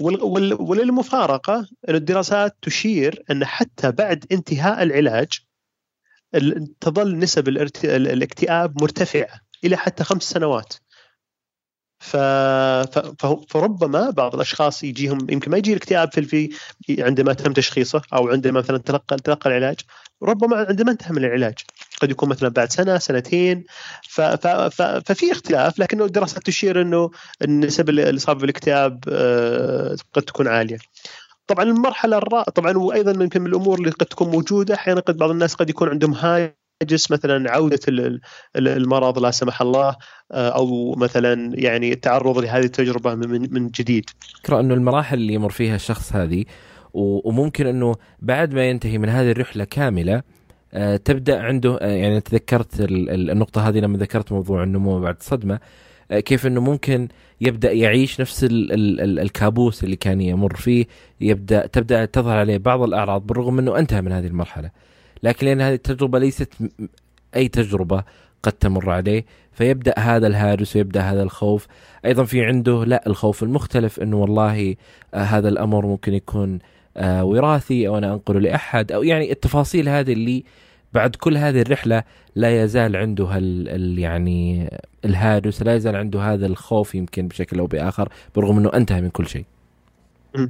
وللمفارقة 0.00 1.68
أن 1.88 1.94
الدراسات 1.94 2.56
تشير 2.62 3.22
أن 3.30 3.44
حتى 3.44 3.90
بعد 3.90 4.24
انتهاء 4.32 4.82
العلاج 4.82 5.28
تظل 6.80 7.18
نسب 7.18 7.48
الاكتئاب 7.84 8.82
مرتفعة 8.82 9.40
إلى 9.64 9.76
حتى 9.76 10.04
خمس 10.04 10.22
سنوات. 10.22 10.74
فربما 13.48 14.10
بعض 14.10 14.34
الأشخاص 14.34 14.84
يجيهم 14.84 15.26
يمكن 15.30 15.50
ما 15.50 15.56
يجي 15.58 15.72
الاكتئاب 15.72 16.12
في 16.12 16.50
في 16.82 17.02
عندما 17.02 17.32
تم 17.32 17.52
تشخيصه 17.52 18.02
أو 18.12 18.28
عندما 18.28 18.60
مثلا 18.60 18.78
تلقى 18.78 19.16
تلقى 19.16 19.50
العلاج 19.50 19.80
ربما 20.22 20.56
عندما 20.56 20.90
انتهى 20.92 21.12
من 21.12 21.24
العلاج 21.24 21.54
قد 22.00 22.10
يكون 22.10 22.28
مثلا 22.28 22.48
بعد 22.48 22.72
سنة 22.72 22.98
سنتين 22.98 23.64
ففي 24.08 25.32
اختلاف 25.32 25.78
لكنه 25.78 26.04
الدراسات 26.04 26.46
تشير 26.46 26.82
إنه 26.82 27.10
النسب 27.42 27.90
الاصابه 27.90 28.40
بالاكتئاب 28.40 29.04
آه، 29.08 29.96
قد 30.12 30.22
تكون 30.22 30.48
عالية. 30.48 30.78
طبعا 31.46 31.64
المرحلة 31.64 32.18
الرابعه 32.18 32.44
طبعا 32.44 32.78
وأيضا 32.78 33.10
يمكن 33.10 33.40
من 33.40 33.46
الأمور 33.46 33.78
اللي 33.78 33.90
قد 33.90 34.06
تكون 34.06 34.28
موجودة 34.28 34.74
أحيانا 34.74 35.00
قد 35.00 35.16
بعض 35.16 35.30
الناس 35.30 35.54
قد 35.54 35.70
يكون 35.70 35.88
عندهم 35.88 36.14
هاجس 36.14 37.10
مثلا 37.10 37.50
عودة 37.50 37.80
المرض 38.56 39.18
لا 39.18 39.30
سمح 39.30 39.62
الله 39.62 39.96
آه، 40.32 40.48
أو 40.48 40.94
مثلا 40.94 41.52
يعني 41.54 41.92
التعرض 41.92 42.38
لهذه 42.38 42.64
التجربة 42.64 43.14
من 43.14 43.54
من 43.54 43.68
جديد. 43.68 44.10
فكره 44.42 44.60
أنه 44.60 44.74
المراحل 44.74 45.18
اللي 45.18 45.34
يمر 45.34 45.50
فيها 45.50 45.76
الشخص 45.76 46.12
هذه 46.12 46.44
وممكن 46.94 47.66
أنه 47.66 47.94
بعد 48.18 48.54
ما 48.54 48.70
ينتهي 48.70 48.98
من 48.98 49.08
هذه 49.08 49.30
الرحلة 49.30 49.64
كاملة 49.64 50.22
آه، 50.74 50.96
تبدأ 50.96 51.40
عنده 51.40 51.78
آه، 51.80 51.86
يعني 51.86 52.20
تذكرت 52.20 52.80
النقطة 52.80 53.68
هذه 53.68 53.78
لما 53.78 53.98
ذكرت 53.98 54.32
موضوع 54.32 54.62
النمو 54.62 55.00
بعد 55.00 55.16
الصدمه 55.20 55.60
كيف 56.20 56.46
إنه 56.46 56.60
ممكن 56.60 57.08
يبدأ 57.40 57.72
يعيش 57.72 58.20
نفس 58.20 58.44
ال 58.44 58.72
ال 58.72 59.00
ال 59.00 59.18
الكابوس 59.18 59.84
اللي 59.84 59.96
كان 59.96 60.20
يمر 60.20 60.56
فيه 60.56 60.86
يبدأ 61.20 61.66
تبدأ 61.66 62.04
تظهر 62.04 62.38
عليه 62.38 62.58
بعض 62.58 62.82
الأعراض 62.82 63.26
بالرغم 63.26 63.58
إنه 63.58 63.78
انتهى 63.78 64.02
من 64.02 64.12
هذه 64.12 64.26
المرحلة. 64.26 64.70
لكن 65.22 65.46
لأن 65.46 65.60
هذه 65.60 65.74
التجربة 65.74 66.18
ليست 66.18 66.52
أي 67.36 67.48
تجربة 67.48 68.04
قد 68.42 68.52
تمر 68.52 68.90
عليه 68.90 69.24
فيبدأ 69.52 69.94
هذا 69.98 70.26
الهاجس 70.26 70.76
ويبدأ 70.76 71.00
هذا 71.00 71.22
الخوف. 71.22 71.66
أيضا 72.04 72.24
في 72.24 72.44
عنده 72.44 72.84
لا 72.84 73.06
الخوف 73.06 73.42
المختلف 73.42 74.00
إنه 74.00 74.16
والله 74.16 74.76
هذا 75.14 75.48
الأمر 75.48 75.86
ممكن 75.86 76.14
يكون 76.14 76.58
آه، 76.96 77.24
وراثي 77.24 77.88
أو 77.88 77.98
أنا 77.98 78.12
أنقله 78.12 78.40
لأحد 78.40 78.92
أو 78.92 79.02
يعني 79.02 79.32
التفاصيل 79.32 79.88
هذه 79.88 80.12
اللي 80.12 80.44
بعد 80.94 81.16
كل 81.16 81.36
هذه 81.36 81.60
الرحلة 81.60 82.04
لا 82.34 82.64
يزال 82.64 82.96
عنده 82.96 83.24
هال 83.24 83.98
يعني 83.98 84.70
الهاجس 85.04 85.62
لا 85.62 85.74
يزال 85.74 85.96
عنده 85.96 86.20
هذا 86.20 86.46
الخوف 86.46 86.94
يمكن 86.94 87.28
بشكل 87.28 87.58
أو 87.58 87.66
بآخر 87.66 88.08
برغم 88.36 88.58
إنه 88.58 88.70
انتهى 88.74 89.00
من 89.00 89.10
كل 89.10 89.28
شيء. 89.28 89.44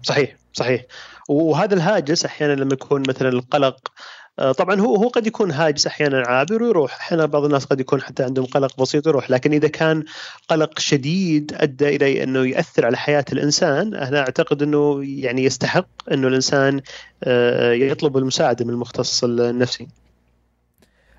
صحيح 0.02 0.36
صحيح 0.52 0.84
وهذا 1.28 1.74
الهاجس 1.74 2.24
أحيانا 2.24 2.52
لما 2.52 2.72
يكون 2.72 3.02
مثلا 3.08 3.28
القلق 3.28 3.92
آه، 4.38 4.52
طبعا 4.52 4.80
هو 4.80 4.96
هو 4.96 5.08
قد 5.08 5.26
يكون 5.26 5.50
هاجس 5.50 5.86
أحيانا 5.86 6.22
عابر 6.26 6.62
ويروح 6.62 6.94
أحيانا 6.94 7.26
بعض 7.26 7.44
الناس 7.44 7.64
قد 7.64 7.80
يكون 7.80 8.02
حتى 8.02 8.22
عندهم 8.22 8.46
قلق 8.46 8.80
بسيط 8.80 9.06
يروح 9.06 9.30
لكن 9.30 9.52
إذا 9.52 9.68
كان 9.68 10.04
قلق 10.48 10.78
شديد 10.78 11.52
أدى 11.54 11.96
إلى 11.96 12.22
أنه 12.22 12.46
يأثر 12.46 12.86
على 12.86 12.96
حياة 12.96 13.24
الإنسان 13.32 13.94
أنا 13.94 14.20
أعتقد 14.20 14.62
أنه 14.62 15.00
يعني 15.04 15.44
يستحق 15.44 15.86
أنه 16.12 16.28
الإنسان 16.28 16.80
آه، 17.24 17.72
يطلب 17.72 18.16
المساعدة 18.16 18.64
من 18.64 18.70
المختص 18.70 19.24
النفسي. 19.24 19.88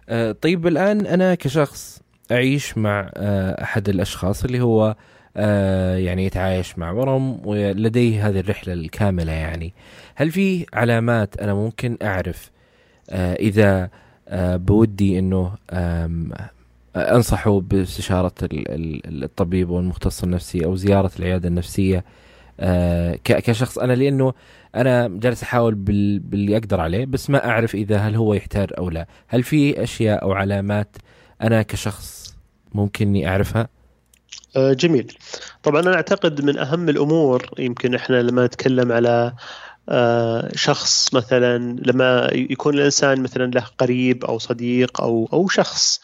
آه، 0.09 0.31
طيب 0.31 0.67
الآن 0.67 1.05
أنا 1.05 1.35
كشخص 1.35 2.01
أعيش 2.31 2.77
مع 2.77 3.11
أحد 3.61 3.89
الأشخاص 3.89 4.43
اللي 4.43 4.61
هو 4.61 4.95
يعني 5.97 6.25
يتعايش 6.25 6.77
مع 6.77 6.91
ورم 6.91 7.47
ولديه 7.47 8.27
هذه 8.27 8.39
الرحلة 8.39 8.73
الكاملة 8.73 9.31
يعني. 9.31 9.73
هل 10.15 10.31
في 10.31 10.65
علامات 10.73 11.37
أنا 11.37 11.53
ممكن 11.53 11.97
أعرف 12.01 12.51
آه، 13.09 13.33
إذا 13.33 13.89
آه، 14.27 14.55
بودي 14.55 15.19
إنه 15.19 15.51
أنصحه 16.95 17.59
باستشارة 17.59 18.33
الطبيب 18.43 19.69
والمختص 19.69 20.23
النفسي 20.23 20.65
أو 20.65 20.75
زيارة 20.75 21.11
العيادة 21.19 21.47
النفسية 21.47 22.03
آه، 22.59 23.19
كشخص 23.23 23.77
أنا؟ 23.77 23.93
لأنه 23.93 24.33
أنا 24.75 25.07
جالس 25.07 25.43
أحاول 25.43 25.75
باللي 25.75 26.57
أقدر 26.57 26.81
عليه 26.81 27.05
بس 27.05 27.29
ما 27.29 27.49
أعرف 27.49 27.75
إذا 27.75 27.97
هل 27.97 28.15
هو 28.15 28.33
يحتاج 28.33 28.69
أو 28.77 28.89
لا. 28.89 29.07
هل 29.27 29.43
في 29.43 29.83
أشياء 29.83 30.21
أو 30.21 30.31
علامات 30.31 30.97
أنا 31.41 31.61
كشخص 31.61 32.35
ممكن 32.73 33.07
إني 33.07 33.27
أعرفها؟ 33.27 33.67
جميل. 34.55 35.17
طبعا 35.63 35.81
أنا 35.81 35.95
أعتقد 35.95 36.41
من 36.41 36.57
أهم 36.57 36.89
الأمور 36.89 37.49
يمكن 37.59 37.95
إحنا 37.95 38.21
لما 38.21 38.45
نتكلم 38.45 38.91
على 38.91 39.33
آه، 39.89 40.49
شخص 40.55 41.13
مثلا 41.13 41.57
لما 41.57 42.29
يكون 42.33 42.73
الإنسان 42.73 43.23
مثلا 43.23 43.51
له 43.51 43.65
قريب 43.77 44.25
أو 44.25 44.39
صديق 44.39 45.01
أو 45.01 45.29
أو 45.33 45.47
شخص 45.47 46.01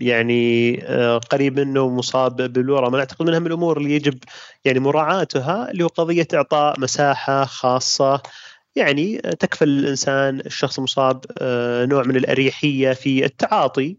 يعني 0.00 0.78
آه، 0.84 1.18
قريب 1.18 1.60
منه 1.60 1.88
مصاب 1.88 2.36
بالورم 2.52 2.86
أنا 2.88 2.98
أعتقد 2.98 3.26
من 3.26 3.34
اهم 3.34 3.46
الأمور 3.46 3.78
اللي 3.78 3.92
يجب 3.94 4.18
يعني 4.64 4.80
مراعاتها 4.80 5.70
اللي 5.70 5.84
هو 5.84 5.88
قضية 5.88 6.28
إعطاء 6.34 6.80
مساحة 6.80 7.44
خاصة. 7.44 8.22
يعني 8.76 9.18
تكفل 9.18 9.68
الإنسان 9.68 10.40
الشخص 10.40 10.78
المصاب 10.78 11.24
نوع 11.90 12.02
من 12.02 12.16
الأريحية 12.16 12.92
في 12.92 13.24
التعاطي 13.24 13.96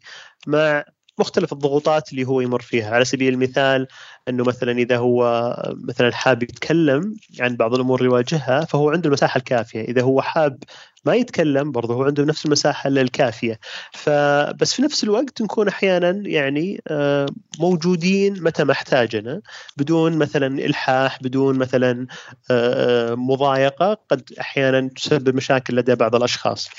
مع 0.47 0.83
مختلف 1.19 1.53
الضغوطات 1.53 2.11
اللي 2.11 2.25
هو 2.25 2.41
يمر 2.41 2.61
فيها. 2.61 2.95
على 2.95 3.05
سبيل 3.05 3.33
المثال 3.33 3.87
إنه 4.29 4.43
مثلا 4.43 4.71
إذا 4.71 4.97
هو 4.97 5.53
مثلا 5.83 6.11
حاب 6.11 6.43
يتكلم 6.43 7.15
عن 7.39 7.55
بعض 7.55 7.73
الأمور 7.73 7.99
اللي 7.99 8.11
يواجهها 8.11 8.65
فهو 8.65 8.89
عنده 8.89 9.07
المساحة 9.07 9.37
الكافية، 9.37 9.81
إذا 9.81 10.01
هو 10.01 10.21
حاب 10.21 10.63
ما 11.05 11.15
يتكلم 11.15 11.71
برضه 11.71 11.93
هو 11.93 12.03
عنده 12.03 12.23
نفس 12.25 12.45
المساحة 12.45 12.87
الكافية، 12.87 13.59
فبس 13.91 14.73
في 14.73 14.81
نفس 14.81 15.03
الوقت 15.03 15.41
نكون 15.41 15.67
أحيانا 15.67 16.09
يعني 16.25 16.81
آه، 16.87 17.25
موجودين 17.59 18.43
متى 18.43 18.63
ما 18.63 18.71
احتاجنا 18.71 19.41
بدون 19.77 20.17
مثلا 20.17 20.65
إلحاح 20.65 21.19
بدون 21.23 21.57
مثلا 21.57 22.07
آه، 22.51 23.15
مضايقة 23.15 23.97
قد 24.09 24.33
أحيانا 24.39 24.89
تسبب 24.95 25.35
مشاكل 25.35 25.75
لدى 25.75 25.95
بعض 25.95 26.15
الأشخاص. 26.15 26.69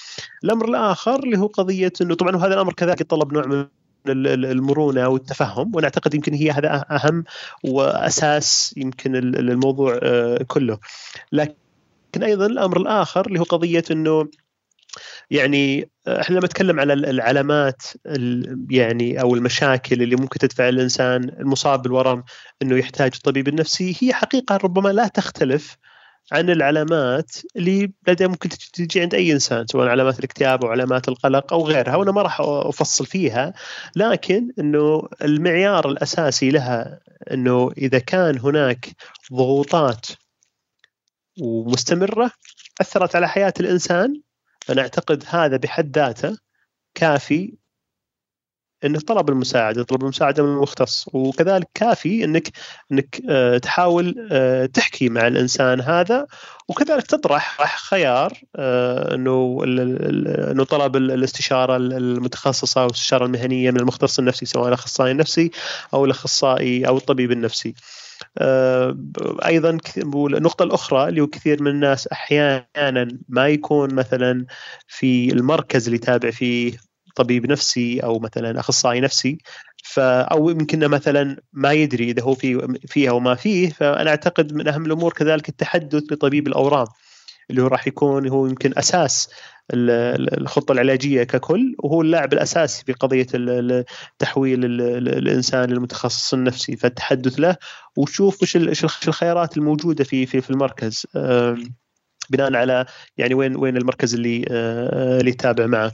الأمر 0.45 0.68
الآخر 0.68 1.18
اللي 1.24 1.39
هو 1.39 1.47
قضية 1.47 1.93
إنه 2.01 2.14
طبعا 2.14 2.36
وهذا 2.36 2.55
الأمر 2.55 2.72
كذلك 2.72 3.01
يتطلب 3.01 3.32
نوع 3.32 3.47
من 3.47 3.66
المرونة 4.11 5.09
والتفهم 5.09 5.75
وأنا 5.75 5.87
اعتقد 5.87 6.15
يمكن 6.15 6.35
هي 6.35 6.51
هذا 6.51 6.85
أهم 6.91 7.25
وأساس 7.65 8.75
يمكن 8.77 9.17
الموضوع 9.17 9.99
آه، 10.03 10.45
كله. 10.49 10.79
لكن 11.33 11.55
أيضا 12.23 12.47
الأمر 12.47 12.77
الآخر 12.77 13.27
اللي 13.27 13.41
هو 13.41 13.45
قضية 13.45 13.85
إنه 13.91 14.29
يعني 15.31 15.91
آه، 16.07 16.21
إحنا 16.21 16.37
لما 16.37 16.47
نتكلم 16.47 16.81
على 16.81 16.93
العلامات 16.93 17.83
يعني 18.71 19.21
أو 19.21 19.35
المشاكل 19.35 20.03
اللي 20.03 20.17
ممكن 20.17 20.39
تدفع 20.39 20.69
الإنسان 20.69 21.25
المصاب 21.25 21.83
بالورم 21.83 22.25
إنه 22.63 22.77
يحتاج 22.77 23.13
الطبيب 23.15 23.49
النفسي 23.49 23.97
هي 24.01 24.13
حقيقة 24.13 24.57
ربما 24.57 24.89
لا 24.89 25.09
تختلف 25.09 25.77
عن 26.33 26.51
العلامات 26.51 27.33
اللي 27.57 27.93
لدى 28.09 28.26
ممكن 28.29 28.49
تجي 28.49 29.01
عند 29.01 29.14
أي 29.14 29.33
إنسان 29.33 29.66
سواء 29.66 29.89
علامات 29.89 30.18
الاكتئاب 30.18 30.64
أو 30.64 30.70
علامات 30.70 31.09
القلق 31.09 31.53
أو 31.53 31.66
غيرها 31.66 31.97
وأنا 31.97 32.12
ما 32.12 32.22
راح 32.22 32.41
أفصل 32.41 33.07
فيها. 33.07 33.53
لكن 33.97 34.53
إنه 34.59 35.09
المعيار 35.22 35.89
الأساسي 35.91 36.51
لها 36.51 37.01
إنه 37.33 37.70
إذا 37.79 37.99
كان 37.99 38.39
هناك 38.39 38.89
ضغوطات 39.33 40.07
ومستمرة 41.41 42.31
أثرت 42.81 43.16
على 43.16 43.29
حياة 43.29 43.55
الإنسان 43.61 44.22
أنا 44.70 44.83
أعتقد 44.83 45.24
هذا 45.29 45.57
بحد 45.57 45.99
ذاته 45.99 46.39
كافي 46.95 47.59
انك 48.85 49.03
طلب 49.03 49.29
المساعدة 49.29 49.83
طلب 49.83 50.03
المساعدة 50.03 50.43
من 50.43 50.49
المختص 50.49 51.09
وكذلك 51.12 51.68
كافي 51.74 52.24
إنك 52.24 52.49
إنك 52.93 53.20
آه، 53.31 53.59
تحاول 53.59 54.29
آه، 54.33 54.66
تحكي 54.66 55.09
مع 55.09 55.26
الإنسان 55.26 55.81
هذا 55.81 56.26
وكذلك 56.68 57.07
تطرح 57.07 57.76
خيار 57.89 58.33
آه، 58.57 59.14
إنه 59.14 59.61
إنه 60.53 60.64
طلب 60.64 60.97
الاستشارة 60.97 61.76
المتخصصة 61.76 62.81
أو 62.81 62.87
الاستشارة 62.87 63.26
المهنية 63.26 63.70
من 63.70 63.81
المختص 63.81 64.18
النفسي 64.18 64.47
سواء 64.47 64.68
الأخصائي 64.68 65.12
النفسي 65.12 65.51
أو 65.95 66.05
الأخصائي 66.05 66.87
أو 66.89 66.97
الطبيب 66.97 67.33
النفسي. 67.33 67.74
أيضا 69.47 69.79
النقطه 70.16 70.62
الأخرى 70.62 71.09
اللي 71.09 71.26
كثير 71.26 71.62
من 71.62 71.70
الناس 71.70 72.07
أحيانا 72.07 73.09
ما 73.29 73.49
يكون 73.49 73.95
مثلا 73.95 74.47
في 74.89 75.33
المركز 75.33 75.85
اللي 75.85 75.97
يتابع 75.97 76.31
فيه 76.31 76.88
طبيب 77.19 77.51
نفسي 77.51 78.01
أو 78.01 78.19
مثلا 78.19 78.61
أخصائي 78.61 79.01
نفسي 79.01 79.39
ف 79.85 80.01
أو 80.01 80.51
يمكن 80.51 80.89
مثلا 80.89 81.37
ما 81.53 81.73
يدري 81.73 82.11
إذا 82.11 82.23
هو 82.23 82.35
في 82.35 82.77
فيه 82.87 83.11
أو 83.11 83.21
ما 83.21 83.35
فيه 83.35 83.71
فأنا 83.71 84.11
أعتقد 84.11 84.53
من 84.53 84.69
أهم 84.69 84.87
الأمور 84.87 85.12
كذلك 85.12 85.49
التحدث 85.49 86.03
بطبيب 86.11 86.47
الأورام 86.47 86.87
اللي 87.51 87.62
هو 87.62 87.66
راح 87.66 87.87
يكون 87.87 88.29
هو 88.29 88.47
يمكن 88.47 88.73
أساس 88.79 89.31
الخطة 89.71 90.73
العلاجية 90.73 91.23
ككل 91.23 91.77
وهو 91.79 92.03
اللاعب 92.03 92.33
الأساسي 92.33 92.85
في 92.85 92.93
قضية 92.93 93.27
تحويل 94.19 94.64
الإنسان 94.64 95.71
للمتخصص 95.71 96.35
النفسي 96.35 96.77
فالتحدث 96.77 97.41
له 97.41 97.57
وشوف 97.97 98.43
وش 98.43 99.07
الخيارات 99.09 99.57
الموجودة 99.57 100.05
في 100.05 100.27
في 100.27 100.41
في 100.41 100.51
المركز 100.51 101.07
بناء 102.31 102.57
على 102.57 102.87
يعني 103.16 103.35
وين 103.35 103.57
وين 103.57 103.77
المركز 103.77 104.14
اللي 104.14 104.45
آه، 104.51 105.21
اللي 105.21 105.31
يتابع 105.31 105.66
معه. 105.66 105.93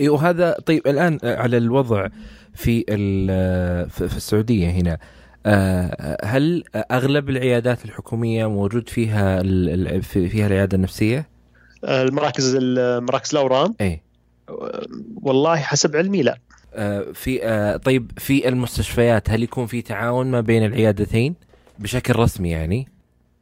اي 0.00 0.08
وهذا 0.08 0.56
طيب 0.66 0.86
الآن 0.86 1.18
على 1.22 1.56
الوضع 1.56 2.08
في 2.54 2.84
في 3.88 4.16
السعودية 4.16 4.70
هنا 4.70 4.98
آه، 5.46 6.18
هل 6.24 6.64
أغلب 6.90 7.30
العيادات 7.30 7.84
الحكومية 7.84 8.46
موجود 8.46 8.88
فيها 8.88 9.42
فيها 10.02 10.46
العيادة 10.46 10.76
النفسية؟ 10.76 11.28
المراكز 11.84 12.56
مراكز 12.80 13.34
الأورام 13.34 13.74
اي 13.80 14.02
والله 15.22 15.56
حسب 15.56 15.96
علمي 15.96 16.22
لا 16.22 16.38
آه 16.74 17.06
في 17.14 17.44
آه 17.44 17.76
طيب 17.76 18.12
في 18.18 18.48
المستشفيات 18.48 19.30
هل 19.30 19.42
يكون 19.42 19.66
في 19.66 19.82
تعاون 19.82 20.30
ما 20.30 20.40
بين 20.40 20.64
العيادتين 20.64 21.34
بشكل 21.78 22.16
رسمي 22.16 22.50
يعني؟ 22.50 22.88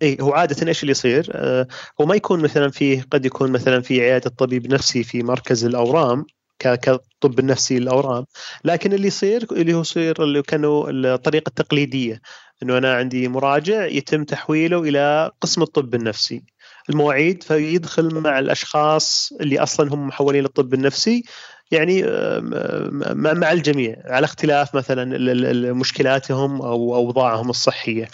اي 0.02 0.16
هو 0.20 0.32
عادة 0.32 0.68
إيش 0.68 0.82
اللي 0.82 0.90
يصير؟ 0.90 1.30
آه 1.32 1.68
هو 2.00 2.06
ما 2.06 2.14
يكون 2.14 2.40
مثلا 2.40 2.70
فيه 2.70 3.06
قد 3.10 3.26
يكون 3.26 3.52
مثلا 3.52 3.80
في 3.80 4.00
عيادة 4.00 4.30
طبيب 4.38 4.72
نفسي 4.72 5.02
في 5.02 5.22
مركز 5.22 5.64
الأورام 5.64 6.26
كطب 6.58 7.38
النفسي 7.38 7.78
للأورام. 7.78 8.24
لكن 8.64 8.92
اللي 8.92 9.06
يصير 9.08 9.46
اللي 9.52 9.74
هو 9.74 9.80
يصير 9.80 10.24
اللي 10.24 10.42
كانوا 10.42 10.90
الطريقة 10.90 11.48
التقليدية 11.48 12.20
إنه 12.62 12.78
أنا 12.78 12.94
عندي 12.94 13.28
مراجع 13.28 13.86
يتم 13.86 14.24
تحويله 14.24 14.82
إلى 14.82 15.30
قسم 15.40 15.62
الطب 15.62 15.94
النفسي. 15.94 16.42
المواعيد 16.90 17.42
فيدخل 17.42 18.14
مع 18.20 18.38
الأشخاص 18.38 19.32
اللي 19.40 19.58
أصلا 19.58 19.94
هم 19.94 20.06
محولين 20.06 20.42
للطب 20.42 20.74
النفسي 20.74 21.22
يعني 21.70 22.02
مع 23.14 23.52
الجميع 23.52 23.96
على 24.04 24.24
اختلاف 24.24 24.74
مثلا 24.74 25.72
مشكلاتهم 25.72 26.62
أو 26.62 26.94
أوضاعهم 26.94 27.50
الصحية. 27.50 28.08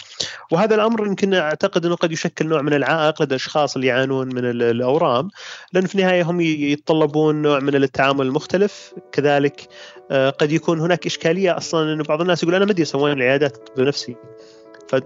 وهذا 0.51 0.75
الأمر 0.75 1.07
يمكن 1.07 1.33
أعتقد 1.33 1.85
أنه 1.85 1.95
قد 1.95 2.11
يشكل 2.11 2.47
نوع 2.47 2.61
من 2.61 2.73
العائق 2.73 3.21
لدى 3.21 3.35
الأشخاص 3.35 3.75
اللي 3.75 3.87
يعانون 3.87 4.27
من 4.27 4.45
الأورام 4.45 5.29
لأن 5.73 5.85
في 5.85 5.95
النهاية 5.95 6.23
هم 6.23 6.41
يتطلبون 6.41 7.41
نوع 7.41 7.59
من 7.59 7.75
التعامل 7.75 8.25
المختلف 8.25 8.93
كذلك 9.11 9.67
آه، 10.11 10.29
قد 10.29 10.51
يكون 10.51 10.79
هناك 10.79 11.05
إشكالية 11.05 11.57
أصلا 11.57 11.93
انه 11.93 12.03
بعض 12.03 12.21
الناس 12.21 12.43
يقول 12.43 12.55
أنا 12.55 12.65
ما 12.65 12.71
أدري 12.71 12.85
العيادات 13.13 13.55
الطب 13.55 13.83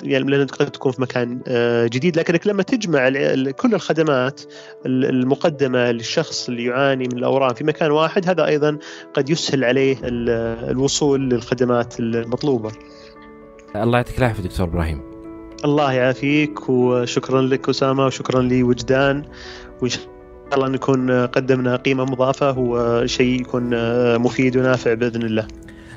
يعني 0.03 0.31
لأن 0.31 0.47
قد 0.47 0.71
تكون 0.71 0.91
في 0.91 1.01
مكان 1.01 1.41
آه، 1.47 1.87
جديد 1.87 2.17
لكنك 2.17 2.47
لما 2.47 2.63
تجمع 2.63 3.09
كل 3.51 3.73
الخدمات 3.73 4.41
المقدمة 4.85 5.91
للشخص 5.91 6.49
اللي 6.49 6.65
يعاني 6.65 7.03
من 7.03 7.17
الأورام 7.17 7.53
في 7.53 7.63
مكان 7.63 7.91
واحد 7.91 8.29
هذا 8.29 8.45
أيضا 8.45 8.77
قد 9.13 9.29
يسهل 9.29 9.63
عليه 9.63 9.97
الوصول 10.03 11.29
للخدمات 11.29 11.99
المطلوبة. 11.99 12.71
الله 13.75 13.97
يعطيك 13.97 14.17
العافية 14.17 14.43
دكتور 14.43 14.67
إبراهيم. 14.67 15.01
الله 15.65 15.93
يعافيك 15.93 16.69
وشكرا 16.69 17.41
لك 17.41 17.69
أسامة 17.69 18.05
وشكرا 18.05 18.41
لوجدان 18.41 19.23
وإن 19.81 19.89
شاء 19.89 20.03
الله 20.53 20.67
نكون 20.67 21.25
قدمنا 21.25 21.75
قيمة 21.75 22.03
مضافة 22.03 22.59
وشيء 22.59 23.41
يكون 23.41 23.69
مفيد 24.17 24.57
ونافع 24.57 24.93
بإذن 24.93 25.21
الله. 25.21 25.47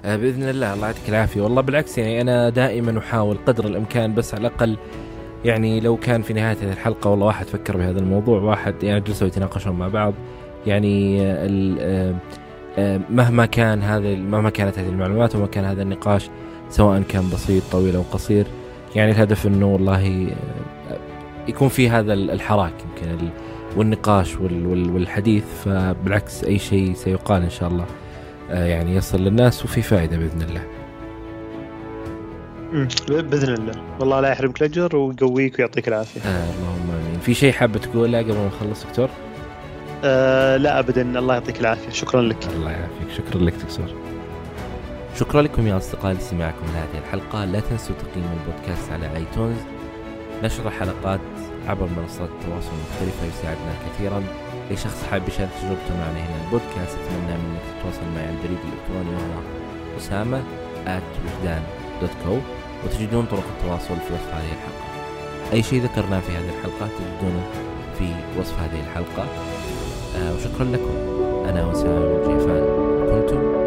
آه، 0.05 0.17
بإذن 0.17 0.49
الله 0.49 0.75
الله 0.75 0.87
يعطيك 0.87 1.09
العافية. 1.09 1.41
والله 1.41 1.63
بالعكس 1.63 1.99
يعني 1.99 2.21
أنا 2.21 2.49
دائما 2.49 2.99
أحاول 2.99 3.39
قدر 3.47 3.67
الإمكان 3.67 4.15
بس 4.15 4.35
على 4.35 4.47
الأقل 4.47 4.77
يعني 5.45 5.81
لو 5.81 5.97
كان 5.97 6.23
في 6.23 6.33
نهاية 6.33 6.57
هذه 6.57 6.73
الحلقة 6.73 7.11
والله 7.11 7.27
واحد 7.27 7.47
فكر 7.47 7.77
بهذا 7.77 7.99
الموضوع 7.99 8.41
واحد 8.41 8.83
يعني 8.83 9.01
جلسوا 9.01 9.27
يتناقشون 9.27 9.73
مع 9.73 9.89
بعض. 9.89 10.15
يعني 10.67 11.23
آه، 11.23 12.15
آه، 12.79 13.01
مهما 13.11 13.47
كان 13.47 13.83
هذا 13.83 14.15
مهما 14.15 14.51
كانت 14.51 14.79
هذه 14.79 14.89
المعلومات 14.89 15.37
وما 15.37 15.47
كان 15.47 15.65
هذا 15.65 15.83
النقاش 15.83 16.31
سواء 16.71 17.03
كان 17.03 17.31
بسيط 17.31 17.63
طويل 17.73 17.97
أو 17.97 18.03
قصير 18.03 18.47
يعني 18.95 19.11
الهدف 19.11 19.47
إنه 19.47 19.67
والله 19.67 20.27
يكون 21.49 21.69
في 21.69 21.91
هذا 21.91 22.13
الحراك 22.13 22.73
يمكن 22.85 23.29
والنقاش 23.77 24.37
والحديث. 24.41 25.45
فبالعكس 25.65 26.45
أي 26.45 26.59
شيء 26.59 26.95
سيقال 26.95 27.43
إن 27.43 27.51
شاء 27.51 27.69
الله. 27.69 27.87
يعني 28.53 28.97
يصل 28.97 29.21
للناس 29.25 29.65
وفي 29.65 29.83
فائدة 29.83 30.17
بإذن 30.17 30.43
الله. 30.43 30.63
بإذن 33.23 33.55
الله 33.55 33.73
والله 34.01 34.21
لا 34.21 34.29
يحرمك 34.29 34.63
الاجر 34.63 34.97
ويقويك 34.97 35.59
ويعطيك 35.59 35.89
العافية. 35.89 36.21
آه 36.21 36.45
اللهم 36.45 36.91
آمين. 36.91 37.21
في 37.21 37.35
شيء 37.35 37.53
حابه 37.53 37.79
تقوله 37.79 38.19
قبل 38.19 38.35
ما 38.35 38.47
نخلص 38.47 38.87
دكتور؟ 38.87 39.09
آه 40.05 40.57
لا 40.57 40.79
ابدا 40.79 41.19
الله 41.19 41.35
يعطيك 41.35 41.61
العافية 41.61 41.91
شكرا 41.91 42.23
لك. 42.23 42.37
الله 42.57 42.71
يعافيك 42.71 43.11
شكرا 43.17 43.41
لك 43.41 43.55
دكتور. 43.55 43.87
شكرا 45.17 45.43
لكم 45.43 45.67
يا 45.67 45.77
اصدقائي 45.77 46.15
لاستماعكم 46.15 46.67
لهذه 46.67 47.05
الحلقة 47.05 47.45
لا 47.45 47.61
تنسوا 47.61 47.95
تقييم 47.95 48.27
البودكاست 48.41 48.93
على 48.93 49.17
آيتونز 49.17 49.57
نشر 50.43 50.71
حلقات 50.71 51.21
عبر 51.69 51.87
منصات 51.97 52.29
التواصل 52.29 52.73
المختلفة 52.77 53.27
يساعدنا 53.27 53.73
كثيرا. 53.87 54.23
اي 54.71 54.77
شخص 54.77 55.05
حاب 55.11 55.29
يشارك 55.29 55.51
تجربته 55.61 55.97
معنا 56.01 56.19
هنا 56.19 56.45
البودكاست 56.45 56.99
أتمنى 56.99 57.37
منك 57.43 57.61
تتواصل 57.79 58.07
معي 58.15 58.27
على 58.27 58.37
البريد 58.37 58.59
الإلكتروني 58.65 59.17
وهو 59.17 59.43
أسامة 59.99 60.43
وجدان 60.87 61.63
دوت 62.01 62.11
كو 62.25 62.39
وتجدون 62.85 63.27
طرق 63.27 63.45
التواصل 63.59 63.97
في 63.97 64.15
وصف 64.15 64.35
هذه 64.35 64.53
الحلقة. 64.53 64.85
أي 65.53 65.63
شيء 65.63 65.83
ذكرناه 65.83 66.21
في 66.21 66.33
هذه 66.33 66.49
الحلقة 66.59 66.89
تجدونه 66.99 67.43
في 67.99 68.09
وصف 68.41 68.59
هذه 68.61 68.81
الحلقة. 68.81 69.27
آه 70.17 70.35
وشكرا 70.35 70.65
لكم. 70.65 70.95
أنا 71.49 71.67
وسام 71.67 72.03
الجيفان 72.03 72.65
كنتم 73.11 73.62